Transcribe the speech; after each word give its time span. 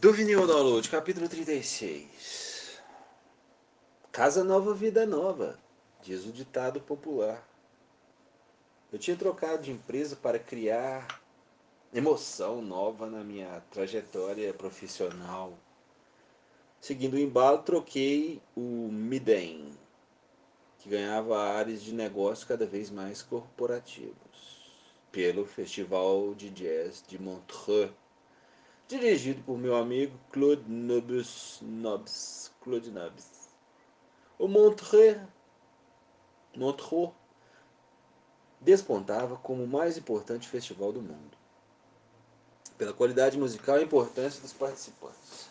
Do 0.00 0.14
vinil 0.14 0.46
download, 0.46 0.88
capítulo 0.88 1.28
36. 1.28 2.80
Casa 4.10 4.42
nova, 4.42 4.72
vida 4.72 5.04
nova, 5.04 5.58
diz 6.00 6.24
o 6.24 6.32
ditado 6.32 6.80
popular. 6.80 7.46
Eu 8.90 8.98
tinha 8.98 9.14
trocado 9.14 9.62
de 9.62 9.70
empresa 9.70 10.16
para 10.16 10.38
criar 10.38 11.20
emoção 11.92 12.62
nova 12.62 13.10
na 13.10 13.22
minha 13.22 13.62
trajetória 13.70 14.54
profissional. 14.54 15.52
Seguindo 16.80 17.12
o 17.12 17.18
embalo, 17.18 17.58
troquei 17.58 18.40
o 18.56 18.88
Midem, 18.90 19.76
que 20.78 20.88
ganhava 20.88 21.38
áreas 21.38 21.82
de 21.82 21.92
negócio 21.92 22.48
cada 22.48 22.64
vez 22.64 22.88
mais 22.88 23.20
corporativos, 23.20 24.72
pelo 25.12 25.44
Festival 25.44 26.34
de 26.34 26.48
Jazz 26.48 27.04
de 27.06 27.20
Montreux 27.20 27.92
dirigido 28.90 29.40
por 29.42 29.56
meu 29.56 29.76
amigo 29.76 30.18
Claude 30.32 30.68
Nobus, 30.68 31.60
Nobs, 31.62 32.50
Claude 32.60 32.90
Nobs. 32.90 33.48
O 34.36 34.48
Montreux, 34.48 35.16
Montreux 36.56 37.12
despontava 38.60 39.36
como 39.36 39.62
o 39.62 39.68
mais 39.68 39.96
importante 39.96 40.48
festival 40.48 40.92
do 40.92 41.00
mundo, 41.00 41.38
pela 42.76 42.92
qualidade 42.92 43.38
musical 43.38 43.78
e 43.78 43.84
importância 43.84 44.42
dos 44.42 44.52
participantes. 44.52 45.48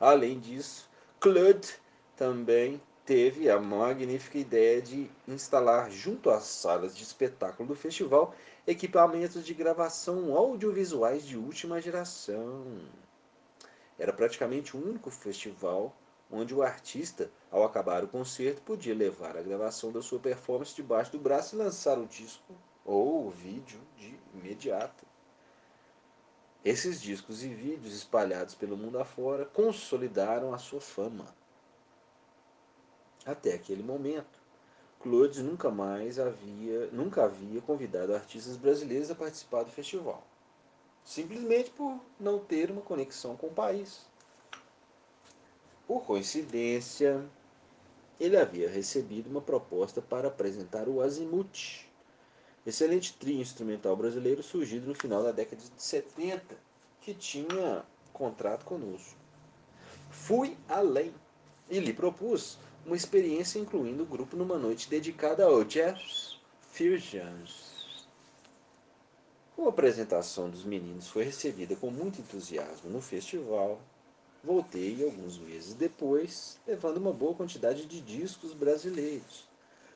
Além 0.00 0.40
disso, 0.40 0.88
Claude 1.20 1.68
também 2.16 2.82
teve 3.06 3.48
a 3.48 3.60
magnífica 3.60 4.36
ideia 4.36 4.82
de 4.82 5.08
instalar 5.28 5.90
junto 5.92 6.28
às 6.28 6.42
salas 6.42 6.96
de 6.96 7.04
espetáculo 7.04 7.68
do 7.68 7.76
festival 7.76 8.34
equipamentos 8.68 9.46
de 9.46 9.54
gravação 9.54 10.36
audiovisuais 10.36 11.24
de 11.24 11.38
última 11.38 11.80
geração. 11.80 12.66
Era 13.98 14.12
praticamente 14.12 14.76
o 14.76 14.86
único 14.90 15.10
festival 15.10 15.96
onde 16.30 16.54
o 16.54 16.62
artista, 16.62 17.30
ao 17.50 17.64
acabar 17.64 18.04
o 18.04 18.08
concerto, 18.08 18.60
podia 18.60 18.94
levar 18.94 19.38
a 19.38 19.42
gravação 19.42 19.90
da 19.90 20.02
sua 20.02 20.18
performance 20.18 20.76
debaixo 20.76 21.12
do 21.12 21.18
braço 21.18 21.56
e 21.56 21.58
lançar 21.58 21.98
o 21.98 22.06
disco 22.06 22.54
ou 22.84 23.28
o 23.28 23.30
vídeo 23.30 23.80
de 23.96 24.14
imediato. 24.34 25.06
Esses 26.62 27.00
discos 27.00 27.42
e 27.42 27.48
vídeos 27.48 27.94
espalhados 27.94 28.54
pelo 28.54 28.76
mundo 28.76 28.98
afora 28.98 29.46
consolidaram 29.46 30.52
a 30.52 30.58
sua 30.58 30.82
fama. 30.82 31.34
Até 33.24 33.54
aquele 33.54 33.82
momento, 33.82 34.37
Claude 35.00 35.42
nunca 35.42 35.70
mais 35.70 36.18
havia, 36.18 36.88
nunca 36.92 37.24
havia 37.24 37.60
convidado 37.60 38.14
artistas 38.14 38.56
brasileiros 38.56 39.10
a 39.10 39.14
participar 39.14 39.62
do 39.62 39.70
festival, 39.70 40.26
simplesmente 41.04 41.70
por 41.70 42.00
não 42.18 42.40
ter 42.40 42.70
uma 42.70 42.82
conexão 42.82 43.36
com 43.36 43.46
o 43.46 43.54
país. 43.54 44.00
Por 45.86 46.02
coincidência, 46.02 47.24
ele 48.18 48.36
havia 48.36 48.68
recebido 48.68 49.30
uma 49.30 49.40
proposta 49.40 50.02
para 50.02 50.26
apresentar 50.26 50.88
o 50.88 51.00
Azimuth, 51.00 51.86
excelente 52.66 53.14
trio 53.14 53.40
instrumental 53.40 53.96
brasileiro 53.96 54.42
surgido 54.42 54.88
no 54.88 54.94
final 54.94 55.22
da 55.22 55.30
década 55.30 55.62
de 55.62 55.80
70, 55.80 56.56
que 57.00 57.14
tinha 57.14 57.84
contrato 58.12 58.64
conosco. 58.64 59.16
Fui 60.10 60.56
além 60.68 61.14
e 61.70 61.78
lhe 61.78 61.92
propus 61.92 62.58
uma 62.84 62.96
experiência 62.96 63.58
incluindo 63.58 64.02
o 64.02 64.06
grupo 64.06 64.36
numa 64.36 64.58
noite 64.58 64.88
dedicada 64.88 65.44
ao 65.44 65.64
Jazz 65.64 66.38
Fusions. 66.72 68.06
Como 69.54 69.68
a 69.68 69.70
apresentação 69.70 70.48
dos 70.48 70.64
meninos 70.64 71.08
foi 71.08 71.24
recebida 71.24 71.74
com 71.74 71.90
muito 71.90 72.20
entusiasmo 72.20 72.88
no 72.88 73.00
festival, 73.00 73.80
voltei 74.42 75.04
alguns 75.04 75.38
meses 75.38 75.74
depois, 75.74 76.58
levando 76.66 76.98
uma 76.98 77.12
boa 77.12 77.34
quantidade 77.34 77.84
de 77.86 78.00
discos 78.00 78.52
brasileiros. 78.52 79.48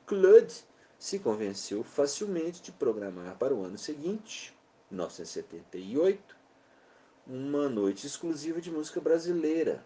Claude 0.05 0.53
se 0.99 1.19
convenceu 1.19 1.83
facilmente 1.83 2.61
de 2.61 2.73
programar 2.73 3.37
para 3.37 3.55
o 3.55 3.65
ano 3.65 3.79
seguinte, 3.79 4.53
1978, 4.91 6.37
uma 7.27 7.69
noite 7.69 8.07
exclusiva 8.07 8.61
de 8.61 8.71
música 8.71 9.01
brasileira, 9.01 9.85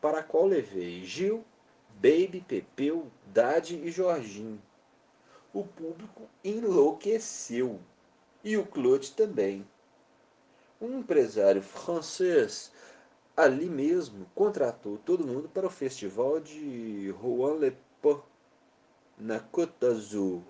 para 0.00 0.18
a 0.20 0.22
qual 0.22 0.46
levei 0.46 1.04
Gil, 1.04 1.44
Baby, 1.96 2.44
Pepeu, 2.46 3.10
Dade 3.26 3.76
e 3.76 3.90
Jorginho. 3.90 4.60
O 5.52 5.64
público 5.64 6.28
enlouqueceu. 6.44 7.80
E 8.44 8.56
o 8.56 8.66
Claude 8.66 9.12
também. 9.12 9.66
Um 10.80 11.00
empresário 11.00 11.62
francês 11.62 12.70
ali 13.36 13.66
mesmo 13.66 14.26
contratou 14.34 14.98
todo 14.98 15.26
mundo 15.26 15.48
para 15.48 15.66
o 15.66 15.70
festival 15.70 16.38
de 16.38 17.10
Rouen-le-Pont, 17.18 18.22
na 19.18 19.40
Côte 19.40 19.72
d'Azur, 19.80 20.42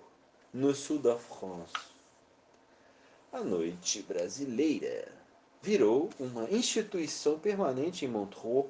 no 0.53 0.75
sul 0.75 0.99
da 0.99 1.17
França. 1.17 1.97
A 3.31 3.41
noite 3.41 4.01
brasileira 4.01 5.11
virou 5.61 6.09
uma 6.19 6.49
instituição 6.49 7.39
permanente 7.39 8.05
em 8.05 8.07
Montreux 8.07 8.67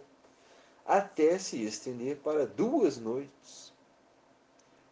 até 0.88 1.38
se 1.38 1.62
estender 1.62 2.16
para 2.18 2.48
duas 2.48 2.98
noites. 2.98 3.74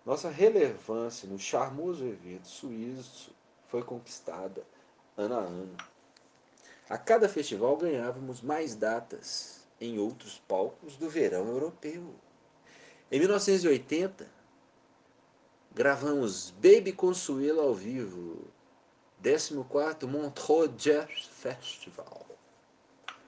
Nossa 0.05 0.29
relevância 0.29 1.27
no 1.27 1.39
charmoso 1.39 2.05
evento 2.05 2.47
suíço 2.47 3.33
foi 3.69 3.81
conquistada 3.81 4.61
ano 5.15 5.35
a 5.35 5.39
ano. 5.39 5.77
A 6.89 6.97
cada 6.97 7.29
festival 7.29 7.77
ganhávamos 7.77 8.41
mais 8.41 8.75
datas 8.75 9.65
em 9.79 9.97
outros 9.97 10.37
palcos 10.47 10.97
do 10.97 11.09
verão 11.09 11.47
europeu. 11.47 12.13
Em 13.09 13.19
1980, 13.19 14.29
gravamos 15.73 16.51
Baby 16.51 16.91
Consuelo 16.91 17.61
ao 17.61 17.73
vivo, 17.73 18.47
14º 19.23 20.05
Montreux 20.05 20.75
Jazz 20.75 21.25
Festival 21.31 22.34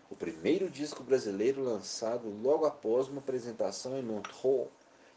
o 0.09 0.16
primeiro 0.16 0.69
disco 0.69 1.03
brasileiro 1.03 1.63
lançado 1.63 2.29
logo 2.41 2.66
após 2.66 3.07
uma 3.07 3.19
apresentação 3.19 3.97
em 3.97 4.01
Montreux, 4.01 4.69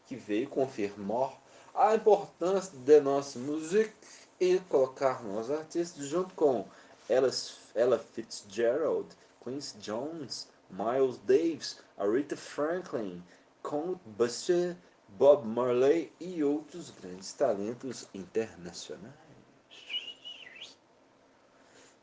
que 0.06 0.16
veio 0.16 0.48
confirmar 0.48 1.40
a 1.74 1.94
importância 1.94 2.76
de 2.76 3.00
nossa 3.00 3.38
música 3.38 3.92
e 4.40 4.58
colocar 4.68 5.22
nossos 5.22 5.52
artistas 5.52 6.06
junto 6.06 6.34
com 6.34 6.66
Ella 7.08 7.98
Fitzgerald, 7.98 9.08
Quincy 9.42 9.78
Jones, 9.78 10.48
Miles 10.70 11.18
Davis, 11.18 11.78
Aretha 11.96 12.36
Franklin, 12.36 13.22
Count 13.62 14.00
Basie, 14.04 14.76
Bob 15.08 15.46
Marley 15.46 16.12
e 16.20 16.42
outros 16.42 16.90
grandes 16.90 17.32
talentos 17.32 18.08
internacionais. 18.14 19.14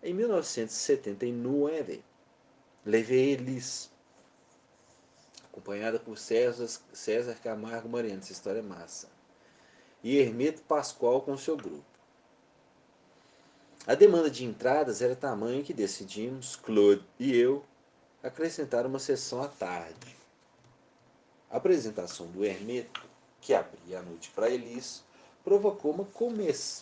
Em 0.03 0.13
1979, 0.13 2.03
Levei 2.87 3.33
Elis, 3.33 3.91
acompanhada 5.43 5.99
por 5.99 6.17
César, 6.17 6.69
César 6.93 7.35
Camargo 7.43 7.89
Moreno, 7.89 8.19
essa 8.19 8.31
história 8.31 8.59
é 8.59 8.61
massa, 8.61 9.09
e 10.01 10.17
Hermeto 10.17 10.61
Pascoal 10.61 11.19
com 11.19 11.35
seu 11.35 11.57
grupo. 11.57 11.83
A 13.85 13.93
demanda 13.93 14.29
de 14.29 14.45
entradas 14.45 15.01
era 15.01 15.17
tamanho 15.17 15.65
que 15.65 15.73
decidimos, 15.73 16.55
Claude 16.55 17.03
e 17.19 17.35
eu, 17.35 17.61
acrescentar 18.23 18.85
uma 18.85 18.99
sessão 18.99 19.43
à 19.43 19.49
tarde. 19.49 20.15
A 21.51 21.57
apresentação 21.57 22.27
do 22.27 22.45
Hermeto, 22.45 23.03
que 23.41 23.53
abria 23.53 23.99
a 23.99 24.01
noite 24.01 24.31
para 24.33 24.49
Elis, 24.49 25.03
provocou 25.43 25.91
uma, 25.91 26.07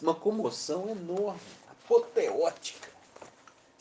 uma 0.04 0.14
comoção 0.14 0.88
enorme, 0.88 1.42
apoteótica 1.68 2.95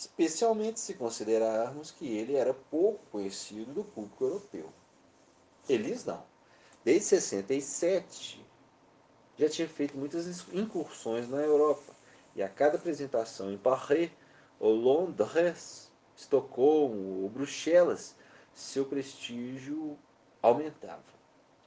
especialmente 0.05 0.79
se 0.79 0.95
considerarmos 0.95 1.91
que 1.91 2.07
ele 2.07 2.37
era 2.37 2.53
pouco 2.53 3.01
conhecido 3.11 3.73
do 3.73 3.85
público 3.85 4.25
europeu. 4.25 4.71
Eles 5.69 6.05
não. 6.05 6.23
Desde 6.85 7.05
67 7.05 8.45
já 9.39 9.49
tinha 9.49 9.67
feito 9.67 9.97
muitas 9.97 10.27
incursões 10.53 11.29
na 11.29 11.39
Europa 11.39 11.93
e 12.37 12.43
a 12.43 12.49
cada 12.49 12.77
apresentação 12.77 13.51
em 13.51 13.57
Paris 13.57 14.11
ou 14.61 14.75
Londres, 14.75 15.91
Estocolmo 16.15 17.23
ou 17.23 17.29
Bruxelas, 17.31 18.15
seu 18.53 18.85
prestígio 18.85 19.99
aumentava, 20.43 21.03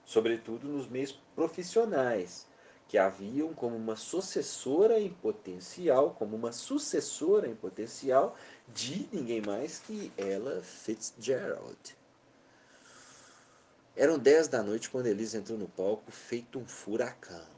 sobretudo 0.06 0.68
nos 0.68 0.88
meios 0.88 1.12
profissionais, 1.36 2.48
que 2.88 2.98
haviam 2.98 3.54
como 3.54 3.75
uma 3.75 3.95
sucessora 3.95 5.00
em 5.00 5.10
potencial, 5.10 6.12
como 6.12 6.36
uma 6.36 6.51
sucessora 6.51 7.48
em 7.48 7.56
potencial 7.56 8.36
de 8.74 9.07
ninguém 9.12 9.42
mais 9.42 9.80
que 9.80 10.12
ela 10.18 10.62
Fitzgerald. 10.62 11.98
Eram 13.95 14.18
dez 14.18 14.48
da 14.48 14.62
noite 14.62 14.89
quando 14.89 15.07
Elisa 15.07 15.38
entrou 15.38 15.57
no 15.57 15.68
palco 15.68 16.12
feito 16.12 16.60
um 16.60 16.68
furacão. 16.68 17.57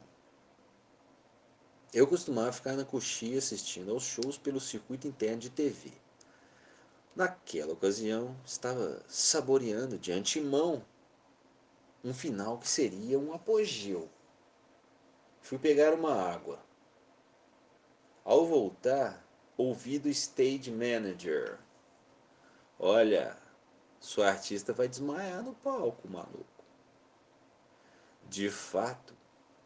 Eu 1.92 2.06
costumava 2.06 2.52
ficar 2.52 2.74
na 2.74 2.84
coxia 2.84 3.38
assistindo 3.38 3.90
aos 3.90 4.04
shows 4.04 4.38
pelo 4.38 4.60
circuito 4.60 5.06
interno 5.06 5.38
de 5.38 5.50
TV. 5.50 5.90
Naquela 7.14 7.72
ocasião, 7.72 8.34
estava 8.46 9.02
saboreando 9.08 9.98
de 9.98 10.12
antemão 10.12 10.84
um 12.02 12.14
final 12.14 12.58
que 12.58 12.68
seria 12.68 13.18
um 13.18 13.34
apogeu. 13.34 14.08
Fui 15.40 15.58
pegar 15.58 15.94
uma 15.94 16.14
água. 16.14 16.60
Ao 18.24 18.46
voltar, 18.46 19.26
ouvi 19.56 19.98
do 19.98 20.08
stage 20.08 20.70
manager: 20.70 21.58
Olha, 22.78 23.36
sua 23.98 24.28
artista 24.28 24.72
vai 24.72 24.88
desmaiar 24.88 25.42
no 25.42 25.54
palco, 25.54 26.08
maluco. 26.08 26.64
De 28.28 28.48
fato, 28.48 29.14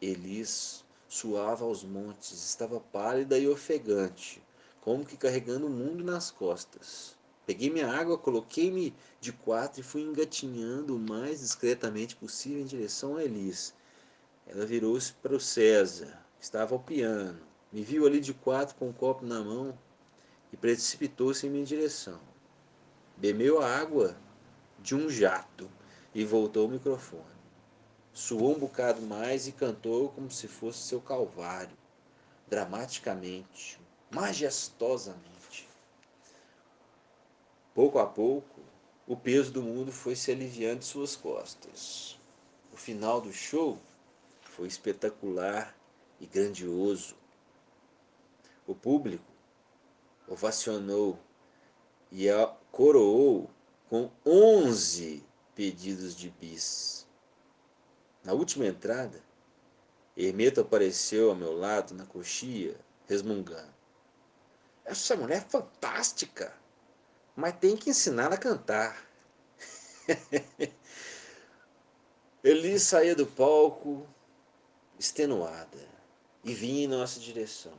Elis 0.01 0.83
suava 1.07 1.63
aos 1.65 1.83
montes, 1.83 2.31
estava 2.31 2.79
pálida 2.79 3.37
e 3.37 3.47
ofegante, 3.47 4.43
como 4.81 5.05
que 5.05 5.15
carregando 5.15 5.67
o 5.67 5.69
mundo 5.69 6.03
nas 6.03 6.31
costas. 6.31 7.15
Peguei 7.45 7.69
minha 7.69 7.87
água, 7.87 8.17
coloquei-me 8.17 8.93
de 9.21 9.31
quatro 9.31 9.79
e 9.79 9.83
fui 9.83 10.01
engatinhando 10.01 10.95
o 10.95 10.99
mais 10.99 11.41
discretamente 11.41 12.15
possível 12.15 12.59
em 12.59 12.65
direção 12.65 13.17
a 13.17 13.23
Elis. 13.23 13.73
Ela 14.47 14.65
virou-se 14.65 15.13
para 15.13 15.35
o 15.35 15.39
César, 15.39 16.23
que 16.37 16.43
estava 16.43 16.75
ao 16.75 16.79
piano. 16.79 17.41
Me 17.71 17.83
viu 17.83 18.05
ali 18.05 18.19
de 18.19 18.33
quatro 18.33 18.75
com 18.75 18.89
um 18.89 18.93
copo 18.93 19.25
na 19.25 19.41
mão 19.41 19.77
e 20.53 20.57
precipitou-se 20.57 21.45
em 21.45 21.49
minha 21.49 21.65
direção. 21.65 22.19
Bebeu 23.17 23.61
a 23.61 23.67
água 23.67 24.15
de 24.79 24.95
um 24.95 25.09
jato 25.09 25.69
e 26.13 26.23
voltou 26.23 26.63
ao 26.63 26.69
microfone. 26.69 27.23
Suou 28.13 28.55
um 28.55 28.59
bocado 28.59 29.01
mais 29.01 29.47
e 29.47 29.51
cantou 29.51 30.09
como 30.09 30.31
se 30.31 30.47
fosse 30.47 30.79
seu 30.79 31.01
calvário, 31.01 31.75
dramaticamente, 32.47 33.79
majestosamente. 34.09 35.67
Pouco 37.73 37.99
a 37.99 38.05
pouco, 38.05 38.61
o 39.05 39.17
peso 39.17 39.51
do 39.51 39.61
mundo 39.61 39.91
foi 39.91 40.15
se 40.15 40.31
aliviando 40.31 40.79
de 40.79 40.85
suas 40.85 41.15
costas. 41.15 42.17
O 42.71 42.77
final 42.77 43.19
do 43.19 43.33
show 43.33 43.77
foi 44.55 44.67
espetacular 44.67 45.75
e 46.19 46.25
grandioso. 46.25 47.15
O 48.65 48.73
público 48.73 49.31
ovacionou 50.27 51.19
e 52.11 52.29
a 52.29 52.47
coroou 52.71 53.49
com 53.89 54.09
11 54.25 55.23
pedidos 55.53 56.15
de 56.15 56.29
bis. 56.29 57.07
Na 58.23 58.33
última 58.33 58.65
entrada, 58.65 59.21
Hermeto 60.17 60.61
apareceu 60.61 61.29
ao 61.29 61.35
meu 61.35 61.55
lado 61.55 61.93
na 61.93 62.05
coxia, 62.05 62.79
resmungando. 63.07 63.73
Essa 64.83 65.15
mulher 65.15 65.37
é 65.37 65.41
fantástica! 65.41 66.65
mas 67.35 67.57
tem 67.57 67.75
que 67.75 67.89
ensinar 67.89 68.31
a 68.31 68.37
cantar. 68.37 69.05
Eli 72.43 72.79
saía 72.79 73.15
do 73.15 73.25
palco 73.25 74.07
extenuada 74.99 75.87
e 76.43 76.53
vinha 76.53 76.85
em 76.85 76.87
nossa 76.87 77.19
direção. 77.19 77.73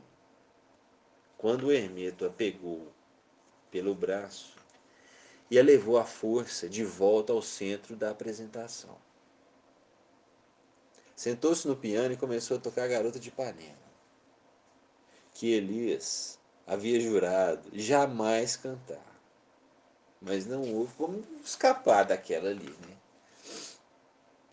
Quando 1.37 1.67
o 1.67 1.71
Hermeto 1.71 2.25
a 2.25 2.29
pegou 2.29 2.91
pelo 3.71 3.93
braço 3.93 4.55
e 5.49 5.57
a 5.57 5.63
levou 5.63 5.97
à 5.97 6.05
força 6.05 6.67
de 6.67 6.83
volta 6.83 7.31
ao 7.31 7.41
centro 7.41 7.95
da 7.95 8.09
apresentação. 8.09 8.97
Sentou-se 11.15 11.67
no 11.67 11.75
piano 11.75 12.13
e 12.13 12.17
começou 12.17 12.57
a 12.57 12.59
tocar 12.59 12.83
a 12.83 12.87
Garota 12.87 13.19
de 13.19 13.29
Ipanema, 13.29 13.75
que 15.33 15.51
Elias 15.51 16.37
havia 16.65 16.99
jurado 16.99 17.69
jamais 17.73 18.57
cantar. 18.57 19.05
Mas 20.21 20.45
não 20.45 20.73
houve 20.73 20.93
como 20.95 21.23
escapar 21.43 22.03
daquela 22.03 22.49
ali, 22.49 22.69
né? 22.69 22.97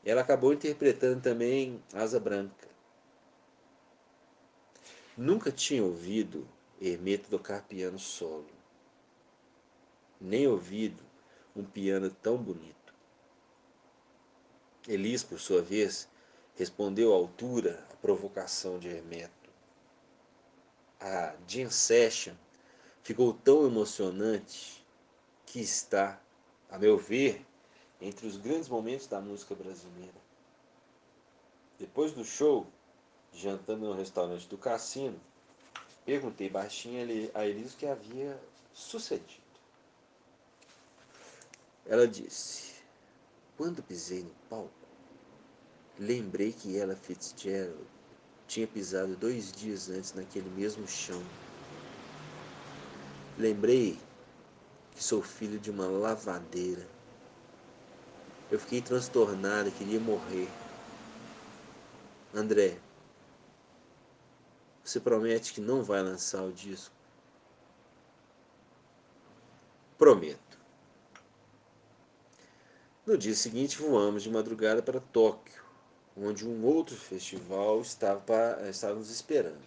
Ela 0.04 0.20
acabou 0.20 0.52
interpretando 0.52 1.22
também 1.22 1.82
Asa 1.92 2.20
Branca. 2.20 2.68
Nunca 5.16 5.50
tinha 5.50 5.82
ouvido 5.82 6.46
Hermeto 6.80 7.30
tocar 7.30 7.62
piano 7.62 7.98
solo. 7.98 8.50
Nem 10.20 10.46
ouvido 10.46 11.02
um 11.56 11.64
piano 11.64 12.10
tão 12.10 12.36
bonito. 12.36 12.92
Elis, 14.86 15.22
por 15.22 15.40
sua 15.40 15.62
vez, 15.62 16.08
respondeu 16.54 17.12
à 17.12 17.16
altura 17.16 17.86
à 17.92 17.96
provocação 17.96 18.78
de 18.78 18.88
Hermeto. 18.88 19.32
A 21.00 21.34
Jam 21.46 21.70
Session 21.70 22.34
ficou 23.02 23.32
tão 23.32 23.66
emocionante 23.66 24.84
que 25.46 25.60
está, 25.60 26.20
a 26.68 26.78
meu 26.78 26.98
ver, 26.98 27.46
entre 28.04 28.26
os 28.26 28.36
grandes 28.36 28.68
momentos 28.68 29.06
da 29.06 29.20
música 29.20 29.54
brasileira. 29.54 30.14
Depois 31.78 32.12
do 32.12 32.24
show, 32.24 32.66
jantando 33.32 33.86
no 33.86 33.94
restaurante 33.94 34.46
do 34.46 34.58
cassino, 34.58 35.18
perguntei 36.04 36.50
baixinho 36.50 37.30
a 37.34 37.46
Elis 37.46 37.72
o 37.72 37.76
que 37.76 37.86
havia 37.86 38.38
sucedido. 38.74 39.42
Ela 41.86 42.06
disse: 42.06 42.74
Quando 43.56 43.82
pisei 43.82 44.22
no 44.22 44.34
palco, 44.48 44.70
lembrei 45.98 46.52
que 46.52 46.78
ela 46.78 46.94
Fitzgerald 46.94 47.86
tinha 48.46 48.66
pisado 48.66 49.16
dois 49.16 49.50
dias 49.50 49.88
antes 49.88 50.12
naquele 50.12 50.48
mesmo 50.50 50.86
chão. 50.86 51.22
Lembrei 53.38 53.98
que 54.94 55.02
sou 55.02 55.22
filho 55.22 55.58
de 55.58 55.70
uma 55.70 55.86
lavadeira. 55.86 56.93
Eu 58.54 58.60
fiquei 58.60 58.80
transtornado, 58.80 59.68
queria 59.72 59.98
morrer. 59.98 60.48
André, 62.32 62.78
você 64.80 65.00
promete 65.00 65.52
que 65.52 65.60
não 65.60 65.82
vai 65.82 66.00
lançar 66.00 66.40
o 66.44 66.52
disco? 66.52 66.94
Prometo. 69.98 70.56
No 73.04 73.18
dia 73.18 73.34
seguinte, 73.34 73.76
voamos 73.76 74.22
de 74.22 74.30
madrugada 74.30 74.80
para 74.80 75.00
Tóquio, 75.00 75.60
onde 76.16 76.46
um 76.46 76.64
outro 76.64 76.94
festival 76.94 77.80
estava, 77.80 78.60
estava 78.70 78.94
nos 78.94 79.10
esperando. 79.10 79.64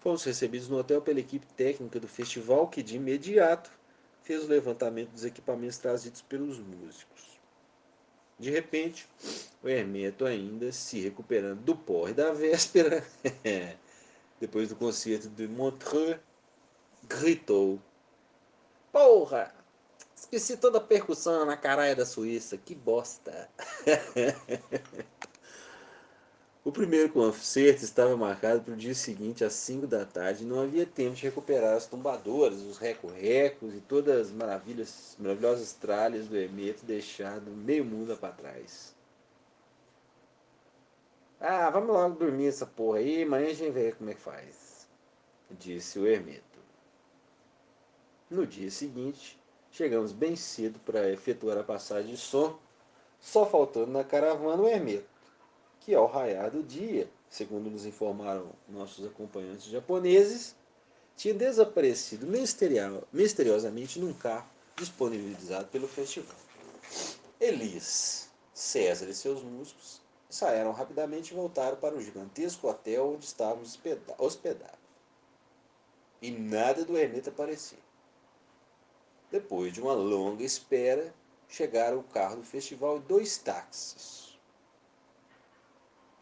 Fomos 0.00 0.22
recebidos 0.22 0.68
no 0.68 0.76
hotel 0.76 1.00
pela 1.00 1.20
equipe 1.20 1.46
técnica 1.54 1.98
do 1.98 2.06
festival, 2.06 2.68
que 2.68 2.82
de 2.82 2.96
imediato 2.96 3.70
fez 4.22 4.44
o 4.44 4.48
levantamento 4.48 5.12
dos 5.12 5.24
equipamentos 5.24 5.78
trazidos 5.78 6.20
pelos 6.20 6.58
músicos. 6.58 7.35
De 8.38 8.50
repente, 8.50 9.08
o 9.62 9.68
Hermeto, 9.68 10.26
ainda 10.26 10.70
se 10.70 11.00
recuperando 11.00 11.62
do 11.62 11.74
porre 11.74 12.12
da 12.12 12.32
véspera, 12.32 13.04
depois 14.38 14.68
do 14.68 14.76
concerto 14.76 15.28
de 15.30 15.48
Montreux, 15.48 16.18
gritou: 17.04 17.80
Porra! 18.92 19.54
Esqueci 20.14 20.56
toda 20.56 20.78
a 20.78 20.80
percussão 20.80 21.44
na 21.44 21.56
caralho 21.56 21.96
da 21.96 22.04
Suíça, 22.04 22.58
que 22.58 22.74
bosta! 22.74 23.48
O 26.66 26.72
primeiro 26.72 27.08
concerto 27.12 27.84
estava 27.84 28.16
marcado 28.16 28.60
para 28.60 28.74
o 28.74 28.76
dia 28.76 28.92
seguinte, 28.92 29.44
às 29.44 29.52
5 29.52 29.86
da 29.86 30.04
tarde, 30.04 30.42
e 30.42 30.46
não 30.48 30.60
havia 30.60 30.84
tempo 30.84 31.14
de 31.14 31.22
recuperar 31.22 31.76
as 31.76 31.86
tumbadoras, 31.86 32.60
os 32.60 32.76
recorrecos 32.76 33.72
e 33.72 33.80
todas 33.80 34.26
as 34.26 34.32
maravilhas, 34.32 35.14
maravilhosas 35.16 35.74
tralhas 35.74 36.26
do 36.26 36.36
Hermeto 36.36 36.84
deixado 36.84 37.52
meio 37.52 37.84
mundo 37.84 38.16
para 38.16 38.32
trás. 38.32 38.96
Ah, 41.38 41.70
vamos 41.70 41.90
logo 41.90 42.16
dormir 42.16 42.48
essa 42.48 42.66
porra 42.66 42.98
aí, 42.98 43.22
amanhã 43.22 43.46
a 43.46 43.54
gente 43.54 43.70
vê 43.70 43.92
como 43.92 44.10
é 44.10 44.14
que 44.14 44.20
faz, 44.20 44.88
disse 45.52 46.00
o 46.00 46.06
Hermeto. 46.08 46.58
No 48.28 48.44
dia 48.44 48.72
seguinte, 48.72 49.40
chegamos 49.70 50.10
bem 50.10 50.34
cedo 50.34 50.80
para 50.80 51.12
efetuar 51.12 51.58
a 51.58 51.62
passagem 51.62 52.10
de 52.10 52.16
som, 52.16 52.58
só 53.20 53.46
faltando 53.46 53.92
na 53.92 54.02
caravana 54.02 54.60
o 54.60 54.66
Hermeto 54.66 55.15
que 55.86 55.94
ao 55.94 56.06
raiar 56.06 56.50
do 56.50 56.64
dia, 56.64 57.08
segundo 57.30 57.70
nos 57.70 57.86
informaram 57.86 58.50
nossos 58.68 59.06
acompanhantes 59.06 59.66
japoneses, 59.66 60.56
tinha 61.16 61.32
desaparecido 61.32 62.26
misteriosamente 63.12 64.00
num 64.00 64.12
carro 64.12 64.48
disponibilizado 64.74 65.68
pelo 65.68 65.86
festival. 65.86 66.34
Elis, 67.40 68.28
César 68.52 69.08
e 69.08 69.14
seus 69.14 69.44
músicos 69.44 70.00
saíram 70.28 70.72
rapidamente 70.72 71.32
e 71.32 71.36
voltaram 71.36 71.76
para 71.76 71.94
o 71.94 72.02
gigantesco 72.02 72.68
hotel 72.68 73.12
onde 73.12 73.24
estávamos 73.24 73.78
hospedados. 74.18 74.80
E 76.20 76.32
nada 76.32 76.84
do 76.84 76.98
Hermeto 76.98 77.30
aparecia. 77.30 77.78
Depois 79.30 79.72
de 79.72 79.80
uma 79.80 79.94
longa 79.94 80.42
espera, 80.42 81.14
chegaram 81.48 82.00
o 82.00 82.02
carro 82.02 82.38
do 82.38 82.42
festival 82.42 82.96
e 82.96 83.00
dois 83.00 83.38
táxis 83.38 84.25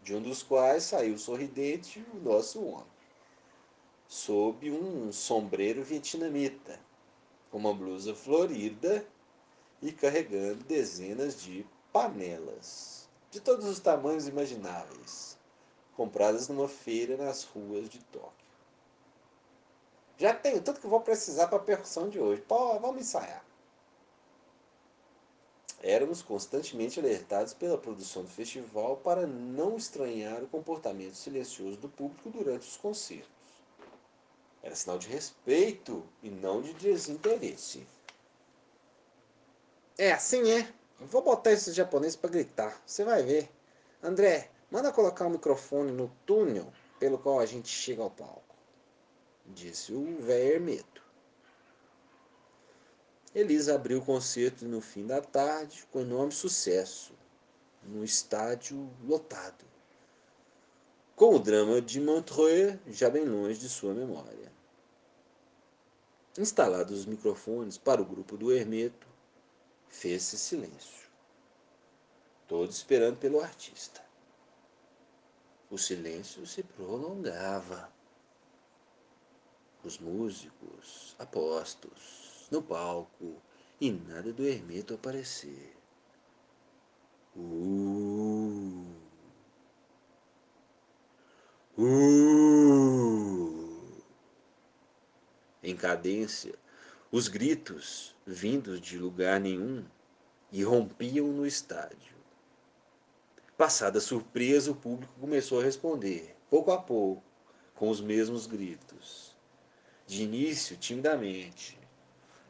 de 0.04 0.14
um 0.14 0.20
dos 0.20 0.42
quais 0.42 0.84
saiu 0.84 1.16
sorridente 1.16 2.04
o 2.12 2.20
nosso 2.20 2.62
homem, 2.62 2.86
sob 4.06 4.70
um 4.70 5.10
sombreiro 5.10 5.82
vietnamita, 5.82 6.78
com 7.50 7.56
uma 7.56 7.72
blusa 7.72 8.14
florida 8.14 9.04
e 9.80 9.90
carregando 9.90 10.62
dezenas 10.64 11.40
de 11.40 11.66
panelas, 11.90 13.08
de 13.30 13.40
todos 13.40 13.64
os 13.64 13.80
tamanhos 13.80 14.28
imagináveis, 14.28 15.38
compradas 15.96 16.48
numa 16.48 16.68
feira 16.68 17.16
nas 17.16 17.44
ruas 17.44 17.88
de 17.88 17.98
Tóquio. 18.04 18.44
Já 20.18 20.34
tenho 20.34 20.60
tudo 20.60 20.80
que 20.80 20.86
vou 20.86 21.00
precisar 21.00 21.48
para 21.48 21.56
a 21.56 21.62
percussão 21.62 22.10
de 22.10 22.20
hoje. 22.20 22.42
Pô, 22.42 22.78
vamos 22.78 23.00
ensaiar. 23.00 23.44
Éramos 25.86 26.22
constantemente 26.22 26.98
alertados 26.98 27.52
pela 27.52 27.76
produção 27.76 28.22
do 28.22 28.30
festival 28.30 28.96
para 28.96 29.26
não 29.26 29.76
estranhar 29.76 30.42
o 30.42 30.48
comportamento 30.48 31.12
silencioso 31.12 31.76
do 31.76 31.90
público 31.90 32.30
durante 32.30 32.66
os 32.66 32.78
concertos. 32.78 33.28
Era 34.62 34.74
sinal 34.74 34.98
de 34.98 35.08
respeito 35.08 36.02
e 36.22 36.30
não 36.30 36.62
de 36.62 36.72
desinteresse. 36.72 37.86
É, 39.98 40.12
assim 40.12 40.50
é. 40.52 40.66
vou 40.98 41.20
botar 41.20 41.52
esses 41.52 41.74
japoneses 41.74 42.16
para 42.16 42.30
gritar. 42.30 42.82
Você 42.86 43.04
vai 43.04 43.22
ver. 43.22 43.50
André, 44.02 44.50
manda 44.70 44.90
colocar 44.90 45.26
o 45.26 45.30
microfone 45.30 45.92
no 45.92 46.10
túnel 46.24 46.72
pelo 46.98 47.18
qual 47.18 47.40
a 47.40 47.46
gente 47.46 47.68
chega 47.68 48.02
ao 48.02 48.10
palco. 48.10 48.56
Disse 49.44 49.92
o 49.92 50.16
velho 50.22 50.54
ermito. 50.54 51.03
Elisa 53.34 53.74
abriu 53.74 53.98
o 53.98 54.04
concerto 54.04 54.64
no 54.64 54.80
fim 54.80 55.04
da 55.04 55.20
tarde 55.20 55.84
com 55.90 56.00
enorme 56.00 56.30
sucesso, 56.30 57.12
no 57.82 58.04
estádio 58.04 58.88
lotado, 59.02 59.64
com 61.16 61.34
o 61.34 61.38
drama 61.40 61.82
de 61.82 62.00
Montreux 62.00 62.78
já 62.86 63.10
bem 63.10 63.24
longe 63.24 63.58
de 63.58 63.68
sua 63.68 63.92
memória. 63.92 64.52
Instalados 66.38 67.00
os 67.00 67.06
microfones 67.06 67.76
para 67.76 68.00
o 68.00 68.04
grupo 68.04 68.36
do 68.36 68.52
Hermeto, 68.52 69.06
fez-se 69.88 70.38
silêncio. 70.38 71.08
Todos 72.46 72.76
esperando 72.76 73.18
pelo 73.18 73.40
artista. 73.40 74.00
O 75.68 75.76
silêncio 75.76 76.46
se 76.46 76.62
prolongava. 76.62 77.92
Os 79.82 79.98
músicos, 79.98 81.16
apostos, 81.18 82.23
no 82.50 82.62
palco, 82.62 83.42
e 83.80 83.90
nada 83.90 84.32
do 84.32 84.46
Hermeto 84.46 84.94
aparecer. 84.94 85.74
Uh, 87.36 88.86
uh, 91.76 92.04
em 95.62 95.76
cadência, 95.76 96.54
os 97.10 97.28
gritos, 97.28 98.14
vindos 98.26 98.80
de 98.80 98.98
lugar 98.98 99.40
nenhum, 99.40 99.84
irrompiam 100.52 101.26
no 101.28 101.46
estádio. 101.46 102.14
Passada 103.56 103.98
a 103.98 104.02
surpresa, 104.02 104.70
o 104.70 104.76
público 104.76 105.12
começou 105.20 105.60
a 105.60 105.64
responder, 105.64 106.36
pouco 106.48 106.70
a 106.70 106.78
pouco, 106.78 107.22
com 107.74 107.88
os 107.88 108.00
mesmos 108.00 108.46
gritos. 108.46 109.34
De 110.06 110.22
início, 110.22 110.76
timidamente, 110.76 111.78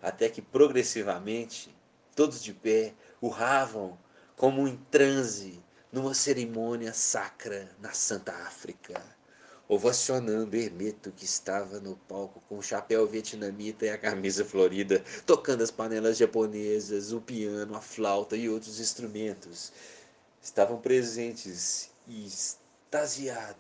até 0.05 0.29
que 0.29 0.41
progressivamente, 0.41 1.75
todos 2.15 2.43
de 2.43 2.53
pé, 2.53 2.95
urravam 3.21 3.99
como 4.37 4.69
em 4.69 4.77
transe 4.91 5.63
numa 5.91 6.15
cerimônia 6.15 6.93
sacra 6.93 7.69
na 7.81 7.93
Santa 7.93 8.33
África 8.33 9.03
ovacionando 9.69 10.57
Hermeto 10.57 11.11
que 11.13 11.25
estava 11.25 11.81
no 11.81 11.97
palco 11.97 12.43
com 12.49 12.59
o 12.59 12.63
chapéu 12.63 13.07
vietnamita 13.07 13.87
e 13.87 13.91
a 13.91 13.99
camisa 13.99 14.45
florida, 14.45 15.03
tocando 15.25 15.63
as 15.63 15.71
panelas 15.71 16.19
japonesas, 16.19 17.13
o 17.13 17.21
piano, 17.21 17.75
a 17.75 17.81
flauta 17.81 18.37
e 18.37 18.49
outros 18.49 18.79
instrumentos. 18.79 19.73
Estavam 20.43 20.81
presentes 20.81 21.91
e 22.07 22.27
extasiados 22.27 23.55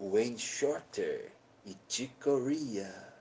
Wayne 0.00 0.38
Shorter 0.38 1.32
e 1.66 1.76
Chick 1.88 2.14
Corea, 2.22 3.13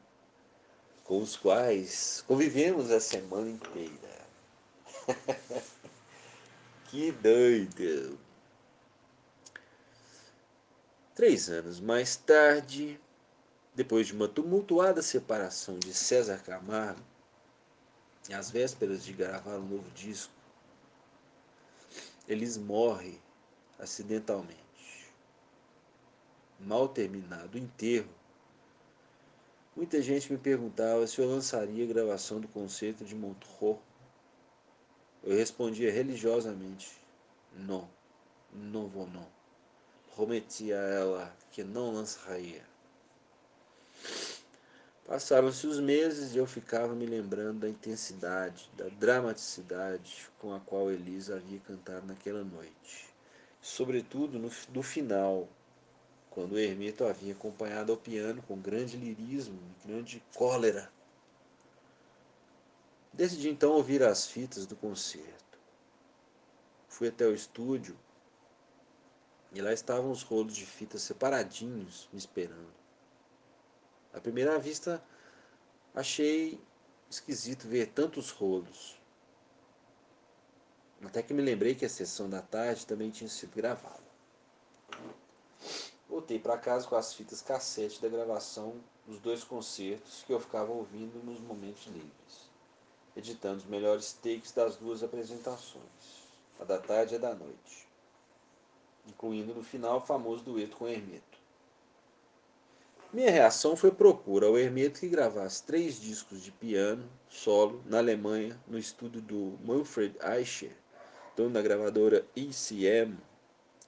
com 1.13 1.22
os 1.22 1.36
quais 1.36 2.24
convivemos 2.27 2.89
a 2.89 3.00
semana 3.00 3.48
inteira. 3.48 4.25
que 6.89 7.12
doido! 7.12 8.17
Três 11.13 11.50
anos 11.50 11.79
mais 11.79 12.15
tarde, 12.15 13.00
depois 13.75 14.08
de 14.08 14.13
uma 14.13 14.27
tumultuada 14.27 15.03
separação 15.03 15.77
de 15.77 15.93
César 15.93 16.41
Camargo, 16.41 17.03
às 18.34 18.50
vésperas 18.50 19.05
de 19.05 19.13
gravar 19.13 19.58
um 19.58 19.67
novo 19.67 19.91
disco, 19.91 20.34
Elis 22.27 22.58
morre 22.58 23.22
acidentalmente. 23.77 25.13
Mal 26.60 26.88
terminado 26.88 27.55
o 27.55 27.62
enterro, 27.62 28.10
muita 29.75 30.01
gente 30.01 30.31
me 30.31 30.37
perguntava 30.37 31.05
se 31.07 31.19
eu 31.19 31.27
lançaria 31.27 31.83
a 31.83 31.87
gravação 31.87 32.39
do 32.39 32.47
concerto 32.47 33.03
de 33.03 33.15
Montreux. 33.15 33.77
Eu 35.23 35.35
respondia 35.35 35.91
religiosamente: 35.91 36.91
não, 37.55 37.87
não 38.53 38.87
vou 38.87 39.07
não 39.07 39.27
prometi 40.15 40.71
a 40.71 40.77
ela 40.77 41.35
que 41.51 41.63
não 41.63 41.91
lançaria. 41.91 42.61
Passaram-se 45.05 45.67
os 45.67 45.79
meses 45.79 46.33
e 46.33 46.37
eu 46.37 46.45
ficava 46.45 46.95
me 46.95 47.05
lembrando 47.05 47.59
da 47.59 47.69
intensidade, 47.69 48.69
da 48.77 48.87
dramaticidade 48.87 50.29
com 50.39 50.53
a 50.53 50.59
qual 50.59 50.91
Elisa 50.91 51.35
havia 51.35 51.59
cantado 51.59 52.05
naquela 52.05 52.43
noite. 52.43 53.09
Sobretudo 53.61 54.39
no, 54.39 54.83
final, 54.83 55.47
quando 56.33 56.53
o 56.53 56.59
ermito 56.59 57.05
havia 57.05 57.33
acompanhado 57.33 57.91
ao 57.91 57.97
piano 57.97 58.41
com 58.41 58.59
grande 58.59 58.97
lirismo 58.97 59.59
e 59.77 59.87
grande 59.87 60.23
cólera. 60.33 60.91
Decidi 63.13 63.49
então 63.49 63.73
ouvir 63.73 64.01
as 64.01 64.25
fitas 64.25 64.65
do 64.65 64.75
concerto. 64.75 65.59
Fui 66.89 67.09
até 67.09 67.27
o 67.27 67.35
estúdio 67.35 67.95
e 69.53 69.61
lá 69.61 69.71
estavam 69.71 70.09
os 70.09 70.23
rolos 70.23 70.55
de 70.55 70.65
fita 70.65 70.97
separadinhos 70.97 72.09
me 72.11 72.17
esperando. 72.17 72.73
À 74.11 74.19
primeira 74.19 74.57
vista, 74.57 75.03
achei 75.93 76.59
esquisito 77.11 77.67
ver 77.67 77.89
tantos 77.89 78.31
rolos. 78.31 78.99
Até 81.03 81.21
que 81.21 81.33
me 81.33 81.43
lembrei 81.43 81.75
que 81.75 81.85
a 81.85 81.89
sessão 81.89 82.27
da 82.27 82.41
tarde 82.41 82.87
também 82.87 83.11
tinha 83.11 83.29
sido 83.29 83.55
gravada. 83.55 84.02
Voltei 86.13 86.38
para 86.38 86.60
casa 86.60 86.88
com 86.88 86.96
as 86.96 87.15
fitas 87.15 87.41
cassete 87.41 88.00
da 88.00 88.08
gravação 88.08 88.75
dos 89.08 89.17
dois 89.17 89.43
concertos 89.43 90.24
que 90.24 90.32
eu 90.32 90.39
ficava 90.39 90.72
ouvindo 90.72 91.24
nos 91.24 91.39
momentos 91.39 91.88
livres, 91.88 92.51
editando 93.17 93.58
os 93.58 93.65
melhores 93.65 94.13
takes 94.13 94.51
das 94.51 94.75
duas 94.75 95.01
apresentações, 95.01 96.27
a 96.60 96.63
da 96.63 96.77
tarde 96.77 97.15
e 97.15 97.17
a 97.17 97.20
da 97.20 97.34
noite 97.34 97.88
incluindo 99.08 99.55
no 99.55 99.63
final 99.63 99.98
o 99.98 100.05
famoso 100.05 100.43
dueto 100.43 100.77
com 100.77 100.88
Hermeto. 100.88 101.41
Minha 103.12 103.32
reação 103.32 103.75
foi 103.75 103.91
propor 103.91 104.43
ao 104.43 104.55
Hermeto 104.55 105.00
que 105.00 105.10
gravasse 105.10 105.63
três 105.63 106.00
discos 106.00 106.43
de 106.43 106.51
piano 106.51 107.10
solo 107.27 107.82
na 107.88 107.98
Alemanha, 107.98 108.55
no 108.67 108.77
estúdio 108.77 109.20
do 109.20 109.58
Manfred 109.63 110.15
Eicher, 110.22 110.75
dono 111.36 111.50
da 111.50 111.62
gravadora 111.62 112.24
ECM, 112.36 113.17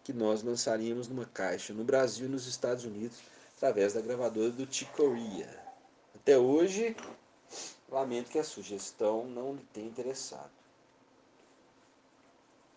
que 0.06 0.14
nós 0.14 0.44
lançaríamos 0.44 1.08
numa 1.08 1.26
caixa 1.26 1.74
no 1.74 1.84
Brasil 1.84 2.28
e 2.28 2.30
nos 2.30 2.46
Estados 2.46 2.86
Unidos 2.86 3.18
através 3.58 3.94
da 3.94 4.02
gravadora 4.02 4.52
do 4.52 4.72
Chicoria. 4.72 5.50
Até 6.14 6.38
hoje, 6.38 6.96
lamento 7.90 8.30
que 8.30 8.38
a 8.38 8.44
sugestão 8.44 9.26
não 9.26 9.56
lhe 9.56 9.66
tenha 9.74 9.88
interessado. 9.88 10.52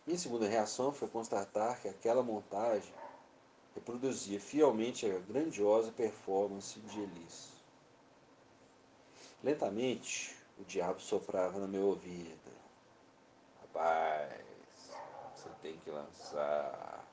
Minha 0.06 0.18
segunda 0.18 0.48
reação 0.48 0.90
foi 0.90 1.06
constatar 1.06 1.78
que 1.82 1.88
aquela 1.88 2.22
montagem 2.22 2.94
reproduzia 3.74 4.40
fielmente 4.40 5.04
a 5.04 5.18
grandiosa 5.18 5.92
performance 5.92 6.80
de 6.80 6.98
Elis. 6.98 7.52
Lentamente, 9.44 10.34
o 10.58 10.64
diabo 10.64 10.98
soprava 10.98 11.58
no 11.58 11.68
meu 11.68 11.88
ouvido. 11.88 12.50
Rapaz, 13.60 14.32
você 15.36 15.50
tem 15.60 15.76
que 15.76 15.90
lançar. 15.90 17.07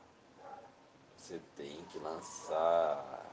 Você 1.26 1.42
tem 1.58 1.84
que 1.92 1.98
lançar. 1.98 3.26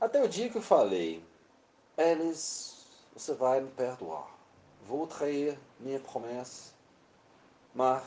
Até 0.00 0.22
o 0.22 0.28
dia 0.28 0.48
que 0.48 0.56
eu 0.56 0.62
falei, 0.62 1.22
Elis, 1.98 2.86
você 3.12 3.34
vai 3.34 3.60
me 3.60 3.70
perdoar. 3.70 4.26
Vou 4.86 5.06
trair 5.06 5.58
minha 5.78 6.00
promessa 6.00 6.72
mas 7.74 8.02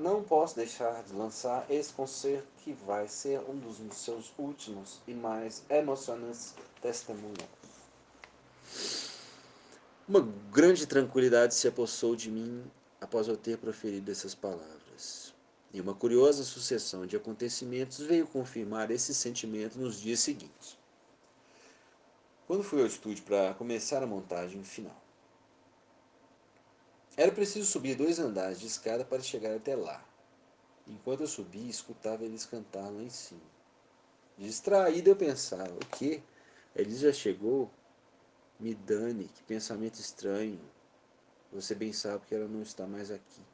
não 0.00 0.22
posso 0.22 0.56
deixar 0.56 1.02
de 1.02 1.14
lançar 1.14 1.64
esse 1.70 1.92
concerto 1.92 2.46
que 2.58 2.72
vai 2.72 3.08
ser 3.08 3.40
um 3.48 3.56
dos 3.56 3.78
seus 3.96 4.32
últimos 4.36 5.00
e 5.06 5.14
mais 5.14 5.62
emocionantes 5.70 6.54
testemunhos. 6.82 7.38
Uma 10.06 10.20
grande 10.50 10.86
tranquilidade 10.86 11.54
se 11.54 11.66
apossou 11.66 12.14
de 12.14 12.30
mim 12.30 12.70
após 13.00 13.28
eu 13.28 13.36
ter 13.36 13.56
proferido 13.56 14.10
essas 14.10 14.34
palavras. 14.34 14.83
E 15.74 15.80
uma 15.80 15.92
curiosa 15.92 16.44
sucessão 16.44 17.04
de 17.04 17.16
acontecimentos 17.16 17.98
veio 17.98 18.28
confirmar 18.28 18.92
esse 18.92 19.12
sentimento 19.12 19.76
nos 19.76 20.00
dias 20.00 20.20
seguintes. 20.20 20.78
Quando 22.46 22.62
fui 22.62 22.80
ao 22.80 22.86
estúdio 22.86 23.24
para 23.24 23.52
começar 23.54 24.00
a 24.00 24.06
montagem 24.06 24.62
final, 24.62 24.96
era 27.16 27.32
preciso 27.32 27.66
subir 27.66 27.96
dois 27.96 28.20
andares 28.20 28.60
de 28.60 28.68
escada 28.68 29.04
para 29.04 29.20
chegar 29.20 29.56
até 29.56 29.74
lá. 29.74 30.00
Enquanto 30.86 31.22
eu 31.22 31.26
subia, 31.26 31.68
escutava 31.68 32.24
eles 32.24 32.46
cantar 32.46 32.88
lá 32.88 33.02
em 33.02 33.10
cima. 33.10 33.40
Distraído, 34.38 35.10
eu 35.10 35.16
pensava: 35.16 35.72
o 35.74 35.86
que? 35.96 36.22
Eles 36.76 37.00
já 37.00 37.12
chegou? 37.12 37.68
Me 38.60 38.76
dane, 38.76 39.24
que 39.24 39.42
pensamento 39.42 39.98
estranho. 39.98 40.60
Você 41.52 41.74
bem 41.74 41.92
sabe 41.92 42.26
que 42.26 42.34
ela 42.34 42.46
não 42.46 42.62
está 42.62 42.86
mais 42.86 43.10
aqui. 43.10 43.53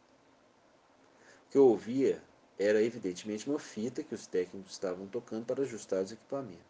Que 1.51 1.59
eu 1.59 1.67
ouvia 1.67 2.23
era 2.59 2.83
evidentemente 2.83 3.49
uma 3.49 3.59
fita 3.59 4.03
que 4.03 4.15
os 4.15 4.27
técnicos 4.27 4.73
estavam 4.73 5.07
tocando 5.07 5.45
para 5.45 5.63
ajustar 5.63 6.03
os 6.03 6.13
equipamentos. 6.13 6.61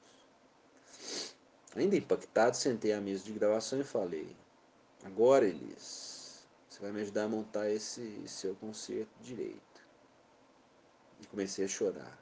Ainda 1.77 1.97
impactado, 1.97 2.57
sentei 2.57 2.93
à 2.93 3.01
mesa 3.01 3.25
de 3.25 3.33
gravação 3.33 3.81
e 3.81 3.85
falei: 3.85 4.37
Agora, 5.05 5.47
Elis, 5.47 6.47
você 6.69 6.81
vai 6.81 6.93
me 6.93 7.01
ajudar 7.03 7.25
a 7.25 7.29
montar 7.29 7.71
esse 7.71 8.27
seu 8.27 8.55
concerto 8.57 9.13
direito. 9.21 9.61
E 11.21 11.27
comecei 11.27 11.65
a 11.65 11.69
chorar. 11.69 12.19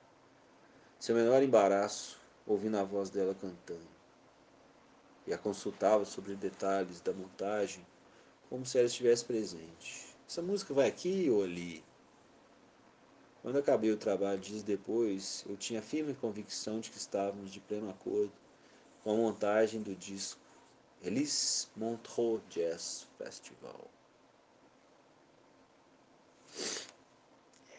Seu 0.98 1.14
menor 1.14 1.42
embaraço, 1.42 2.20
ouvindo 2.46 2.76
a 2.76 2.84
voz 2.84 3.08
dela 3.08 3.34
cantando 3.34 3.98
e 5.28 5.34
a 5.34 5.38
consultava 5.38 6.06
sobre 6.06 6.34
detalhes 6.34 7.02
da 7.02 7.12
montagem, 7.12 7.86
como 8.48 8.64
se 8.64 8.78
ela 8.78 8.86
estivesse 8.86 9.26
presente. 9.26 10.16
Essa 10.26 10.40
música 10.40 10.72
vai 10.72 10.88
aqui 10.88 11.28
ou 11.28 11.42
ali? 11.44 11.84
Quando 13.42 13.58
acabei 13.58 13.90
o 13.92 13.96
trabalho 13.96 14.38
dias 14.38 14.62
depois, 14.62 15.44
eu 15.48 15.56
tinha 15.56 15.80
firme 15.80 16.14
convicção 16.14 16.80
de 16.80 16.90
que 16.90 16.98
estávamos 16.98 17.50
de 17.50 17.60
pleno 17.60 17.88
acordo 17.88 18.32
com 19.02 19.12
a 19.12 19.16
montagem 19.16 19.80
do 19.80 19.94
disco 19.94 20.40
Elise 21.02 21.68
Montreux 21.76 22.42
Jazz 22.50 23.06
Festival. 23.16 23.88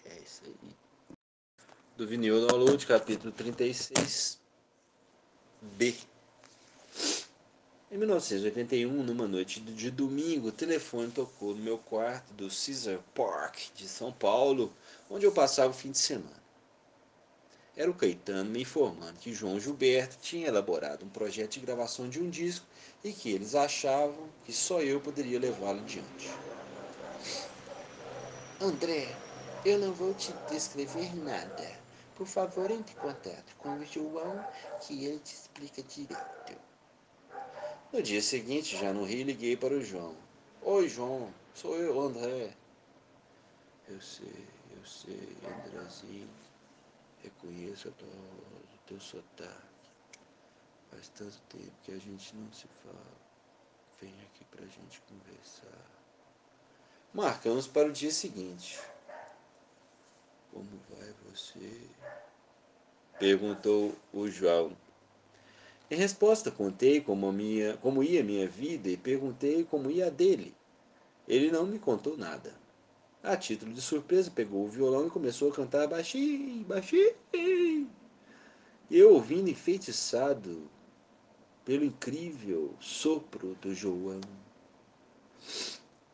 É 0.06 0.20
isso 0.24 0.42
aí. 0.46 0.76
Do 1.98 2.08
vinil 2.08 2.48
download, 2.48 2.88
capítulo 2.88 3.32
36, 3.34 4.40
B. 5.62 5.94
Em 7.92 7.98
1981, 7.98 9.02
numa 9.02 9.28
noite 9.28 9.60
de 9.60 9.90
domingo, 9.90 10.50
o 10.50 10.52
telefone 10.52 11.10
tocou 11.10 11.56
no 11.56 11.64
meu 11.64 11.80
quarto 11.80 12.32
do 12.34 12.48
Caesar 12.48 13.00
Park 13.16 13.58
de 13.74 13.88
São 13.88 14.12
Paulo, 14.14 14.72
onde 15.10 15.26
eu 15.26 15.32
passava 15.32 15.72
o 15.72 15.74
fim 15.74 15.90
de 15.90 15.98
semana. 15.98 16.40
Era 17.76 17.90
o 17.90 17.96
Caetano 17.96 18.52
me 18.52 18.62
informando 18.62 19.18
que 19.20 19.34
João 19.34 19.60
Gilberto 19.60 20.18
tinha 20.22 20.50
elaborado 20.50 21.04
um 21.04 21.10
projeto 21.10 21.54
de 21.54 21.62
gravação 21.62 22.08
de 22.08 22.22
um 22.22 22.30
disco 22.30 22.64
e 23.04 23.12
que 23.12 23.32
eles 23.32 23.56
achavam 23.56 24.30
que 24.46 24.54
só 24.54 24.84
eu 24.84 25.02
poderia 25.02 25.40
levá-lo 25.40 25.80
adiante. 25.80 26.30
André, 28.62 29.08
eu 29.66 29.80
não 29.80 29.94
vou 29.94 30.14
te 30.14 30.32
descrever 30.48 31.16
nada. 31.16 31.72
Por 32.16 32.28
favor, 32.28 32.70
entre 32.70 32.94
em 32.94 33.00
contato 33.00 33.56
com 33.58 33.80
o 33.80 33.84
João, 33.84 34.46
que 34.82 35.06
ele 35.06 35.18
te 35.18 35.34
explica 35.34 35.82
direito. 35.82 36.69
No 37.92 38.04
dia 38.04 38.22
seguinte, 38.22 38.78
já 38.78 38.94
no 38.94 39.04
Rio, 39.04 39.26
liguei 39.26 39.58
para 39.58 39.74
o 39.74 39.84
João. 39.84 40.16
Oi, 40.62 40.88
João, 40.88 41.34
sou 41.56 41.76
eu, 41.76 42.00
André. 42.00 42.56
Eu 43.88 44.00
sei, 44.00 44.46
eu 44.78 44.86
sei, 44.86 45.36
Andrezinho. 45.44 46.30
Reconheço 47.24 47.88
a 47.88 47.92
tua 47.92 48.08
o 48.08 48.78
teu 48.86 49.00
sotaque. 49.00 49.90
Faz 50.92 51.08
tanto 51.10 51.40
tempo 51.50 51.72
que 51.82 51.92
a 51.92 51.98
gente 51.98 52.36
não 52.36 52.54
se 52.54 52.68
fala. 52.84 53.18
Vem 54.00 54.14
aqui 54.22 54.46
para 54.52 54.66
a 54.66 54.68
gente 54.68 55.02
conversar. 55.10 55.90
Marcamos 57.12 57.66
para 57.66 57.88
o 57.88 57.92
dia 57.92 58.12
seguinte. 58.12 58.80
Como 60.54 60.80
vai 60.92 61.12
você? 61.26 61.90
Perguntou 63.18 63.96
o 64.14 64.30
João. 64.30 64.78
Em 65.92 65.96
resposta, 65.96 66.52
contei 66.52 67.02
como, 67.02 67.32
minha, 67.32 67.76
como 67.78 68.04
ia 68.04 68.24
minha 68.24 68.48
vida 68.48 68.90
e 68.90 68.98
perguntei 68.98 69.64
como 69.64 69.90
ia 69.90 70.08
a 70.08 70.10
dele. 70.10 70.56
Ele 71.28 71.52
não 71.52 71.66
me 71.66 71.80
contou 71.80 72.16
nada. 72.16 72.54
A 73.24 73.36
título 73.36 73.74
de 73.74 73.82
surpresa, 73.82 74.32
pegou 74.32 74.66
o 74.66 74.70
violão 74.70 75.08
e 75.08 75.10
começou 75.10 75.52
a 75.52 75.56
cantar 75.56 75.88
baixinho, 75.88 76.64
baixinho. 76.66 77.90
Eu, 78.90 79.14
ouvindo 79.14 79.50
enfeitiçado 79.50 80.70
pelo 81.66 81.84
incrível 81.84 82.74
sopro 82.80 83.56
do 83.62 83.74
João. 83.74 84.22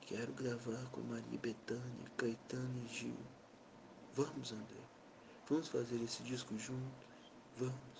Quero 0.01 0.33
gravar 0.33 0.83
com 0.91 1.01
Maria 1.01 1.39
Bethânia, 1.39 2.11
Caetano 2.17 2.83
e 2.85 2.93
Gil. 2.93 3.15
Vamos, 4.13 4.51
André. 4.51 4.81
Vamos 5.49 5.67
fazer 5.67 6.01
esse 6.03 6.23
disco 6.23 6.57
juntos. 6.57 7.31
Vamos. 7.57 7.94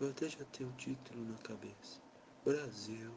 Eu 0.00 0.08
até 0.08 0.30
já 0.30 0.42
tenho 0.50 0.70
o 0.70 0.72
título 0.72 1.22
na 1.26 1.36
cabeça. 1.42 2.00
Brasil. 2.42 3.10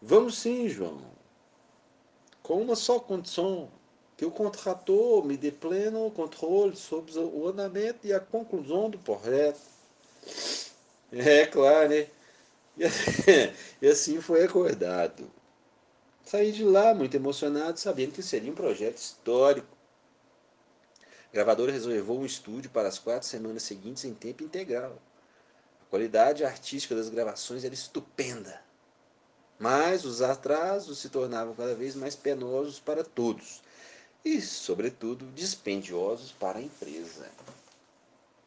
Vamos 0.00 0.38
sim, 0.38 0.66
João. 0.66 1.02
Com 2.42 2.62
uma 2.62 2.74
só 2.74 2.98
condição. 2.98 3.70
Que 4.16 4.24
o 4.24 4.30
contrator 4.30 5.22
me 5.24 5.36
dê 5.36 5.52
pleno 5.52 6.10
controle 6.10 6.74
sobre 6.74 7.18
o 7.18 7.46
andamento 7.46 8.06
e 8.06 8.14
a 8.14 8.20
conclusão 8.20 8.88
do 8.88 8.98
projeto. 8.98 9.60
É 11.12 11.44
claro, 11.44 11.90
né? 11.90 12.08
E 13.82 13.86
assim 13.86 14.18
foi 14.22 14.44
acordado. 14.44 15.30
Saí 16.24 16.52
de 16.52 16.64
lá 16.64 16.94
muito 16.94 17.14
emocionado, 17.14 17.78
sabendo 17.78 18.12
que 18.12 18.22
seria 18.22 18.50
um 18.50 18.54
projeto 18.54 18.96
histórico. 18.96 19.76
A 21.28 21.34
gravadora 21.34 21.70
reservou 21.70 22.18
um 22.18 22.24
estúdio 22.24 22.70
para 22.70 22.88
as 22.88 22.98
quatro 22.98 23.28
semanas 23.28 23.64
seguintes 23.64 24.06
em 24.06 24.14
tempo 24.14 24.42
integral 24.42 24.98
qualidade 25.92 26.42
artística 26.42 26.94
das 26.94 27.10
gravações 27.10 27.64
era 27.64 27.74
estupenda. 27.74 28.58
Mas 29.58 30.06
os 30.06 30.22
atrasos 30.22 30.98
se 30.98 31.10
tornavam 31.10 31.54
cada 31.54 31.74
vez 31.74 31.94
mais 31.94 32.16
penosos 32.16 32.80
para 32.80 33.04
todos 33.04 33.60
e, 34.24 34.40
sobretudo, 34.40 35.26
dispendiosos 35.34 36.32
para 36.32 36.60
a 36.60 36.62
empresa. 36.62 37.30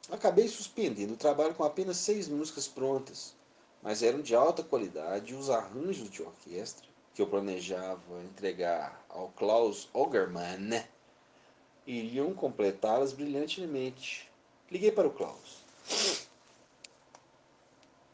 Acabei 0.09 0.47
suspendendo 0.47 1.13
o 1.13 1.17
trabalho 1.17 1.53
com 1.53 1.63
apenas 1.63 1.97
seis 1.97 2.27
músicas 2.27 2.67
prontas, 2.67 3.35
mas 3.79 4.01
eram 4.01 4.21
de 4.21 4.33
alta 4.33 4.63
qualidade 4.63 5.33
e 5.33 5.35
os 5.35 5.51
arranjos 5.51 6.09
de 6.09 6.23
orquestra 6.23 6.87
que 7.13 7.21
eu 7.21 7.27
planejava 7.27 8.23
entregar 8.23 9.05
ao 9.07 9.27
Klaus 9.29 9.87
Ogerman 9.93 10.83
iriam 11.85 12.33
completá-las 12.33 13.13
brilhantemente. 13.13 14.27
Liguei 14.71 14.91
para 14.91 15.07
o 15.07 15.13
Klaus. 15.13 16.24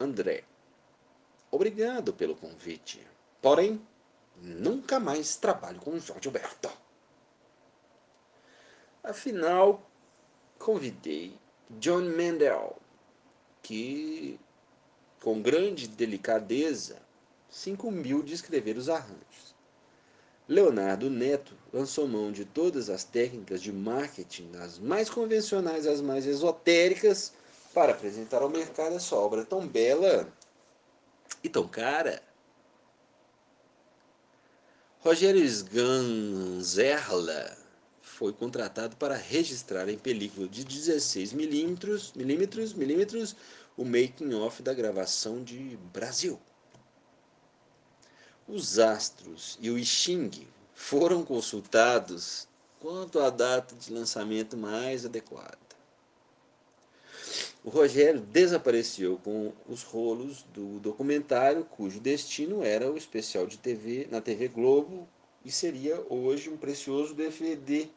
André. 0.02 0.44
Obrigado 1.50 2.14
pelo 2.14 2.36
convite. 2.36 3.06
Porém, 3.42 3.82
nunca 4.42 5.00
mais 5.00 5.36
trabalho 5.36 5.80
com 5.80 6.00
Jorge 6.00 6.28
Alberto. 6.28 6.70
Afinal, 9.04 9.82
convidei 10.58 11.38
John 11.80 12.02
Mendel, 12.02 12.78
que, 13.62 14.40
com 15.22 15.42
grande 15.42 15.88
delicadeza, 15.88 17.02
se 17.50 17.70
incumbiu 17.70 18.24
de 18.24 18.34
escrever 18.34 18.78
os 18.78 18.90
arranjos. 18.90 19.56
Leonardo 20.48 21.10
Neto 21.10 21.56
lançou 21.72 22.08
mão 22.08 22.32
de 22.32 22.44
todas 22.44 22.90
as 22.90 23.04
técnicas 23.04 23.62
de 23.62 23.72
marketing, 23.72 24.52
das 24.52 24.78
mais 24.78 25.10
convencionais 25.10 25.88
às 25.88 26.02
mais 26.02 26.26
esotéricas, 26.26 27.34
para 27.74 27.94
apresentar 27.94 28.42
ao 28.42 28.50
mercado 28.50 28.96
essa 28.96 29.16
obra 29.16 29.46
tão 29.46 29.68
bela 29.68 30.32
e 31.44 31.50
tão 31.50 31.68
cara. 31.68 32.22
Rogério 35.00 35.44
Sganzerla 35.44 37.12
foi 38.02 38.32
contratado 38.32 38.96
para 38.98 39.16
registrar 39.16 39.90
em 39.90 39.98
película 39.98 40.48
de 40.48 40.64
16 40.64 41.34
milímetros, 41.34 42.14
milímetros, 42.14 42.74
milímetros 42.74 43.36
o 43.76 43.84
making-off 43.84 44.62
da 44.62 44.74
gravação 44.74 45.44
de 45.44 45.78
Brasil. 45.92 46.40
Os 48.48 48.78
astros 48.78 49.58
e 49.62 49.72
o 49.72 49.84
Xing 49.84 50.48
foram 50.76 51.24
consultados 51.24 52.48
quanto 52.80 53.20
à 53.20 53.30
data 53.30 53.74
de 53.76 53.94
lançamento 53.94 54.58
mais 54.58 55.06
adequada. 55.06 55.61
O 57.64 57.70
Rogério 57.70 58.20
desapareceu 58.20 59.20
com 59.24 59.54
os 59.68 59.84
rolos 59.84 60.44
do 60.54 60.80
documentário 60.80 61.64
cujo 61.64 62.00
destino 62.00 62.64
era 62.64 62.92
o 62.92 62.98
especial 62.98 63.46
de 63.46 63.58
TV 63.58 64.08
na 64.10 64.20
TV 64.20 64.48
Globo 64.48 65.08
e 65.46 65.52
seria 65.52 66.04
hoje 66.10 66.50
um 66.50 66.58
precioso 66.58 67.14
DVD. 67.14 67.88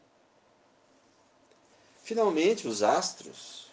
Finalmente, 2.03 2.67
os 2.67 2.83
astros, 2.83 3.71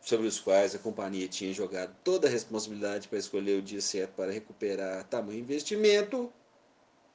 sobre 0.00 0.26
os 0.26 0.40
quais 0.40 0.74
a 0.74 0.78
companhia 0.78 1.28
tinha 1.28 1.52
jogado 1.52 1.94
toda 2.02 2.26
a 2.26 2.30
responsabilidade 2.30 3.06
para 3.06 3.18
escolher 3.18 3.58
o 3.58 3.62
dia 3.62 3.80
certo 3.80 4.14
para 4.14 4.32
recuperar 4.32 5.04
tamanho 5.04 5.38
investimento, 5.38 6.32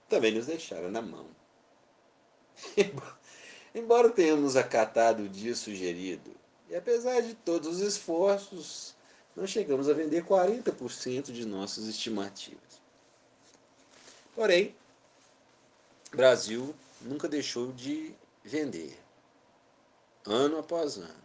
também 0.07 0.33
nos 0.33 0.45
deixaram 0.45 0.89
na 0.89 1.01
mão. 1.01 1.27
Embora 3.75 4.09
tenhamos 4.09 4.55
acatado 4.55 5.23
o 5.23 5.29
dia 5.29 5.55
sugerido, 5.55 6.40
e 6.71 6.75
apesar 6.75 7.21
de 7.21 7.33
todos 7.33 7.67
os 7.67 7.79
esforços, 7.81 8.95
não 9.35 9.45
chegamos 9.45 9.89
a 9.89 9.93
vender 9.93 10.23
40% 10.23 11.33
de 11.33 11.45
nossas 11.45 11.85
estimativas. 11.85 12.81
Porém, 14.33 14.73
Brasil 16.13 16.73
nunca 17.01 17.27
deixou 17.27 17.73
de 17.73 18.15
vender, 18.41 18.97
ano 20.25 20.59
após 20.59 20.95
ano. 20.95 21.21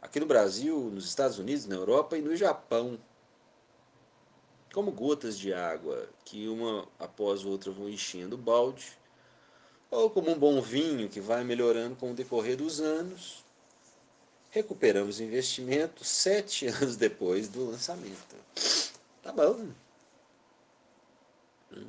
Aqui 0.00 0.20
no 0.20 0.26
Brasil, 0.26 0.78
nos 0.92 1.04
Estados 1.04 1.40
Unidos, 1.40 1.66
na 1.66 1.74
Europa 1.74 2.16
e 2.16 2.22
no 2.22 2.36
Japão, 2.36 2.96
como 4.72 4.92
gotas 4.92 5.36
de 5.36 5.52
água 5.52 6.08
que 6.24 6.46
uma 6.46 6.86
após 7.00 7.44
outra 7.44 7.72
vão 7.72 7.88
enchendo 7.88 8.36
o 8.36 8.38
balde, 8.38 8.96
ou 9.90 10.08
como 10.08 10.30
um 10.30 10.38
bom 10.38 10.60
vinho 10.60 11.08
que 11.08 11.20
vai 11.20 11.42
melhorando 11.42 11.96
com 11.96 12.12
o 12.12 12.14
decorrer 12.14 12.56
dos 12.56 12.80
anos, 12.80 13.45
recuperamos 14.56 15.18
o 15.18 15.22
investimento 15.22 16.02
sete 16.02 16.66
anos 16.66 16.96
depois 16.96 17.46
do 17.46 17.70
lançamento. 17.70 18.36
Tá 19.22 19.30
bom. 19.30 19.68
Hum. 21.72 21.84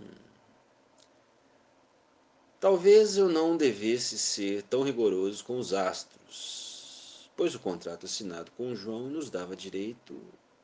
Talvez 2.59 3.15
eu 3.15 3.29
não 3.29 3.55
devesse 3.55 4.17
ser 4.17 4.63
tão 4.63 4.83
rigoroso 4.83 5.45
com 5.45 5.57
os 5.57 5.73
astros, 5.73 7.29
pois 7.37 7.55
o 7.55 7.59
contrato 7.59 8.05
assinado 8.05 8.51
com 8.57 8.71
o 8.71 8.75
João 8.75 9.07
nos 9.07 9.29
dava 9.29 9.55
direito 9.55 10.19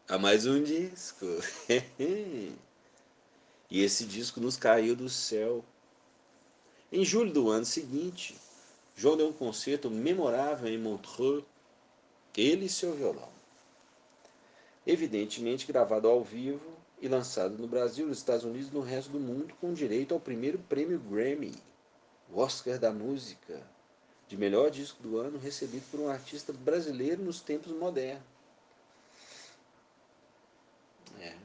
a 0.09 0.17
mais 0.17 0.45
um 0.45 0.61
disco. 0.61 1.25
e 3.69 3.81
esse 3.81 4.03
disco 4.03 4.41
nos 4.41 4.57
caiu 4.57 4.93
do 4.93 5.07
céu. 5.07 5.63
Em 6.91 7.05
julho 7.05 7.31
do 7.31 7.49
ano 7.49 7.65
seguinte, 7.65 8.35
João 8.93 9.15
deu 9.15 9.29
um 9.29 9.33
concerto 9.33 9.89
memorável 9.89 10.67
em 10.67 10.77
Montreux 10.77 11.45
ele 12.35 12.65
e 12.65 12.69
seu 12.69 12.93
violão. 12.93 13.29
Evidentemente 14.85 15.65
gravado 15.65 16.07
ao 16.07 16.23
vivo 16.23 16.73
e 17.01 17.07
lançado 17.07 17.57
no 17.57 17.67
Brasil, 17.67 18.07
nos 18.07 18.17
Estados 18.17 18.43
Unidos 18.43 18.69
e 18.69 18.73
no 18.73 18.81
resto 18.81 19.11
do 19.11 19.19
mundo, 19.19 19.53
com 19.59 19.73
direito 19.73 20.13
ao 20.13 20.19
primeiro 20.19 20.57
prêmio 20.57 20.99
Grammy, 20.99 21.53
o 22.31 22.39
Oscar 22.39 22.79
da 22.79 22.91
Música, 22.91 23.61
de 24.27 24.37
melhor 24.37 24.71
disco 24.71 25.01
do 25.03 25.17
ano, 25.17 25.37
recebido 25.37 25.83
por 25.91 25.99
um 25.99 26.09
artista 26.09 26.51
brasileiro 26.51 27.21
nos 27.21 27.39
tempos 27.39 27.71
modernos. 27.71 28.23
É. 31.19 31.35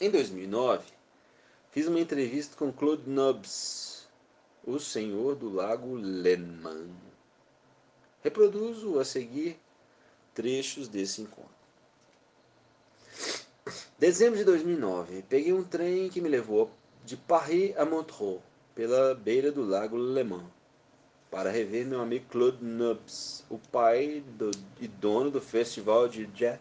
Em 0.00 0.10
2009, 0.10 0.84
fiz 1.70 1.86
uma 1.86 2.00
entrevista 2.00 2.56
com 2.56 2.72
Claude 2.72 3.08
Nobs, 3.08 4.08
o 4.64 4.78
senhor 4.78 5.34
do 5.34 5.52
Lago 5.52 5.94
Leman 5.94 7.07
Reproduzo 8.22 8.98
a 8.98 9.04
seguir 9.04 9.58
trechos 10.34 10.88
desse 10.88 11.22
encontro. 11.22 11.58
Dezembro 13.98 14.38
de 14.38 14.44
2009, 14.44 15.24
peguei 15.28 15.52
um 15.52 15.64
trem 15.64 16.08
que 16.08 16.20
me 16.20 16.28
levou 16.28 16.70
de 17.04 17.16
Paris 17.16 17.76
a 17.76 17.84
Montreux, 17.84 18.40
pela 18.74 19.14
beira 19.14 19.50
do 19.50 19.64
lago 19.64 19.96
Le 19.96 20.22
Mans, 20.22 20.44
para 21.30 21.50
rever 21.50 21.86
meu 21.86 22.00
amigo 22.00 22.26
Claude 22.28 22.64
Nubs, 22.64 23.44
o 23.50 23.58
pai 23.58 24.22
do, 24.36 24.50
e 24.80 24.86
dono 24.86 25.30
do 25.30 25.40
Festival 25.40 26.08
de 26.08 26.26
Jazz 26.26 26.60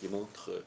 de 0.00 0.08
Montreux. 0.08 0.64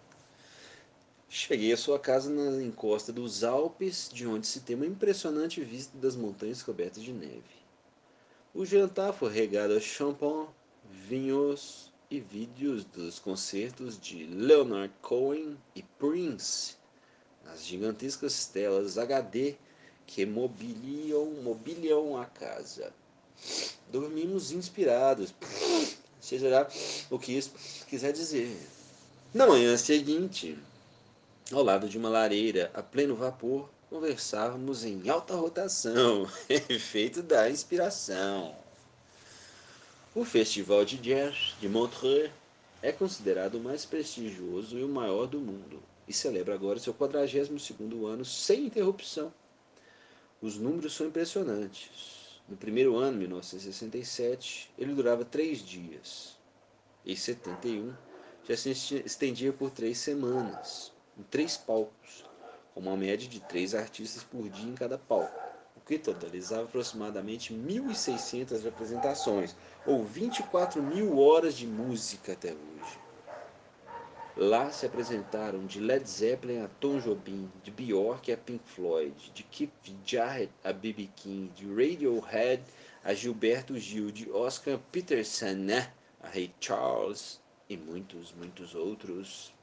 Cheguei 1.30 1.74
à 1.74 1.78
sua 1.78 2.00
casa 2.00 2.30
na 2.30 2.64
encosta 2.64 3.12
dos 3.12 3.44
Alpes, 3.44 4.10
de 4.12 4.26
onde 4.26 4.48
se 4.48 4.62
tem 4.62 4.76
uma 4.76 4.86
impressionante 4.86 5.62
vista 5.62 5.98
das 5.98 6.16
montanhas 6.16 6.64
cobertas 6.64 7.04
de 7.04 7.12
neve. 7.12 7.65
O 8.58 8.66
jantar 8.66 9.12
foi 9.12 9.34
regado 9.34 9.74
a 9.74 9.82
champanhe, 9.82 10.48
vinhos 10.90 11.92
e 12.10 12.22
vídeos 12.22 12.86
dos 12.86 13.20
concertos 13.20 14.00
de 14.00 14.26
Leonard 14.28 14.94
Cohen 15.02 15.58
e 15.76 15.84
Prince, 15.84 16.78
nas 17.44 17.66
gigantescas 17.66 18.48
telas 18.48 18.98
HD 18.98 19.56
que 20.08 20.26
mobiliam, 20.26 21.26
mobiliam 21.44 22.18
a 22.18 22.24
casa. 22.24 22.94
Dormimos 23.92 24.54
inspirados, 24.54 25.36
seja 26.22 26.66
o 27.10 27.20
que 27.20 27.34
isso 27.34 27.52
quiser 27.90 28.14
dizer. 28.14 28.58
Na 29.34 29.46
manhã 29.46 29.76
seguinte, 29.76 30.58
ao 31.52 31.62
lado 31.62 31.90
de 31.90 31.98
uma 31.98 32.08
lareira 32.08 32.72
a 32.74 32.82
pleno 32.82 33.18
vapor, 33.18 33.70
conversarmos 33.96 34.84
em 34.84 35.10
alta 35.10 35.36
rotação, 35.36 36.30
efeito 36.50 37.24
da 37.24 37.50
inspiração. 37.50 38.54
O 40.14 40.26
Festival 40.26 40.84
de 40.84 40.98
Jazz 40.98 41.56
de 41.62 41.70
Montreux 41.70 42.30
é 42.82 42.92
considerado 42.92 43.56
o 43.56 43.64
mais 43.64 43.86
prestigioso 43.86 44.78
e 44.78 44.84
o 44.84 44.90
maior 44.90 45.28
do 45.28 45.40
mundo 45.40 45.82
e 46.06 46.12
celebra 46.12 46.54
agora 46.54 46.78
seu 46.78 46.94
42º 46.94 48.06
ano 48.06 48.26
sem 48.26 48.66
interrupção. 48.66 49.34
Os 50.42 50.58
números 50.58 50.94
são 50.94 51.08
impressionantes. 51.08 52.42
No 52.50 52.58
primeiro 52.58 52.98
ano, 52.98 53.18
1967, 53.18 54.72
ele 54.78 54.94
durava 54.94 55.24
três 55.24 55.60
dias. 55.60 56.36
Em 57.06 57.16
71, 57.16 57.94
já 58.44 58.58
se 58.58 58.72
estendia 59.06 59.54
por 59.54 59.72
três 59.72 60.00
semanas, 60.00 60.92
em 61.18 61.24
três 61.24 61.56
palcos, 61.56 62.26
com 62.76 62.82
uma 62.82 62.98
média 62.98 63.28
de 63.28 63.40
três 63.40 63.74
artistas 63.74 64.22
por 64.22 64.50
dia 64.50 64.70
em 64.70 64.76
cada 64.76 64.98
palco, 64.98 65.32
o 65.78 65.80
que 65.88 65.98
totalizava 65.98 66.66
aproximadamente 66.66 67.54
1.600 67.54 68.68
apresentações, 68.68 69.56
ou 69.88 70.04
24 70.04 70.84
mil 70.84 71.18
horas 71.18 71.56
de 71.56 71.66
música 71.66 72.34
até 72.34 72.50
hoje. 72.50 73.06
Lá 74.36 74.70
se 74.70 74.86
apresentaram 74.86 75.66
de 75.66 75.80
Led 75.80 76.06
Zeppelin 76.06 76.60
a 76.60 76.68
Tom 76.82 77.00
Jobim, 77.00 77.50
de 77.64 77.72
Bjork 77.72 78.30
a 78.30 78.36
Pink 78.36 78.62
Floyd, 78.66 79.32
de 79.34 79.44
Keith 79.44 79.72
Jarrett 80.06 80.52
a 80.62 80.74
B.B. 80.74 81.10
King, 81.16 81.50
de 81.56 81.66
Radiohead 81.66 82.62
a 83.02 83.14
Gilberto 83.14 83.78
Gil, 83.78 84.12
de 84.12 84.30
Oscar 84.30 84.78
Peterson 84.92 85.54
né, 85.54 85.94
a 86.22 86.28
Ray 86.28 86.54
Charles 86.60 87.40
e 87.70 87.78
muitos, 87.78 88.34
muitos 88.34 88.76
outros. 88.76 89.55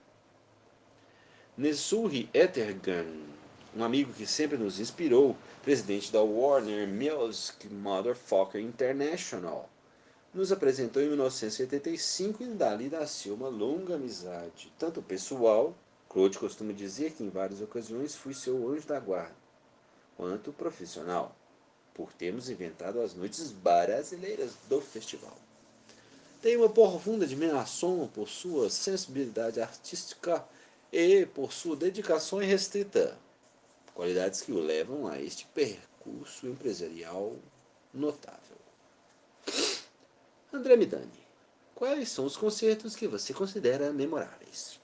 Nesuri 1.55 2.31
Ettergan, 2.33 3.05
um 3.77 3.85
amigo 3.85 4.11
que 4.15 4.27
sempre 4.27 4.57
nos 4.57 4.81
inspirou, 4.81 5.37
presidente 5.63 6.11
da 6.11 6.23
Warner 6.23 6.89
Music 6.89 7.69
Motherfucker 7.69 8.59
International, 8.59 9.69
nos 10.33 10.51
apresentou 10.51 11.03
em 11.03 11.09
1975 11.09 12.43
e 12.43 12.47
dali 12.47 12.89
nasceu 12.89 13.35
uma 13.35 13.51
longa 13.51 13.97
amizade, 13.97 14.73
tanto 14.79 15.03
pessoal, 15.03 15.75
Claude 16.09 16.39
costuma 16.39 16.73
dizer 16.73 17.13
que 17.13 17.23
em 17.23 17.29
várias 17.29 17.61
ocasiões 17.61 18.15
fui 18.17 18.33
seu 18.33 18.73
anjo 18.73 18.87
da 18.87 18.99
guarda, 18.99 19.37
quanto 20.17 20.55
profissional, 20.55 21.37
por 21.93 22.15
termos 22.15 22.49
inventado 22.49 22.99
as 22.99 23.13
noites 23.13 23.53
brasileiras 23.53 24.53
do 24.71 24.81
festival. 24.81 25.37
Tem 26.41 26.57
uma 26.57 26.71
profunda 26.71 27.27
admiração 27.27 28.11
por 28.15 28.27
sua 28.27 28.71
sensibilidade 28.71 29.61
artística 29.61 30.43
e 30.93 31.25
por 31.25 31.55
sua 31.55 31.75
dedicação 31.75 32.43
irrestrita, 32.43 33.19
qualidades 33.95 34.43
que 34.43 34.53
o 34.53 34.61
levam 34.61 35.09
a 35.09 35.19
este 35.19 35.47
percurso 35.47 36.47
empresarial 36.47 37.35
notável. 37.95 38.59
André 40.53 40.77
Midani, 40.77 41.27
quais 41.75 42.11
são 42.11 42.27
os 42.27 42.37
concertos 42.37 42.95
que 42.95 43.09
você 43.09 43.33
considera 43.33 43.91
memoráveis? 43.91 44.79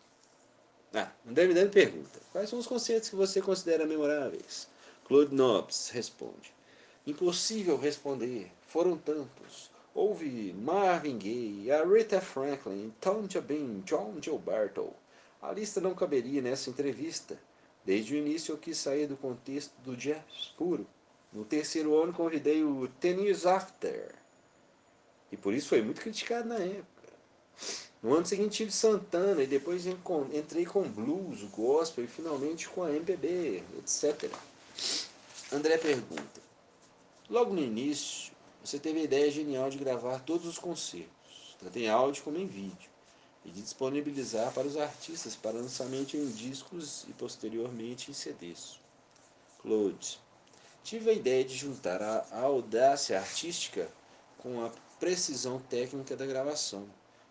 Ah, 0.95 1.13
André 1.29 1.47
Midani 1.47 1.69
pergunta, 1.69 2.19
quais 2.33 2.49
são 2.49 2.59
os 2.59 2.67
concertos 2.67 3.11
que 3.11 3.17
você 3.17 3.43
considera 3.43 3.85
memoráveis? 3.85 4.67
Claude 5.05 5.35
Nobs 5.35 5.91
responde, 5.91 6.55
impossível 7.07 7.77
responder, 7.77 8.51
foram 8.67 8.97
tantos. 8.97 9.71
Houve 9.95 10.55
Marvin 10.55 11.19
Gaye, 11.19 11.71
Aretha 11.71 12.21
Franklin, 12.21 12.95
Tom 13.01 13.27
Jobim, 13.27 13.83
John 13.85 14.17
Gilberto, 14.23 14.95
a 15.41 15.53
lista 15.53 15.81
não 15.81 15.95
caberia 15.95 16.43
nessa 16.43 16.71
entrevista. 16.71 17.39
Desde 17.85 18.15
o 18.15 18.19
início 18.19 18.53
eu 18.53 18.59
quis 18.59 18.77
sair 18.77 19.07
do 19.07 19.17
contexto 19.17 19.73
do 19.83 19.97
jazz 19.97 20.53
puro. 20.57 20.87
No 21.33 21.45
terceiro 21.45 22.01
ano 22.01 22.13
convidei 22.13 22.65
o 22.65 22.89
Tennis 23.01 23.47
After, 23.47 24.15
E 25.31 25.37
por 25.37 25.53
isso 25.53 25.69
foi 25.69 25.83
muito 25.83 26.01
criticado 26.01 26.49
na 26.49 26.57
época. 26.57 26.89
No 28.03 28.15
ano 28.15 28.27
seguinte 28.27 28.59
tive 28.59 28.71
Santana 28.71 29.43
e 29.43 29.47
depois 29.47 29.85
entrei 29.87 30.65
com 30.65 30.83
blues, 30.83 31.43
gospel 31.45 32.05
e 32.05 32.09
finalmente 32.09 32.69
com 32.69 32.83
a 32.83 32.93
MPB, 32.93 33.63
etc. 33.79 34.31
André 35.53 35.77
pergunta: 35.79 36.41
Logo 37.29 37.53
no 37.53 37.61
início, 37.61 38.33
você 38.65 38.79
teve 38.79 39.01
a 39.01 39.05
ideia 39.05 39.31
genial 39.31 39.69
de 39.69 39.79
gravar 39.79 40.21
todos 40.21 40.47
os 40.47 40.59
concertos, 40.59 41.57
tanto 41.59 41.79
em 41.79 41.89
áudio 41.89 42.23
como 42.23 42.39
em 42.39 42.47
vídeo, 42.47 42.91
e 43.49 43.51
de 43.51 43.63
disponibilizar 43.63 44.53
para 44.53 44.67
os 44.67 44.77
artistas 44.77 45.35
para 45.35 45.59
lançamento 45.59 46.17
em 46.17 46.31
discos 46.31 47.05
e 47.09 47.13
posteriormente 47.13 48.11
em 48.11 48.15
CDs. 48.15 48.79
Claude: 49.63 50.21
Tive 50.85 51.11
a 51.11 51.15
ideia 51.15 51.45
de 51.45 51.57
juntar 51.57 52.01
a 52.03 52.41
audácia 52.41 53.19
artística 53.19 53.91
com 54.39 54.65
a 54.65 54.71
precisão 55.01 55.59
técnica 55.59 56.17
da 56.17 56.27
gravação 56.27 56.87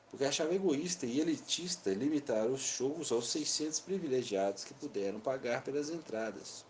porque 0.10 0.26
achava 0.26 0.56
egoísta 0.56 1.06
e 1.06 1.20
elitista 1.20 1.94
limitar 1.94 2.46
os 2.48 2.62
shows 2.62 3.12
aos 3.12 3.28
600 3.30 3.80
privilegiados 3.82 4.64
que 4.64 4.74
puderam 4.74 5.20
pagar 5.20 5.64
pelas 5.64 5.90
entradas. 5.90 6.66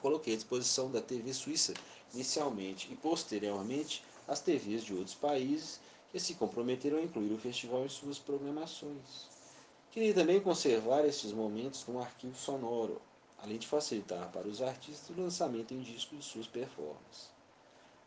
Coloquei 0.00 0.34
à 0.34 0.36
disposição 0.36 0.90
da 0.90 1.00
TV 1.00 1.32
suíça 1.32 1.72
inicialmente 2.12 2.92
e 2.92 2.96
posteriormente 2.96 4.02
as 4.26 4.40
TVs 4.40 4.84
de 4.84 4.94
outros 4.94 5.14
países 5.14 5.80
que 6.14 6.20
se 6.20 6.34
comprometeram 6.34 6.98
a 6.98 7.02
incluir 7.02 7.32
o 7.32 7.38
festival 7.38 7.84
em 7.84 7.88
suas 7.88 8.20
programações. 8.20 9.26
Queria 9.90 10.14
também 10.14 10.40
conservar 10.40 11.04
estes 11.04 11.32
momentos 11.32 11.84
num 11.88 11.98
arquivo 11.98 12.36
sonoro, 12.36 13.02
além 13.36 13.58
de 13.58 13.66
facilitar 13.66 14.30
para 14.30 14.46
os 14.46 14.62
artistas 14.62 15.10
o 15.10 15.20
lançamento 15.20 15.74
em 15.74 15.80
disco 15.80 16.14
de 16.14 16.24
suas 16.24 16.46
performances. 16.46 17.30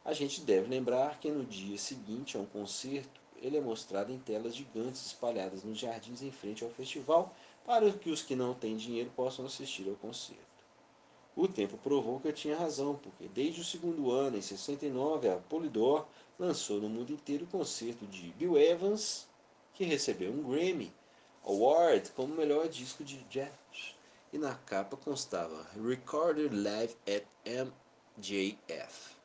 A 0.05 0.13
gente 0.13 0.39
deve 0.39 0.69
lembrar 0.69 1.19
que 1.19 1.29
no 1.29 1.43
dia 1.43 1.77
seguinte 1.77 2.37
a 2.37 2.39
um 2.39 2.45
concerto, 2.45 3.19
ele 3.41 3.57
é 3.57 3.61
mostrado 3.61 4.09
em 4.09 4.19
telas 4.19 4.55
gigantes 4.55 5.05
espalhadas 5.05 5.65
nos 5.65 5.77
jardins 5.77 6.21
em 6.21 6.31
frente 6.31 6.63
ao 6.63 6.69
festival 6.69 7.35
para 7.65 7.91
que 7.91 8.09
os 8.09 8.21
que 8.21 8.37
não 8.37 8.53
têm 8.53 8.77
dinheiro 8.77 9.11
possam 9.17 9.45
assistir 9.45 9.85
ao 9.89 9.95
concerto. 9.95 10.56
O 11.37 11.47
tempo 11.47 11.77
provou 11.77 12.19
que 12.19 12.27
eu 12.27 12.33
tinha 12.33 12.57
razão, 12.57 12.95
porque 12.95 13.27
desde 13.27 13.61
o 13.61 13.63
segundo 13.63 14.11
ano, 14.11 14.37
em 14.37 14.41
69, 14.41 15.29
a 15.29 15.35
Polydor 15.35 16.07
lançou 16.39 16.81
no 16.81 16.89
mundo 16.89 17.13
inteiro 17.13 17.45
o 17.45 17.47
concerto 17.47 18.07
de 18.07 18.29
Bill 18.31 18.57
Evans, 18.57 19.27
que 19.75 19.83
recebeu 19.83 20.31
um 20.31 20.41
Grammy 20.41 20.91
Award 21.45 22.09
como 22.15 22.33
melhor 22.33 22.67
disco 22.67 23.03
de 23.03 23.17
jazz. 23.25 23.51
E 24.33 24.39
na 24.39 24.55
capa 24.55 24.97
constava 24.97 25.63
Recorded 25.79 26.55
Live 26.55 26.95
at 27.05 27.23
MJF. 27.45 29.15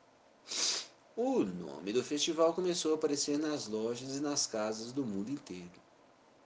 O 1.17 1.39
nome 1.39 1.93
do 1.93 2.03
festival 2.03 2.53
começou 2.53 2.91
a 2.91 2.95
aparecer 2.95 3.39
nas 3.39 3.67
lojas 3.67 4.17
e 4.17 4.19
nas 4.19 4.45
casas 4.45 4.91
do 4.91 5.03
mundo 5.03 5.31
inteiro. 5.31 5.81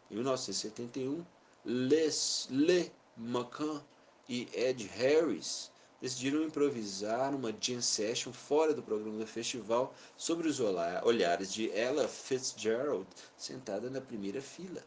Em 0.10 0.16
1971, 0.16 1.26
Les 1.66 2.48
Le 2.50 2.90
McCann 3.18 3.82
e 4.28 4.48
Ed 4.54 4.86
Harris 4.96 5.72
decidiram 6.02 6.44
improvisar 6.44 7.34
uma 7.34 7.54
jam 7.60 7.82
session 7.82 8.32
fora 8.32 8.74
do 8.74 8.84
programa 8.84 9.18
do 9.18 9.28
festival 9.28 9.94
sobre 10.16 10.48
os 10.48 10.60
olhares 10.60 11.54
de 11.54 11.72
Ella 11.72 12.08
Fitzgerald 12.08 13.08
sentada 13.36 13.90
na 13.90 14.02
primeira 14.02 14.42
fila. 14.42 14.84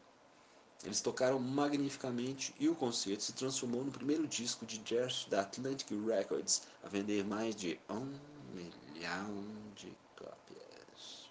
Eles 0.85 1.01
tocaram 1.01 1.39
magnificamente 1.39 2.55
e 2.59 2.69
o 2.69 2.75
concerto 2.75 3.23
se 3.23 3.35
transformou 3.35 3.85
no 3.85 3.93
primeiro 3.93 4.27
disco 4.27 4.65
de 4.65 4.79
jazz 4.79 5.27
da 5.29 5.43
Atlantic 5.43 5.91
Records 6.07 6.63
a 6.83 6.89
vender 6.89 7.25
mais 7.25 7.55
de 7.55 7.79
um 7.89 8.15
milhão 8.55 9.45
de 9.77 9.93
cópias. 10.17 11.31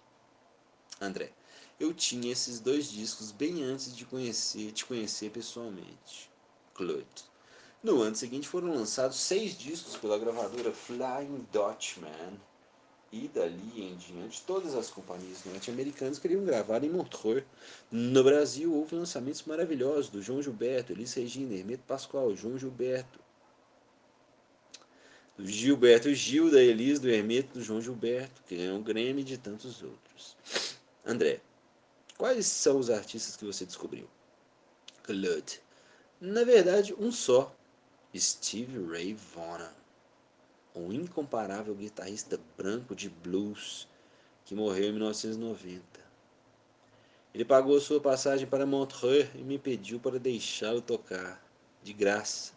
André, 1.01 1.31
eu 1.79 1.93
tinha 1.93 2.31
esses 2.31 2.59
dois 2.59 2.91
discos 2.91 3.31
bem 3.31 3.63
antes 3.63 3.95
de 3.95 4.05
conhecer, 4.05 4.71
te 4.71 4.85
conhecer 4.85 5.31
pessoalmente. 5.31 6.29
Claude. 6.75 7.28
No 7.81 8.01
ano 8.01 8.15
seguinte 8.15 8.47
foram 8.47 8.73
lançados 8.73 9.17
seis 9.17 9.57
discos 9.57 9.95
pela 9.95 10.19
gravadora 10.19 10.73
Flying 10.73 11.47
Dutchman. 11.51 12.39
E 13.11 13.27
dali 13.27 13.81
em 13.81 13.95
diante, 13.95 14.43
todas 14.43 14.75
as 14.75 14.89
companhias 14.89 15.43
norte-americanas 15.45 16.19
queriam 16.19 16.43
gravar 16.43 16.83
em 16.83 16.89
Montreux. 16.89 17.43
No 17.91 18.23
Brasil, 18.23 18.71
houve 18.73 18.95
lançamentos 18.95 19.43
maravilhosos 19.43 20.09
do 20.09 20.21
João 20.21 20.43
Gilberto, 20.43 20.91
Elis 20.91 21.13
Regina, 21.13 21.55
Hermeto 21.55 21.83
Pascoal, 21.87 22.35
João 22.35 22.57
Gilberto, 22.57 23.19
do 25.39 25.47
Gilberto 25.47 26.13
Gil, 26.13 26.51
da 26.51 26.61
Elis, 26.61 26.99
do 26.99 27.09
Hermeto, 27.09 27.53
do 27.53 27.63
João 27.63 27.81
Gilberto, 27.81 28.43
que 28.45 28.57
ganhou 28.57 28.77
o 28.77 28.83
Grêmio 28.83 29.21
e 29.21 29.23
de 29.23 29.37
tantos 29.37 29.81
outros. 29.81 30.35
André, 31.05 31.39
quais 32.17 32.45
são 32.45 32.77
os 32.77 32.89
artistas 32.89 33.37
que 33.37 33.45
você 33.45 33.65
descobriu? 33.65 34.07
Claude. 35.01 35.61
Na 36.19 36.43
verdade, 36.43 36.93
um 36.93 37.09
só. 37.09 37.55
Steve 38.17 38.85
Ray 38.87 39.13
Vaughan. 39.13 39.71
Um 40.75 40.91
incomparável 40.91 41.75
guitarrista 41.75 42.39
branco 42.57 42.95
de 42.95 43.09
blues 43.09 43.87
que 44.45 44.55
morreu 44.55 44.89
em 44.89 44.93
1990. 44.93 45.83
Ele 47.33 47.45
pagou 47.45 47.79
sua 47.79 48.01
passagem 48.01 48.47
para 48.47 48.65
Montreux 48.65 49.29
e 49.35 49.43
me 49.43 49.59
pediu 49.59 49.99
para 49.99 50.17
deixá-lo 50.17 50.81
tocar, 50.81 51.39
de 51.83 51.93
graça. 51.93 52.53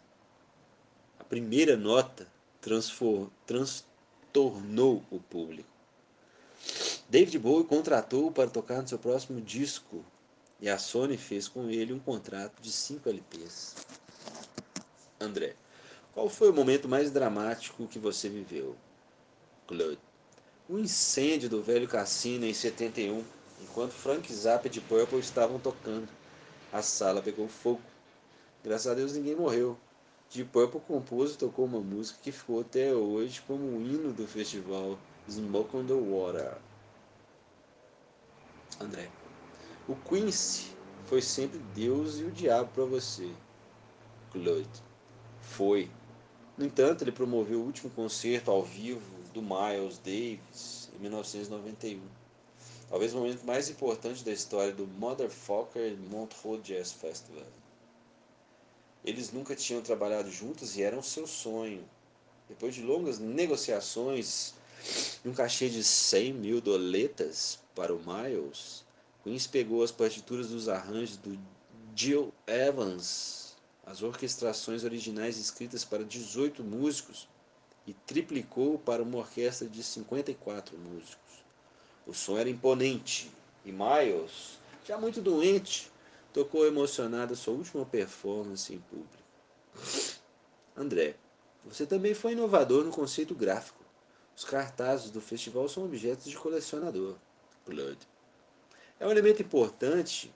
A 1.19 1.23
primeira 1.23 1.77
nota 1.77 2.27
transtornou 3.45 5.03
o 5.11 5.19
público. 5.19 5.69
David 7.07 7.37
Bowie 7.37 7.67
contratou-o 7.67 8.31
para 8.31 8.49
tocar 8.49 8.81
no 8.81 8.87
seu 8.87 8.97
próximo 8.97 9.39
disco 9.39 10.03
e 10.59 10.67
a 10.67 10.79
Sony 10.79 11.17
fez 11.17 11.47
com 11.47 11.69
ele 11.69 11.93
um 11.93 11.99
contrato 11.99 12.59
de 12.59 12.71
5 12.71 13.07
LPs. 13.07 13.75
André, 15.23 15.55
qual 16.13 16.29
foi 16.29 16.49
o 16.49 16.53
momento 16.53 16.87
mais 16.87 17.09
dramático 17.09 17.87
que 17.87 17.97
você 17.97 18.27
viveu? 18.27 18.75
Claude. 19.65 19.99
O 20.67 20.77
incêndio 20.77 21.49
do 21.49 21.63
velho 21.63 21.87
cassino 21.87 22.45
em 22.45 22.53
71, 22.53 23.23
enquanto 23.61 23.91
Frank 23.91 24.31
Zappa 24.33 24.67
e 24.67 24.69
Deep 24.69 24.85
Purple 24.87 25.19
estavam 25.19 25.59
tocando. 25.59 26.09
A 26.71 26.81
sala 26.81 27.21
pegou 27.21 27.47
fogo. 27.47 27.81
Graças 28.63 28.87
a 28.87 28.93
Deus 28.93 29.13
ninguém 29.13 29.35
morreu. 29.35 29.77
Deep 30.29 30.49
Purple 30.51 30.81
compôs 30.81 31.33
e 31.33 31.37
tocou 31.37 31.65
uma 31.65 31.79
música 31.79 32.19
que 32.21 32.31
ficou 32.31 32.61
até 32.61 32.93
hoje 32.93 33.41
como 33.47 33.63
o 33.63 33.81
hino 33.81 34.11
do 34.11 34.27
festival 34.27 34.99
Smoke 35.29 35.77
on 35.77 35.85
the 35.85 35.93
Water. 35.93 36.57
André. 38.79 39.09
O 39.87 39.95
Quincy 39.95 40.75
foi 41.05 41.21
sempre 41.21 41.59
Deus 41.73 42.19
e 42.19 42.23
o 42.23 42.31
diabo 42.31 42.69
para 42.73 42.85
você. 42.85 43.31
Claude. 44.31 44.92
Foi. 45.49 45.89
No 46.57 46.65
entanto, 46.65 47.03
ele 47.03 47.11
promoveu 47.11 47.59
o 47.59 47.65
último 47.65 47.89
concerto 47.91 48.49
ao 48.49 48.63
vivo 48.63 49.01
do 49.33 49.41
Miles 49.41 49.97
Davis 49.97 50.89
em 50.95 50.99
1991. 50.99 52.01
Talvez 52.89 53.13
o 53.13 53.17
momento 53.17 53.45
mais 53.45 53.69
importante 53.69 54.23
da 54.23 54.31
história 54.31 54.71
do 54.71 54.85
Motherfucker 54.85 55.97
Montreux 56.09 56.61
Jazz 56.63 56.91
Festival. 56.91 57.43
Eles 59.03 59.31
nunca 59.31 59.55
tinham 59.55 59.81
trabalhado 59.81 60.31
juntos 60.31 60.77
e 60.77 60.83
era 60.83 60.97
um 60.97 61.01
seu 61.01 61.27
sonho. 61.27 61.83
Depois 62.47 62.75
de 62.75 62.81
longas 62.81 63.19
negociações 63.19 64.53
e 65.23 65.27
um 65.27 65.33
cachê 65.33 65.69
de 65.69 65.83
100 65.83 66.33
mil 66.33 66.61
doletas 66.61 67.59
para 67.75 67.93
o 67.93 67.99
Miles, 67.99 68.83
Queens 69.23 69.47
pegou 69.47 69.83
as 69.83 69.91
partituras 69.91 70.49
dos 70.49 70.67
arranjos 70.67 71.17
do 71.17 71.39
Jill 71.95 72.33
Evans, 72.45 73.42
as 73.85 74.01
orquestrações 74.01 74.83
originais 74.83 75.37
escritas 75.37 75.83
para 75.83 76.03
18 76.03 76.63
músicos, 76.63 77.27
e 77.85 77.93
triplicou 77.93 78.79
para 78.79 79.03
uma 79.03 79.17
orquestra 79.17 79.67
de 79.67 79.83
54 79.83 80.77
músicos. 80.77 81.43
O 82.07 82.13
som 82.13 82.37
era 82.37 82.49
imponente 82.49 83.31
e 83.65 83.71
Miles, 83.71 84.59
já 84.85 84.97
muito 84.97 85.21
doente, 85.21 85.91
tocou 86.33 86.65
emocionado 86.65 87.35
sua 87.35 87.53
última 87.53 87.85
performance 87.85 88.73
em 88.73 88.79
público. 88.79 89.23
André, 90.75 91.15
você 91.63 91.85
também 91.85 92.13
foi 92.13 92.33
inovador 92.33 92.83
no 92.83 92.91
conceito 92.91 93.35
gráfico. 93.35 93.83
Os 94.35 94.43
cartazes 94.43 95.11
do 95.11 95.21
festival 95.21 95.69
são 95.69 95.85
objetos 95.85 96.25
de 96.25 96.35
colecionador. 96.35 97.15
Blood. 97.65 97.97
É 98.99 99.07
um 99.07 99.11
elemento 99.11 99.41
importante 99.41 100.33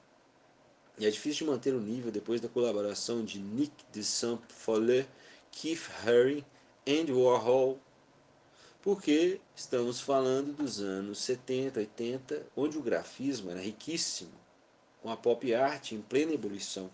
e 0.98 1.06
é 1.06 1.10
difícil 1.10 1.46
de 1.46 1.52
manter 1.52 1.74
o 1.74 1.80
nível 1.80 2.12
depois 2.12 2.42
da 2.42 2.50
colaboração 2.50 3.24
de 3.24 3.40
Nick 3.40 3.74
de 3.92 4.04
Saint-Follett, 4.04 5.08
Keith 5.52 5.90
Haring 6.04 6.44
Andy 6.88 7.12
Warhol, 7.12 7.78
porque 8.82 9.40
estamos 9.56 10.00
falando 10.00 10.56
dos 10.56 10.80
anos 10.80 11.20
70, 11.20 11.80
80, 11.80 12.46
onde 12.56 12.78
o 12.78 12.82
grafismo 12.82 13.52
era 13.52 13.60
riquíssimo 13.60 14.32
com 15.02 15.12
a 15.12 15.18
pop 15.18 15.54
art 15.54 15.92
em 15.92 16.02
plena 16.02 16.34
ebulição. 16.34 16.90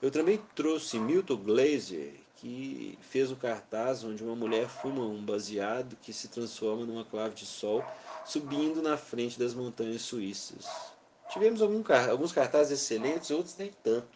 Eu 0.00 0.10
também 0.10 0.40
trouxe 0.54 0.98
Milton 0.98 1.36
Glaser, 1.36 2.12
que 2.36 2.98
fez 3.00 3.32
o 3.32 3.36
cartaz 3.36 4.04
onde 4.04 4.22
uma 4.22 4.36
mulher 4.36 4.68
fuma 4.68 5.02
um 5.02 5.24
baseado 5.24 5.96
que 6.02 6.12
se 6.12 6.28
transforma 6.28 6.84
numa 6.84 7.04
clave 7.04 7.34
de 7.34 7.46
sol 7.46 7.82
subindo 8.24 8.82
na 8.82 8.96
frente 8.96 9.38
das 9.38 9.54
montanhas 9.54 10.02
suíças. 10.02 10.95
Tivemos 11.30 11.60
alguns 11.62 12.32
cartazes 12.32 12.80
excelentes, 12.80 13.30
outros 13.30 13.56
nem 13.56 13.70
tanto. 13.82 14.08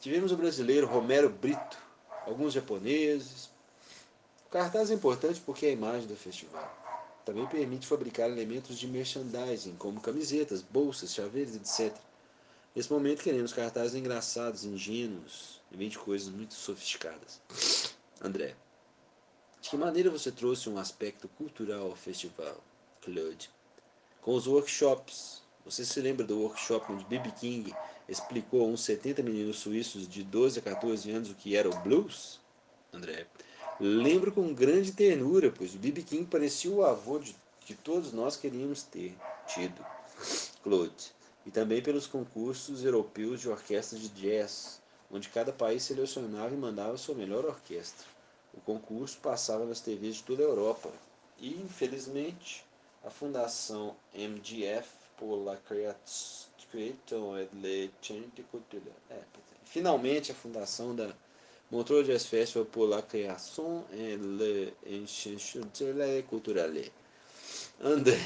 Tivemos 0.00 0.32
o 0.32 0.36
brasileiro 0.36 0.86
Romero 0.86 1.30
Brito, 1.30 1.78
alguns 2.26 2.52
japoneses. 2.52 3.50
O 4.46 4.50
cartaz 4.50 4.90
é 4.90 4.94
importante 4.94 5.40
porque 5.40 5.66
é 5.66 5.70
a 5.70 5.72
imagem 5.72 6.06
do 6.06 6.14
festival. 6.16 6.70
Também 7.24 7.46
permite 7.46 7.86
fabricar 7.86 8.28
elementos 8.28 8.78
de 8.78 8.86
merchandising, 8.86 9.76
como 9.76 10.00
camisetas, 10.00 10.60
bolsas, 10.60 11.14
chaveiros, 11.14 11.56
etc. 11.56 11.96
Nesse 12.76 12.92
momento 12.92 13.22
queremos 13.22 13.52
cartazes 13.52 13.94
engraçados, 13.94 14.64
ingênuos, 14.64 15.62
em 15.72 15.76
vez 15.76 15.92
de 15.92 15.98
coisas 15.98 16.28
muito 16.28 16.54
sofisticadas. 16.54 17.40
André, 18.20 18.54
de 19.62 19.70
que 19.70 19.76
maneira 19.76 20.10
você 20.10 20.30
trouxe 20.30 20.68
um 20.68 20.76
aspecto 20.76 21.28
cultural 21.28 21.86
ao 21.86 21.96
festival, 21.96 22.62
Claude? 23.00 23.48
Com 24.20 24.34
os 24.34 24.46
workshops. 24.46 25.43
Você 25.64 25.82
se 25.82 25.98
lembra 25.98 26.26
do 26.26 26.40
workshop 26.40 26.92
onde 26.92 27.06
B.B. 27.06 27.30
King 27.40 27.74
explicou 28.06 28.62
a 28.62 28.66
uns 28.66 28.82
70 28.82 29.22
meninos 29.22 29.60
suíços 29.60 30.06
de 30.06 30.22
12 30.22 30.58
a 30.58 30.62
14 30.62 31.10
anos 31.10 31.30
o 31.30 31.34
que 31.34 31.56
era 31.56 31.70
o 31.70 31.78
blues? 31.78 32.38
André, 32.92 33.26
lembro 33.80 34.30
com 34.30 34.52
grande 34.52 34.92
ternura, 34.92 35.50
pois 35.50 35.74
o 35.74 35.78
B.B. 35.78 36.02
King 36.02 36.26
parecia 36.26 36.70
o 36.70 36.84
avô 36.84 37.18
de, 37.18 37.34
que 37.60 37.74
todos 37.74 38.12
nós 38.12 38.36
queríamos 38.36 38.82
ter 38.82 39.16
tido. 39.46 39.84
Claude, 40.62 41.12
e 41.46 41.50
também 41.50 41.82
pelos 41.82 42.06
concursos 42.06 42.84
europeus 42.84 43.40
de 43.40 43.48
orquestras 43.48 44.02
de 44.02 44.08
jazz, 44.10 44.82
onde 45.10 45.30
cada 45.30 45.50
país 45.50 45.82
selecionava 45.82 46.54
e 46.54 46.58
mandava 46.58 46.98
sua 46.98 47.14
melhor 47.14 47.44
orquestra. 47.46 48.06
O 48.52 48.60
concurso 48.60 49.18
passava 49.22 49.64
nas 49.64 49.80
TVs 49.80 50.16
de 50.16 50.22
toda 50.24 50.42
a 50.42 50.46
Europa. 50.46 50.90
E, 51.38 51.54
infelizmente, 51.54 52.64
a 53.02 53.10
Fundação 53.10 53.96
MGF 54.14 55.03
pour 55.16 55.44
la 55.44 55.56
création 55.56 57.36
et 57.36 57.48
le 57.62 57.88
de 58.36 58.42
culture. 58.50 58.80
É, 59.10 59.18
finalmente, 59.64 60.32
a 60.32 60.34
fundação 60.34 60.94
da 60.94 61.14
Montreux 61.70 62.04
Festival 62.04 62.66
pour 62.66 62.88
la 62.88 63.02
création 63.02 63.84
et 63.92 64.16
le 64.16 64.72
culturelle. 66.28 66.90
André, 67.80 68.18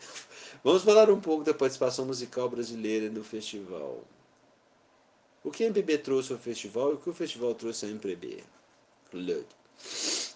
vamos 0.64 0.82
falar 0.82 1.10
um 1.10 1.20
pouco 1.20 1.44
da 1.44 1.54
participação 1.54 2.06
musical 2.06 2.48
brasileira 2.48 3.10
no 3.10 3.24
festival. 3.24 4.02
O 5.42 5.50
que 5.50 5.64
a 5.64 5.66
MPB 5.66 5.98
trouxe 5.98 6.32
ao 6.32 6.38
festival 6.38 6.92
e 6.92 6.94
o 6.94 6.98
que 6.98 7.10
o 7.10 7.14
festival 7.14 7.54
trouxe 7.54 7.86
à 7.86 7.88
MPB? 7.88 8.42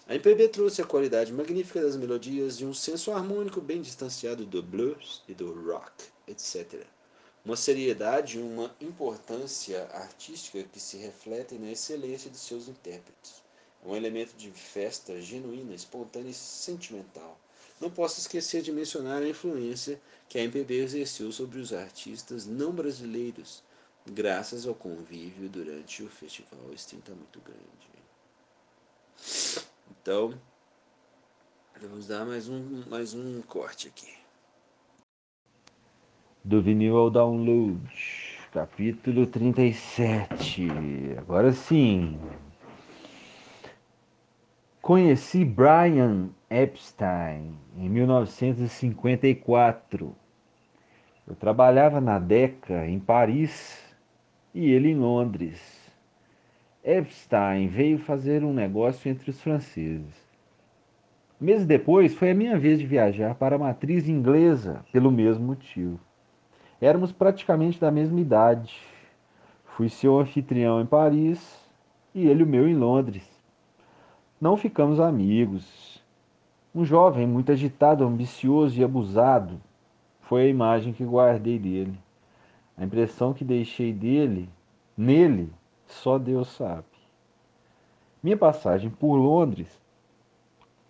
A 0.09 0.15
MPB 0.15 0.49
trouxe 0.49 0.81
a 0.81 0.85
qualidade 0.85 1.31
magnífica 1.31 1.81
das 1.81 1.95
melodias 1.95 2.55
e 2.55 2.65
um 2.65 2.73
senso 2.73 3.13
harmônico 3.13 3.61
bem 3.61 3.81
distanciado 3.81 4.45
do 4.45 4.61
blues 4.61 5.23
e 5.29 5.33
do 5.33 5.53
rock, 5.53 5.93
etc 6.27 6.85
uma 7.43 7.55
seriedade 7.55 8.37
e 8.37 8.41
uma 8.41 8.75
importância 8.81 9.87
artística 9.93 10.63
que 10.63 10.79
se 10.79 10.97
refletem 10.97 11.57
na 11.57 11.71
excelência 11.71 12.29
de 12.29 12.37
seus 12.37 12.67
intérpretes. 12.67 13.41
É 13.83 13.87
um 13.87 13.95
elemento 13.95 14.35
de 14.35 14.51
festa 14.51 15.19
genuína, 15.21 15.73
espontânea 15.73 16.31
e 16.31 16.33
sentimental. 16.33 17.39
Não 17.79 17.89
posso 17.89 18.19
esquecer 18.19 18.61
de 18.61 18.73
mencionar 18.73 19.21
a 19.21 19.27
influência 19.27 19.99
que 20.27 20.37
a 20.37 20.43
MPB 20.43 20.75
exerceu 20.75 21.31
sobre 21.31 21.59
os 21.59 21.71
artistas 21.71 22.45
não 22.45 22.71
brasileiros, 22.71 23.63
graças 24.05 24.67
ao 24.67 24.75
convívio 24.75 25.47
durante 25.47 26.03
o 26.03 26.09
festival. 26.09 26.73
Está 26.73 27.13
muito 27.13 27.39
grande. 27.39 27.89
Então, 30.09 30.33
vamos 31.79 32.07
dar 32.07 32.25
mais 32.25 32.49
um, 32.49 32.83
mais 32.89 33.13
um 33.13 33.43
corte 33.43 33.89
aqui 33.89 34.11
do 36.43 36.63
vinil 36.63 36.97
ao 36.97 37.11
download, 37.11 37.79
capítulo 38.51 39.27
37. 39.27 40.67
Agora 41.15 41.51
sim. 41.51 42.19
Conheci 44.81 45.45
Brian 45.45 46.29
Epstein 46.49 47.55
em 47.77 47.87
1954. 47.87 50.15
Eu 51.27 51.35
trabalhava 51.35 52.01
na 52.01 52.17
DECA 52.17 52.87
em 52.87 52.99
Paris 52.99 53.77
e 54.55 54.71
ele 54.71 54.89
em 54.89 54.97
Londres. 54.97 55.78
Epstein 56.83 57.67
veio 57.67 57.99
fazer 57.99 58.43
um 58.43 58.53
negócio 58.53 59.11
entre 59.11 59.29
os 59.29 59.41
franceses. 59.41 60.15
Meses 61.39 61.65
depois, 61.65 62.13
foi 62.13 62.31
a 62.31 62.35
minha 62.35 62.57
vez 62.57 62.79
de 62.79 62.85
viajar 62.85 63.35
para 63.35 63.55
a 63.55 63.59
matriz 63.59 64.07
inglesa, 64.07 64.85
pelo 64.91 65.11
mesmo 65.11 65.45
motivo. 65.45 65.99
Éramos 66.81 67.11
praticamente 67.11 67.79
da 67.79 67.91
mesma 67.91 68.19
idade. 68.19 68.77
Fui 69.65 69.89
seu 69.89 70.19
anfitrião 70.19 70.81
em 70.81 70.85
Paris 70.85 71.59
e 72.15 72.27
ele 72.27 72.43
o 72.43 72.47
meu 72.47 72.67
em 72.67 72.75
Londres. 72.75 73.27
Não 74.39 74.55
ficamos 74.55 74.99
amigos. 74.99 76.01
Um 76.73 76.85
jovem 76.85 77.27
muito 77.27 77.51
agitado, 77.51 78.05
ambicioso 78.05 78.79
e 78.79 78.83
abusado 78.83 79.59
foi 80.21 80.43
a 80.43 80.47
imagem 80.47 80.93
que 80.93 81.03
guardei 81.03 81.59
dele. 81.59 81.99
A 82.77 82.85
impressão 82.85 83.33
que 83.33 83.43
deixei 83.43 83.91
dele, 83.91 84.47
nele, 84.95 85.51
só 85.89 86.17
Deus 86.17 86.47
sabe. 86.49 86.85
Minha 88.21 88.37
passagem 88.37 88.89
por 88.89 89.15
Londres 89.15 89.67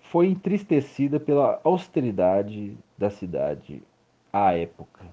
foi 0.02 0.28
entristecida 0.28 1.20
pela 1.20 1.60
austeridade 1.64 2.78
da 2.98 3.10
cidade 3.10 3.84
à 4.34 4.54
época. 4.54 5.06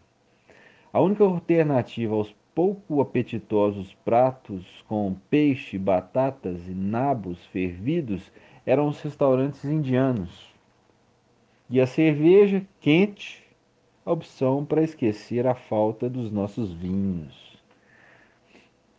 A 0.92 1.00
única 1.00 1.24
alternativa 1.24 2.14
aos 2.14 2.34
pouco 2.54 3.02
apetitosos 3.02 3.94
pratos 4.02 4.64
com 4.88 5.14
peixe, 5.28 5.76
batatas 5.76 6.66
e 6.66 6.72
nabos 6.72 7.44
fervidos 7.46 8.32
eram 8.64 8.88
os 8.88 9.00
restaurantes 9.02 9.62
indianos. 9.64 10.54
E 11.68 11.80
a 11.80 11.86
cerveja 11.86 12.66
quente, 12.80 13.44
a 14.06 14.12
opção 14.12 14.64
para 14.64 14.82
esquecer 14.82 15.46
a 15.46 15.54
falta 15.54 16.08
dos 16.08 16.30
nossos 16.30 16.72
vinhos. 16.72 17.45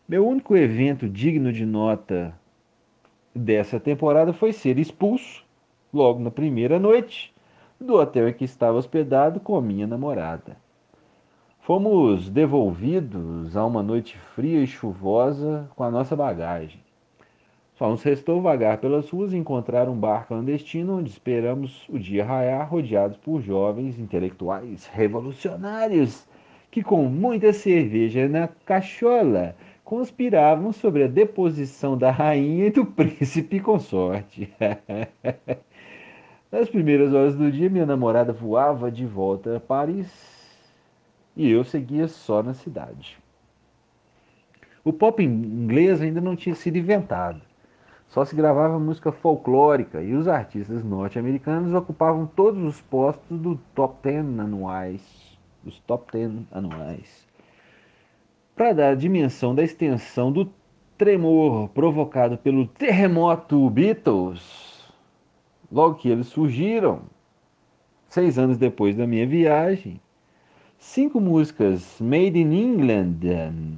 Meu 0.10 0.26
único 0.26 0.56
evento 0.56 1.10
digno 1.10 1.52
de 1.52 1.66
nota 1.66 2.34
dessa 3.36 3.78
temporada 3.78 4.32
foi 4.32 4.54
ser 4.54 4.80
expulso, 4.80 5.44
logo 5.94 6.24
na 6.24 6.32
primeira 6.32 6.80
noite, 6.80 7.36
do 7.78 7.96
hotel 7.96 8.30
em 8.30 8.34
que 8.34 8.46
estava 8.46 8.78
hospedado 8.78 9.42
com 9.42 9.60
minha 9.60 9.86
namorada. 9.86 10.56
Fomos 11.60 12.30
devolvidos 12.30 13.58
a 13.58 13.66
uma 13.66 13.84
noite 13.84 14.18
fria 14.34 14.62
e 14.62 14.66
chuvosa 14.66 15.70
com 15.76 15.84
a 15.84 15.92
nossa 15.92 16.16
bagagem. 16.16 16.80
Só 17.76 17.90
nos 17.90 18.02
restou 18.02 18.42
vagar 18.42 18.78
pelas 18.78 19.10
ruas 19.10 19.34
e 19.34 19.38
encontrar 19.38 19.90
um 19.90 20.00
bar 20.00 20.26
clandestino 20.26 21.00
onde 21.00 21.10
esperamos 21.10 21.86
o 21.90 22.00
dia 22.00 22.24
raiar, 22.24 22.72
rodeados 22.72 23.18
por 23.18 23.42
jovens 23.42 24.00
intelectuais 24.00 24.86
revolucionários 24.86 26.26
que, 26.72 26.82
com 26.82 27.04
muita 27.04 27.52
cerveja 27.52 28.30
na 28.30 28.48
cachola, 28.48 29.54
conspiravam 29.88 30.74
sobre 30.74 31.06
a 31.06 31.08
deposição 31.08 31.98
da 31.98 32.12
rainha 32.12 32.68
e 32.68 32.70
do 32.70 32.84
príncipe 32.92 33.58
consorte. 33.58 34.54
Nas 36.52 36.70
primeiras 36.70 37.14
horas 37.14 37.38
do 37.38 37.50
dia, 37.50 37.70
minha 37.70 37.86
namorada 37.86 38.34
voava 38.34 38.92
de 38.92 39.06
volta 39.06 39.56
a 39.56 39.60
Paris 39.62 40.12
e 41.38 41.50
eu 41.50 41.64
seguia 41.64 42.10
só 42.10 42.44
na 42.44 42.54
cidade. 42.54 43.18
O 44.84 44.92
pop 44.92 45.24
inglês 45.24 46.02
ainda 46.02 46.20
não 46.20 46.36
tinha 46.36 46.54
sido 46.54 46.78
inventado. 46.78 47.42
Só 48.10 48.26
se 48.26 48.36
gravava 48.36 48.78
música 48.78 49.14
folclórica 49.14 50.02
e 50.02 50.14
os 50.14 50.28
artistas 50.28 50.84
norte-americanos 50.84 51.74
ocupavam 51.74 52.28
todos 52.28 52.62
os 52.62 52.82
postos 52.82 53.40
do 53.40 53.58
top 53.74 53.96
10 54.04 54.38
anuais, 54.38 55.02
dos 55.64 55.80
top 55.80 56.12
10 56.12 56.42
anuais. 56.52 57.26
Para 58.58 58.74
dar 58.74 58.90
a 58.90 58.96
dimensão 58.96 59.56
da 59.56 59.64
extensão 59.64 60.32
do 60.32 60.52
tremor 60.98 61.70
provocado 61.70 62.38
pelo 62.38 62.68
terremoto 62.68 63.70
Beatles, 63.70 64.92
logo 65.72 65.96
que 65.96 66.10
eles 66.10 66.28
surgiram, 66.28 67.04
seis 68.10 68.38
anos 68.38 68.58
depois 68.58 68.96
da 68.98 69.08
minha 69.08 69.26
viagem, 69.26 70.02
Cinco 70.80 71.20
músicas 71.20 72.00
Made 72.00 72.40
in 72.40 72.54
England 72.54 73.78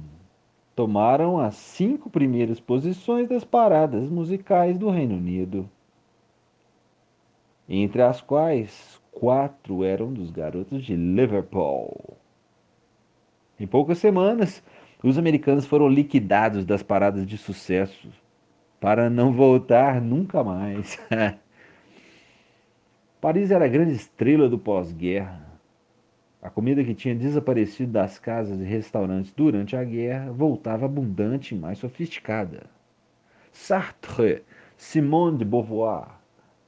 tomaram 0.76 1.38
as 1.38 1.56
cinco 1.56 2.10
primeiras 2.10 2.60
posições 2.60 3.28
das 3.28 3.42
paradas 3.42 4.08
musicais 4.08 4.78
do 4.78 4.90
Reino 4.90 5.16
Unido, 5.16 5.68
entre 7.68 8.02
as 8.02 8.20
quais 8.20 9.00
quatro 9.12 9.82
eram 9.82 10.12
dos 10.12 10.30
garotos 10.30 10.84
de 10.84 10.94
Liverpool. 10.94 12.19
Em 13.60 13.66
poucas 13.66 13.98
semanas, 13.98 14.62
os 15.02 15.18
americanos 15.18 15.66
foram 15.66 15.86
liquidados 15.86 16.64
das 16.64 16.82
paradas 16.82 17.26
de 17.26 17.36
sucesso. 17.36 18.08
para 18.80 19.10
não 19.10 19.34
voltar 19.34 20.00
nunca 20.00 20.42
mais. 20.42 20.98
Paris 23.20 23.50
era 23.50 23.66
a 23.66 23.68
grande 23.68 23.92
estrela 23.92 24.48
do 24.48 24.58
pós-guerra. 24.58 25.46
A 26.40 26.48
comida 26.48 26.82
que 26.82 26.94
tinha 26.94 27.14
desaparecido 27.14 27.92
das 27.92 28.18
casas 28.18 28.58
e 28.58 28.64
restaurantes 28.64 29.30
durante 29.32 29.76
a 29.76 29.84
guerra 29.84 30.32
voltava 30.32 30.86
abundante 30.86 31.54
e 31.54 31.58
mais 31.58 31.76
sofisticada. 31.76 32.62
Sartre, 33.52 34.42
Simone 34.78 35.36
de 35.36 35.44
Beauvoir, 35.44 36.06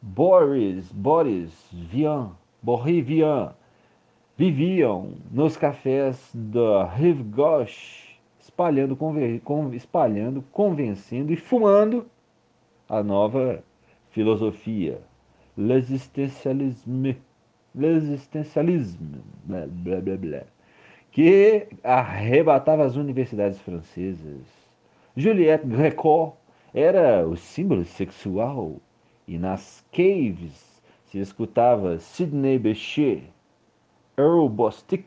Boris, 0.02 0.92
Boris 0.92 1.70
Vian, 1.72 2.32
Boris 2.60 3.02
Vian, 3.02 3.54
viviam 4.36 5.12
nos 5.30 5.56
cafés 5.56 6.30
da 6.34 6.84
Rive 6.84 7.24
espalhando, 8.40 8.98
espalhando, 9.74 10.44
convencendo 10.50 11.32
e 11.32 11.36
fumando 11.36 12.06
a 12.88 13.02
nova 13.02 13.62
filosofia, 14.10 15.00
l'existentialisme, 15.56 17.16
l'existentialisme, 17.74 19.20
blá, 19.44 19.66
blá, 19.66 20.00
blá, 20.00 20.16
blá, 20.16 20.42
que 21.10 21.68
arrebatava 21.82 22.84
as 22.84 22.96
universidades 22.96 23.60
francesas. 23.60 24.42
Juliette 25.16 25.66
Gréco 25.66 26.36
era 26.74 27.26
o 27.26 27.36
símbolo 27.36 27.84
sexual 27.84 28.76
e 29.28 29.38
nas 29.38 29.84
caves 29.92 30.82
se 31.06 31.18
escutava 31.18 31.98
Sidney 31.98 32.58
Bechet, 32.58 33.24
Earl 34.18 34.46
Bostic, 34.46 35.06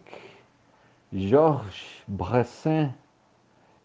Georges 1.14 2.02
Brassens, 2.08 2.92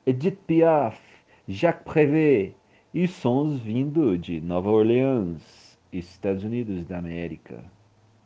Edith 0.06 0.38
Piaf, 0.46 0.98
Jacques 1.46 1.84
Prévert 1.84 2.54
e 2.94 3.06
sons 3.06 3.60
vindo 3.60 4.16
de 4.16 4.40
Nova 4.40 4.70
Orleans, 4.70 5.78
Estados 5.92 6.42
Unidos 6.42 6.86
da 6.86 6.96
América. 6.96 7.62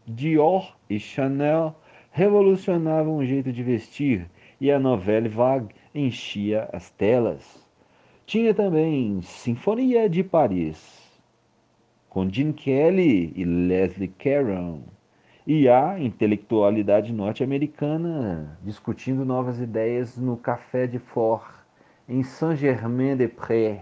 Dior 0.06 0.76
e 0.88 1.00
Chanel 1.00 1.74
revolucionavam 2.12 3.16
o 3.16 3.24
jeito 3.24 3.52
de 3.52 3.64
vestir 3.64 4.30
e 4.60 4.70
a 4.70 4.78
Nouvelle 4.78 5.28
Vague 5.28 5.74
enchia 5.92 6.68
as 6.72 6.90
telas. 6.90 7.68
Tinha 8.24 8.54
também 8.54 9.20
Sinfonia 9.20 10.08
de 10.08 10.22
Paris, 10.22 11.20
com 12.08 12.30
Gene 12.30 12.52
Kelly 12.52 13.32
e 13.34 13.44
Leslie 13.44 14.14
Caron 14.16 14.93
e 15.46 15.68
a 15.68 15.98
intelectualidade 16.00 17.12
norte-americana 17.12 18.58
discutindo 18.62 19.24
novas 19.24 19.60
ideias 19.60 20.16
no 20.16 20.36
Café 20.36 20.86
de 20.86 20.98
Fort, 20.98 21.54
em 22.08 22.22
Saint-Germain-des-Prés 22.22 23.80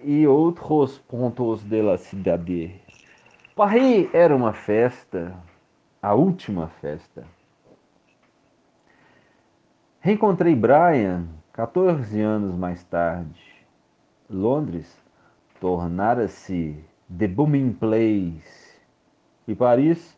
e 0.00 0.26
outros 0.26 0.98
pontos 0.98 1.62
de 1.62 1.82
la 1.82 1.98
cidade. 1.98 2.74
Paris 3.54 4.08
era 4.14 4.34
uma 4.34 4.52
festa, 4.52 5.34
a 6.00 6.14
última 6.14 6.68
festa. 6.68 7.24
Reencontrei 10.00 10.54
Brian 10.54 11.28
14 11.52 12.18
anos 12.20 12.56
mais 12.56 12.82
tarde. 12.84 13.40
Londres 14.28 15.00
tornara-se 15.60 16.82
the 17.14 17.28
booming 17.28 17.74
place 17.74 18.80
e 19.46 19.54
Paris 19.54 20.16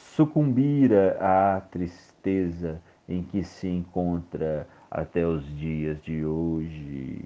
sucumbira 0.00 1.16
à 1.20 1.60
tristeza 1.60 2.80
em 3.08 3.22
que 3.22 3.42
se 3.42 3.68
encontra 3.68 4.66
até 4.90 5.26
os 5.26 5.44
dias 5.56 6.00
de 6.02 6.24
hoje. 6.24 7.24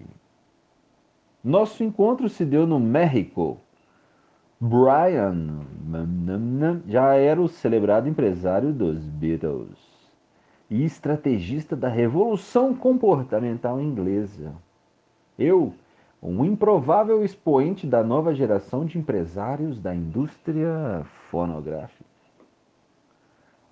Nosso 1.42 1.84
encontro 1.84 2.28
se 2.28 2.44
deu 2.44 2.66
no 2.66 2.80
México. 2.80 3.58
Brian 4.60 5.60
já 6.86 7.14
era 7.14 7.40
o 7.40 7.48
celebrado 7.48 8.08
empresário 8.08 8.72
dos 8.72 9.06
Beatles 9.06 9.78
e 10.70 10.84
estrategista 10.84 11.76
da 11.76 11.88
revolução 11.88 12.74
comportamental 12.74 13.80
inglesa. 13.80 14.54
Eu, 15.38 15.74
um 16.22 16.44
improvável 16.44 17.24
expoente 17.24 17.86
da 17.86 18.02
nova 18.02 18.34
geração 18.34 18.84
de 18.84 18.98
empresários 18.98 19.78
da 19.78 19.94
indústria 19.94 21.04
fonográfica. 21.30 22.13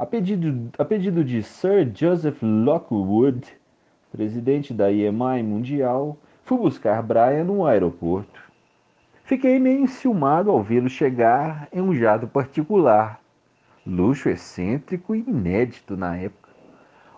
A 0.03 0.05
pedido, 0.05 0.69
a 0.77 0.85
pedido 0.85 1.23
de 1.23 1.45
Sir 1.45 1.89
Joseph 1.95 2.43
Lockwood, 2.43 3.47
presidente 4.11 4.75
da 4.75 4.91
EMI 4.91 5.45
Mundial, 5.45 6.19
fui 6.43 6.59
buscar 6.59 7.01
Brian 7.05 7.45
no 7.45 7.65
aeroporto. 7.65 8.43
Fiquei 9.23 9.61
meio 9.61 9.85
enciumado 9.85 10.51
ao 10.51 10.61
vê-lo 10.61 10.89
chegar 10.89 11.69
em 11.73 11.81
um 11.81 11.95
jato 11.95 12.27
particular, 12.27 13.21
luxo 13.87 14.29
excêntrico 14.29 15.15
e 15.15 15.21
inédito 15.21 15.97
na 15.97 16.17
época. 16.17 16.51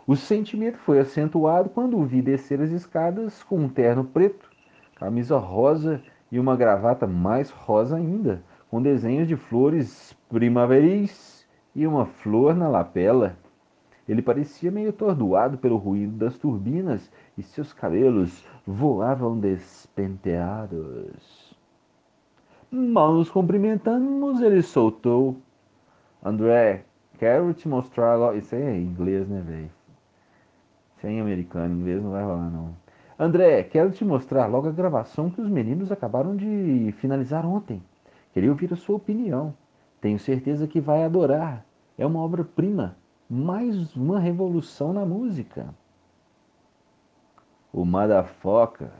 O 0.06 0.14
sentimento 0.14 0.76
foi 0.76 0.98
acentuado 0.98 1.70
quando 1.70 1.96
o 1.96 2.04
vi 2.04 2.20
descer 2.20 2.60
as 2.60 2.70
escadas 2.70 3.42
com 3.42 3.60
um 3.60 3.68
terno 3.70 4.04
preto, 4.04 4.50
camisa 4.96 5.38
rosa 5.38 6.02
e 6.30 6.38
uma 6.38 6.54
gravata 6.54 7.06
mais 7.06 7.48
rosa 7.48 7.96
ainda, 7.96 8.42
com 8.70 8.82
desenhos 8.82 9.26
de 9.26 9.36
flores 9.36 10.14
primaveris 10.28 11.33
e 11.74 11.86
uma 11.86 12.06
flor 12.06 12.54
na 12.54 12.68
lapela. 12.68 13.36
Ele 14.08 14.20
parecia 14.20 14.70
meio 14.70 14.90
atordoado 14.90 15.56
pelo 15.58 15.76
ruído 15.76 16.16
das 16.16 16.36
turbinas 16.36 17.10
e 17.38 17.42
seus 17.42 17.72
cabelos 17.72 18.44
voavam 18.66 19.38
despenteados. 19.38 21.54
Mal 22.70 23.14
nos 23.14 23.30
cumprimentamos, 23.30 24.40
ele 24.40 24.62
soltou. 24.62 25.36
André, 26.22 26.84
quero 27.18 27.52
te 27.54 27.68
mostrar 27.68 28.16
logo. 28.16 28.36
Isso 28.36 28.54
aí 28.54 28.62
é 28.62 28.76
inglês, 28.76 29.28
né, 29.28 29.40
velho? 29.40 29.70
Isso 30.96 31.06
aí 31.06 31.18
é 31.18 31.20
americano, 31.20 31.74
inglês 31.74 32.02
não 32.02 32.10
vai 32.10 32.24
rolar, 32.24 32.50
não. 32.50 32.74
André, 33.18 33.62
quero 33.62 33.90
te 33.90 34.04
mostrar 34.04 34.46
logo 34.46 34.68
a 34.68 34.72
gravação 34.72 35.30
que 35.30 35.40
os 35.40 35.48
meninos 35.48 35.92
acabaram 35.92 36.36
de 36.36 36.92
finalizar 36.98 37.46
ontem. 37.46 37.82
Queria 38.32 38.50
ouvir 38.50 38.72
a 38.72 38.76
sua 38.76 38.96
opinião. 38.96 39.54
Tenho 40.04 40.18
certeza 40.18 40.68
que 40.68 40.82
vai 40.82 41.02
adorar. 41.02 41.64
É 41.96 42.04
uma 42.04 42.20
obra-prima, 42.20 42.94
mais 43.26 43.96
uma 43.96 44.20
revolução 44.20 44.92
na 44.92 45.02
música. 45.06 45.74
O 47.72 47.86
Madafoca 47.86 48.92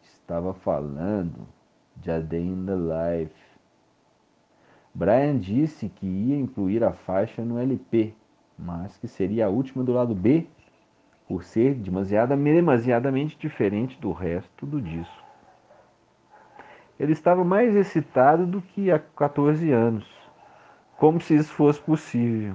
estava 0.00 0.54
falando 0.54 1.48
de 1.96 2.12
A 2.12 2.20
Day 2.20 2.46
in 2.46 2.64
the 2.64 2.76
Life. 2.76 3.34
Brian 4.94 5.36
disse 5.36 5.88
que 5.88 6.06
ia 6.06 6.38
incluir 6.38 6.84
a 6.84 6.92
faixa 6.92 7.44
no 7.44 7.58
LP, 7.58 8.14
mas 8.56 8.96
que 8.96 9.08
seria 9.08 9.46
a 9.46 9.50
última 9.50 9.82
do 9.82 9.92
lado 9.92 10.14
B, 10.14 10.46
por 11.26 11.42
ser 11.42 11.74
demasiada, 11.74 12.36
demasiadamente 12.36 13.36
diferente 13.36 14.00
do 14.00 14.12
resto 14.12 14.64
do 14.64 14.80
disco. 14.80 15.24
Ele 17.00 17.10
estava 17.10 17.42
mais 17.42 17.74
excitado 17.74 18.46
do 18.46 18.62
que 18.62 18.92
há 18.92 19.00
14 19.00 19.72
anos 19.72 20.11
como 21.02 21.20
se 21.20 21.34
isso 21.34 21.52
fosse 21.52 21.80
possível. 21.80 22.54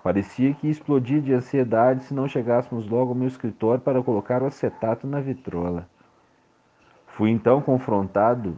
Parecia 0.00 0.54
que 0.54 0.68
ia 0.68 0.70
explodir 0.70 1.20
de 1.20 1.34
ansiedade 1.34 2.04
se 2.04 2.14
não 2.14 2.28
chegássemos 2.28 2.86
logo 2.86 3.08
ao 3.08 3.16
meu 3.16 3.26
escritório 3.26 3.82
para 3.82 4.00
colocar 4.00 4.44
o 4.44 4.46
acetato 4.46 5.08
na 5.08 5.20
vitrola. 5.20 5.88
Fui 7.08 7.30
então 7.30 7.60
confrontado 7.60 8.56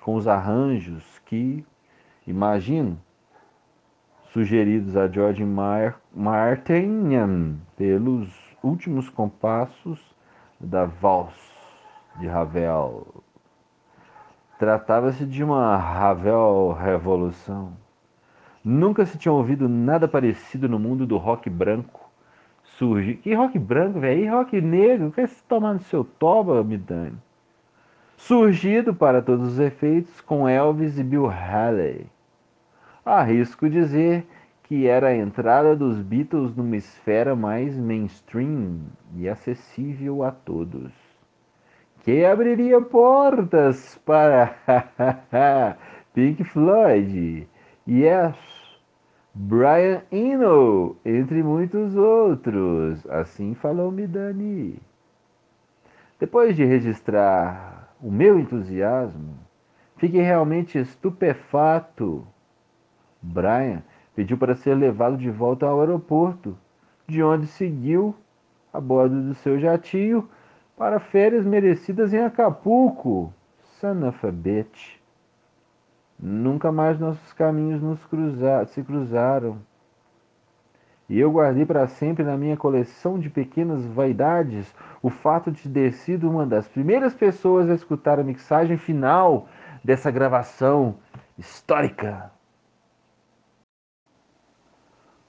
com 0.00 0.14
os 0.14 0.28
arranjos 0.28 1.18
que, 1.26 1.66
imagino, 2.24 2.96
sugeridos 4.26 4.96
a 4.96 5.08
George 5.08 5.44
Martin 5.44 7.58
pelos 7.76 8.56
últimos 8.62 9.08
compassos 9.08 10.14
da 10.60 10.84
Valse 10.84 11.50
de 12.20 12.28
Ravel. 12.28 13.24
Tratava-se 14.62 15.26
de 15.26 15.42
uma 15.42 15.76
Ravel 15.76 16.72
revolução. 16.80 17.72
Nunca 18.64 19.04
se 19.04 19.18
tinha 19.18 19.32
ouvido 19.32 19.68
nada 19.68 20.06
parecido 20.06 20.68
no 20.68 20.78
mundo 20.78 21.04
do 21.04 21.16
rock 21.16 21.50
branco. 21.50 22.08
Surge. 22.62 23.14
Que 23.14 23.34
rock 23.34 23.58
branco, 23.58 23.98
velho? 23.98 24.22
E 24.22 24.28
rock 24.28 24.60
negro? 24.60 25.10
Quer 25.10 25.26
se 25.26 25.42
tomar 25.46 25.72
no 25.72 25.80
seu 25.80 26.04
toba, 26.04 26.62
me 26.62 26.78
dane? 26.78 27.18
Surgido 28.16 28.94
para 28.94 29.20
todos 29.20 29.54
os 29.54 29.58
efeitos 29.58 30.20
com 30.20 30.48
Elvis 30.48 30.96
e 30.96 31.02
Bill 31.02 31.28
Haley. 31.28 32.06
Arrisco 33.04 33.68
dizer 33.68 34.24
que 34.62 34.86
era 34.86 35.08
a 35.08 35.16
entrada 35.16 35.74
dos 35.74 36.00
Beatles 36.00 36.54
numa 36.54 36.76
esfera 36.76 37.34
mais 37.34 37.76
mainstream 37.76 38.78
e 39.16 39.28
acessível 39.28 40.22
a 40.22 40.30
todos 40.30 41.01
que 42.02 42.24
abriria 42.24 42.80
portas 42.80 43.96
para 44.04 44.56
Pink 46.12 46.42
Floyd, 46.42 47.48
Yes, 47.88 48.36
Brian 49.32 50.02
Eno, 50.10 50.96
entre 51.04 51.42
muitos 51.44 51.96
outros. 51.96 53.06
Assim 53.08 53.54
falou 53.54 53.92
Midani. 53.92 54.80
Depois 56.18 56.56
de 56.56 56.64
registrar 56.64 57.94
o 58.02 58.10
meu 58.10 58.38
entusiasmo. 58.38 59.38
Fiquei 59.96 60.22
realmente 60.22 60.78
estupefato. 60.78 62.26
Brian 63.22 63.80
pediu 64.16 64.36
para 64.36 64.56
ser 64.56 64.74
levado 64.74 65.16
de 65.16 65.30
volta 65.30 65.66
ao 65.66 65.80
aeroporto, 65.80 66.58
de 67.06 67.22
onde 67.22 67.46
seguiu, 67.46 68.12
a 68.72 68.80
bordo 68.80 69.22
do 69.22 69.34
seu 69.34 69.60
jatinho, 69.60 70.28
para 70.82 70.98
férias 70.98 71.46
merecidas 71.46 72.12
em 72.12 72.18
Acapulco. 72.18 73.32
Son 73.78 74.04
of 74.08 74.26
a 74.26 74.32
bitch. 74.32 74.96
Nunca 76.18 76.72
mais 76.72 76.98
nossos 76.98 77.32
caminhos 77.34 77.80
nos 77.80 78.04
cruza 78.06 78.64
se 78.64 78.82
cruzaram. 78.82 79.58
E 81.08 81.20
eu 81.20 81.30
guardei 81.30 81.64
para 81.64 81.86
sempre 81.86 82.24
na 82.24 82.36
minha 82.36 82.56
coleção 82.56 83.16
de 83.16 83.30
pequenas 83.30 83.86
vaidades 83.86 84.74
o 85.00 85.08
fato 85.08 85.52
de 85.52 85.68
ter 85.68 85.92
sido 85.92 86.28
uma 86.28 86.44
das 86.44 86.66
primeiras 86.66 87.14
pessoas 87.14 87.70
a 87.70 87.74
escutar 87.74 88.18
a 88.18 88.24
mixagem 88.24 88.76
final 88.76 89.46
dessa 89.84 90.10
gravação 90.10 90.96
histórica. 91.38 92.32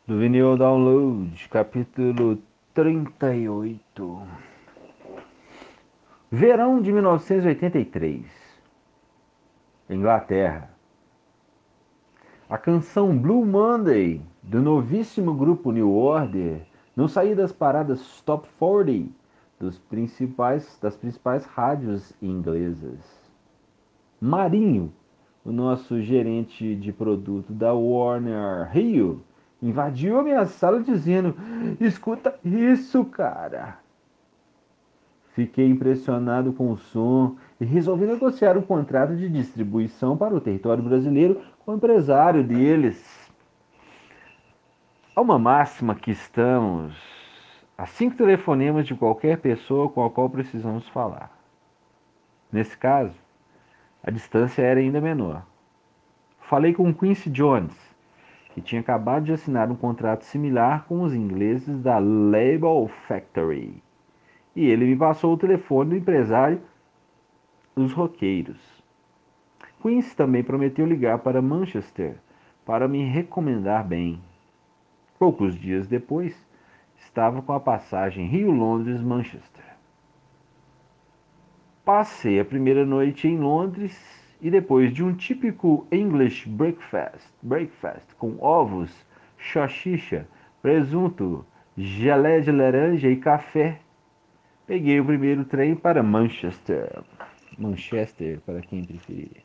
Do 0.08 0.18
Vinil 0.18 0.58
Download, 0.58 1.48
capítulo 1.48 2.40
38. 2.74 4.53
Verão 6.36 6.82
de 6.82 6.92
1983. 6.92 8.26
Inglaterra. 9.88 10.72
A 12.50 12.58
canção 12.58 13.16
Blue 13.16 13.46
Monday 13.46 14.20
do 14.42 14.60
novíssimo 14.60 15.36
grupo 15.36 15.72
New 15.72 15.94
Order 15.94 16.66
não 16.96 17.08
saía 17.08 17.36
das 17.36 17.52
paradas 17.52 18.20
Top 18.22 18.50
40 18.58 19.12
dos 19.60 19.78
principais, 19.78 20.76
das 20.82 20.98
principais 20.98 21.46
rádios 21.46 22.16
inglesas. 22.20 22.98
Marinho, 24.20 24.92
o 25.46 25.52
nosso 25.52 26.02
gerente 26.02 26.76
de 26.76 26.92
produto 26.92 27.54
da 27.54 27.76
Warner 27.76 28.72
Rio, 28.72 29.24
invadiu 29.62 30.18
a 30.18 30.24
minha 30.24 30.48
sala 30.48 30.82
dizendo: 30.82 31.36
Escuta 31.80 32.34
isso, 32.44 33.06
cara. 33.06 33.83
Fiquei 35.34 35.68
impressionado 35.68 36.54
com 36.54 36.72
o 36.72 36.78
som 36.78 37.36
e 37.60 37.66
resolvi 37.66 38.06
negociar 38.06 38.56
um 38.56 38.62
contrato 38.62 39.16
de 39.16 39.28
distribuição 39.28 40.16
para 40.16 40.34
o 40.34 40.40
território 40.40 40.84
brasileiro 40.84 41.42
com 41.66 41.72
o 41.72 41.76
empresário 41.76 42.44
deles. 42.44 43.32
Há 45.16 45.22
uma 45.22 45.38
máxima 45.38 45.96
que 45.96 46.12
estamos 46.12 46.96
a 47.76 47.86
cinco 47.86 48.16
telefonemas 48.16 48.86
de 48.86 48.96
qualquer 48.96 49.40
pessoa 49.40 49.90
com 49.90 50.06
a 50.06 50.10
qual 50.10 50.30
precisamos 50.30 50.88
falar. 50.90 51.36
Nesse 52.52 52.78
caso, 52.78 53.16
a 54.04 54.12
distância 54.12 54.62
era 54.62 54.80
ainda 54.80 55.02
menor. 55.02 55.44
Falei 56.42 56.74
com 56.74 56.94
Quincy 56.94 57.30
Jones, 57.30 57.76
que 58.54 58.62
tinha 58.62 58.80
acabado 58.82 59.26
de 59.26 59.34
assinar 59.34 59.70
um 59.72 59.76
contrato 59.76 60.24
similar 60.24 60.86
com 60.86 61.02
os 61.02 61.14
ingleses 61.14 61.82
da 61.82 61.98
Label 61.98 62.88
Factory. 63.08 63.83
E 64.56 64.66
ele 64.66 64.86
me 64.86 64.96
passou 64.96 65.34
o 65.34 65.38
telefone 65.38 65.92
do 65.92 65.96
empresário 65.98 66.62
dos 67.76 67.92
roqueiros. 67.92 68.62
Quincy 69.82 70.16
também 70.16 70.44
prometeu 70.44 70.86
ligar 70.86 71.20
para 71.20 71.42
Manchester 71.42 72.16
para 72.66 72.88
me 72.88 73.04
recomendar 73.04 73.86
bem. 73.86 74.22
Poucos 75.20 75.56
dias 75.56 75.88
depois, 75.88 76.36
estava 76.98 77.42
com 77.42 77.54
a 77.54 77.60
passagem 77.60 78.28
Rio-Londres-Manchester. 78.28 79.66
Passei 81.84 82.40
a 82.40 82.46
primeira 82.46 82.86
noite 82.86 83.28
em 83.28 83.38
Londres 83.38 84.00
e 84.42 84.50
depois 84.50 84.94
de 84.94 85.04
um 85.04 85.14
típico 85.14 85.86
English 85.92 86.48
breakfast, 86.48 87.30
breakfast 87.42 88.14
com 88.16 88.38
ovos, 88.40 89.06
xoxixa, 89.38 90.26
presunto, 90.62 91.46
gelé 91.78 92.40
de 92.40 92.52
laranja 92.52 93.10
e 93.10 93.18
café, 93.18 93.80
peguei 94.66 95.00
o 95.00 95.06
primeiro 95.06 95.44
trem 95.46 95.76
para 95.76 96.02
Manchester. 96.02 97.04
Manchester, 97.58 98.40
para 98.46 98.62
quem 98.62 98.84
preferir. 98.84 99.44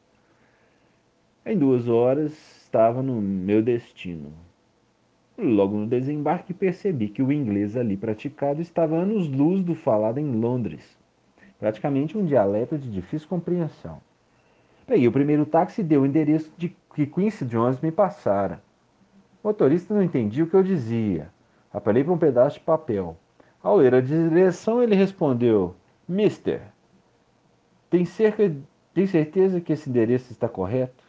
Em 1.44 1.56
duas 1.56 1.88
horas 1.88 2.32
estava 2.62 3.02
no 3.02 3.20
meu 3.20 3.62
destino. 3.62 4.32
Logo 5.36 5.76
no 5.76 5.86
desembarque 5.86 6.52
percebi 6.52 7.08
que 7.08 7.22
o 7.22 7.32
inglês 7.32 7.76
ali 7.76 7.96
praticado 7.96 8.60
estava 8.60 8.96
anos-luz 8.96 9.62
do 9.62 9.74
falado 9.74 10.18
em 10.18 10.32
Londres, 10.32 10.98
praticamente 11.58 12.18
um 12.18 12.24
dialeto 12.24 12.76
de 12.76 12.90
difícil 12.90 13.28
compreensão. 13.28 14.00
Peguei 14.86 15.06
o 15.06 15.12
primeiro 15.12 15.46
táxi 15.46 15.80
e 15.80 15.84
dei 15.84 15.98
o 15.98 16.06
endereço 16.06 16.52
de 16.56 16.74
que 16.94 17.06
Quincy 17.06 17.44
Jones 17.44 17.80
me 17.80 17.92
passara. 17.92 18.60
O 19.42 19.48
motorista 19.48 19.94
não 19.94 20.02
entendia 20.02 20.42
o 20.42 20.46
que 20.48 20.56
eu 20.56 20.62
dizia. 20.62 21.30
Apelei 21.72 22.02
para 22.02 22.12
um 22.12 22.18
pedaço 22.18 22.58
de 22.58 22.64
papel. 22.64 23.16
Ao 23.60 23.76
ler 23.76 23.92
a 23.92 24.00
direção, 24.00 24.80
ele 24.80 24.94
respondeu: 24.94 25.74
Mister, 26.08 26.62
tem, 27.90 28.04
cerca, 28.04 28.54
tem 28.94 29.04
certeza 29.04 29.60
que 29.60 29.72
esse 29.72 29.90
endereço 29.90 30.30
está 30.30 30.48
correto? 30.48 31.02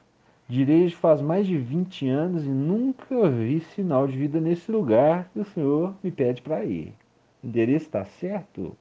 Direjo 0.47 0.97
faz 0.97 1.21
mais 1.21 1.45
de 1.45 1.55
20 1.55 2.09
anos 2.09 2.43
e 2.43 2.49
nunca 2.49 3.29
vi 3.29 3.59
sinal 3.59 4.07
de 4.07 4.17
vida 4.17 4.41
nesse 4.41 4.71
lugar 4.71 5.29
que 5.31 5.39
o 5.39 5.45
senhor 5.45 5.93
me 6.03 6.09
pede 6.09 6.41
para 6.41 6.65
ir. 6.65 6.91
O 7.43 7.47
endereço 7.47 7.85
está 7.85 8.03
certo? 8.03 8.75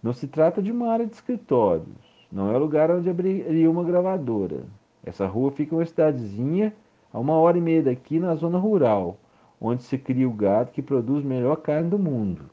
Não 0.00 0.12
se 0.12 0.28
trata 0.28 0.62
de 0.62 0.70
uma 0.70 0.88
área 0.88 1.04
de 1.04 1.14
escritórios. 1.14 1.88
Não 2.30 2.54
é 2.54 2.56
lugar 2.56 2.92
onde 2.92 3.10
abriria 3.10 3.68
uma 3.68 3.82
gravadora. 3.82 4.62
Essa 5.04 5.26
rua 5.26 5.50
fica 5.50 5.74
uma 5.74 5.84
cidadezinha 5.84 6.72
a 7.12 7.18
uma 7.18 7.34
hora 7.34 7.58
e 7.58 7.60
meia 7.60 7.82
daqui 7.82 8.20
na 8.20 8.36
zona 8.36 8.58
rural, 8.58 9.18
onde 9.60 9.82
se 9.82 9.98
cria 9.98 10.28
o 10.28 10.32
gado 10.32 10.70
que 10.70 10.80
produz 10.80 11.24
melhor 11.24 11.56
carne 11.56 11.90
do 11.90 11.98
mundo. 11.98 12.48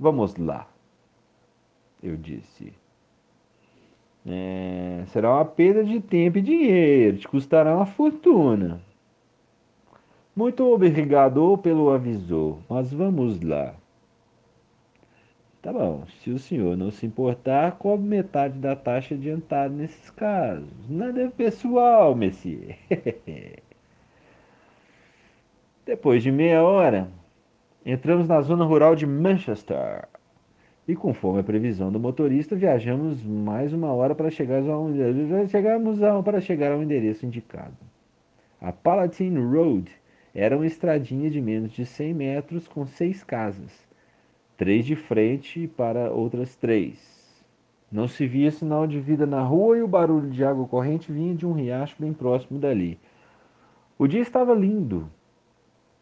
Vamos 0.00 0.34
lá, 0.36 0.66
eu 2.02 2.16
disse. 2.16 2.72
É, 4.26 5.04
será 5.08 5.34
uma 5.34 5.44
perda 5.44 5.84
de 5.84 6.00
tempo 6.00 6.38
e 6.38 6.42
dinheiro, 6.42 7.18
te 7.18 7.28
custará 7.28 7.76
uma 7.76 7.84
fortuna. 7.84 8.80
Muito 10.34 10.64
obrigado 10.64 11.58
pelo 11.58 11.90
aviso, 11.90 12.60
mas 12.66 12.90
vamos 12.90 13.42
lá. 13.42 13.74
Tá 15.60 15.70
bom, 15.70 16.06
se 16.22 16.30
o 16.30 16.38
senhor 16.38 16.78
não 16.78 16.90
se 16.90 17.04
importar, 17.04 17.72
cobre 17.72 18.06
metade 18.06 18.58
da 18.58 18.74
taxa 18.74 19.14
adiantada 19.14 19.68
nesses 19.68 20.08
casos. 20.08 20.66
Nada 20.88 21.24
é 21.24 21.28
pessoal, 21.28 22.14
Messias. 22.14 22.74
Depois 25.84 26.22
de 26.22 26.32
meia 26.32 26.62
hora, 26.64 27.10
entramos 27.84 28.28
na 28.28 28.40
zona 28.40 28.64
rural 28.64 28.94
de 28.94 29.06
Manchester. 29.06 30.08
E 30.86 30.96
conforme 30.96 31.40
a 31.40 31.44
previsão 31.44 31.90
do 31.92 32.00
motorista, 32.00 32.56
viajamos 32.56 33.22
mais 33.22 33.72
uma 33.72 33.92
hora 33.92 34.14
para 34.14 34.30
chegar 34.30 34.62
ao, 34.68 34.88
chegamos 35.48 35.98
para 36.24 36.40
chegar 36.40 36.72
ao 36.72 36.82
endereço 36.82 37.24
indicado. 37.24 37.76
A 38.60 38.72
Palatine 38.72 39.40
Road 39.40 39.90
era 40.34 40.56
uma 40.56 40.66
estradinha 40.66 41.30
de 41.30 41.40
menos 41.40 41.72
de 41.72 41.86
100 41.86 42.14
metros 42.14 42.68
com 42.68 42.86
seis 42.86 43.24
casas, 43.24 43.72
três 44.56 44.84
de 44.84 44.94
frente 44.94 45.66
para 45.68 46.10
outras 46.10 46.56
três. 46.56 47.20
Não 47.90 48.06
se 48.06 48.26
via 48.26 48.50
sinal 48.50 48.86
de 48.86 49.00
vida 49.00 49.26
na 49.26 49.42
rua 49.42 49.78
e 49.78 49.82
o 49.82 49.88
barulho 49.88 50.30
de 50.30 50.44
água 50.44 50.66
corrente 50.66 51.10
vinha 51.10 51.34
de 51.34 51.44
um 51.44 51.52
riacho 51.52 51.96
bem 51.98 52.12
próximo 52.12 52.58
dali. 52.58 52.98
O 53.98 54.06
dia 54.06 54.20
estava 54.20 54.54
lindo. 54.54 55.10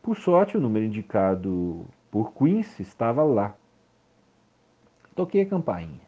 Por 0.08 0.16
sorte, 0.16 0.56
o 0.56 0.60
número 0.62 0.86
indicado 0.86 1.84
por 2.10 2.32
Quincy 2.32 2.80
estava 2.80 3.22
lá. 3.22 3.54
Toquei 5.14 5.42
a 5.42 5.46
campainha. 5.46 6.00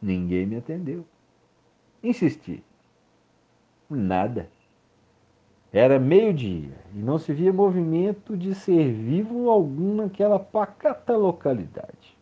Ninguém 0.00 0.46
me 0.46 0.56
atendeu. 0.56 1.04
Insisti. 2.02 2.64
Nada. 3.90 4.48
Era 5.70 5.98
meio-dia 5.98 6.74
e 6.94 6.98
não 6.98 7.18
se 7.18 7.30
via 7.34 7.52
movimento 7.52 8.38
de 8.38 8.54
ser 8.54 8.90
vivo 8.90 9.50
algum 9.50 9.96
naquela 9.96 10.38
pacata 10.38 11.14
localidade. 11.18 12.16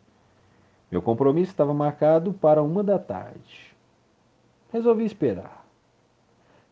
Meu 0.90 1.00
compromisso 1.00 1.52
estava 1.52 1.72
marcado 1.72 2.32
para 2.32 2.60
uma 2.60 2.82
da 2.82 2.98
tarde. 2.98 3.72
Resolvi 4.72 5.04
esperar. 5.04 5.64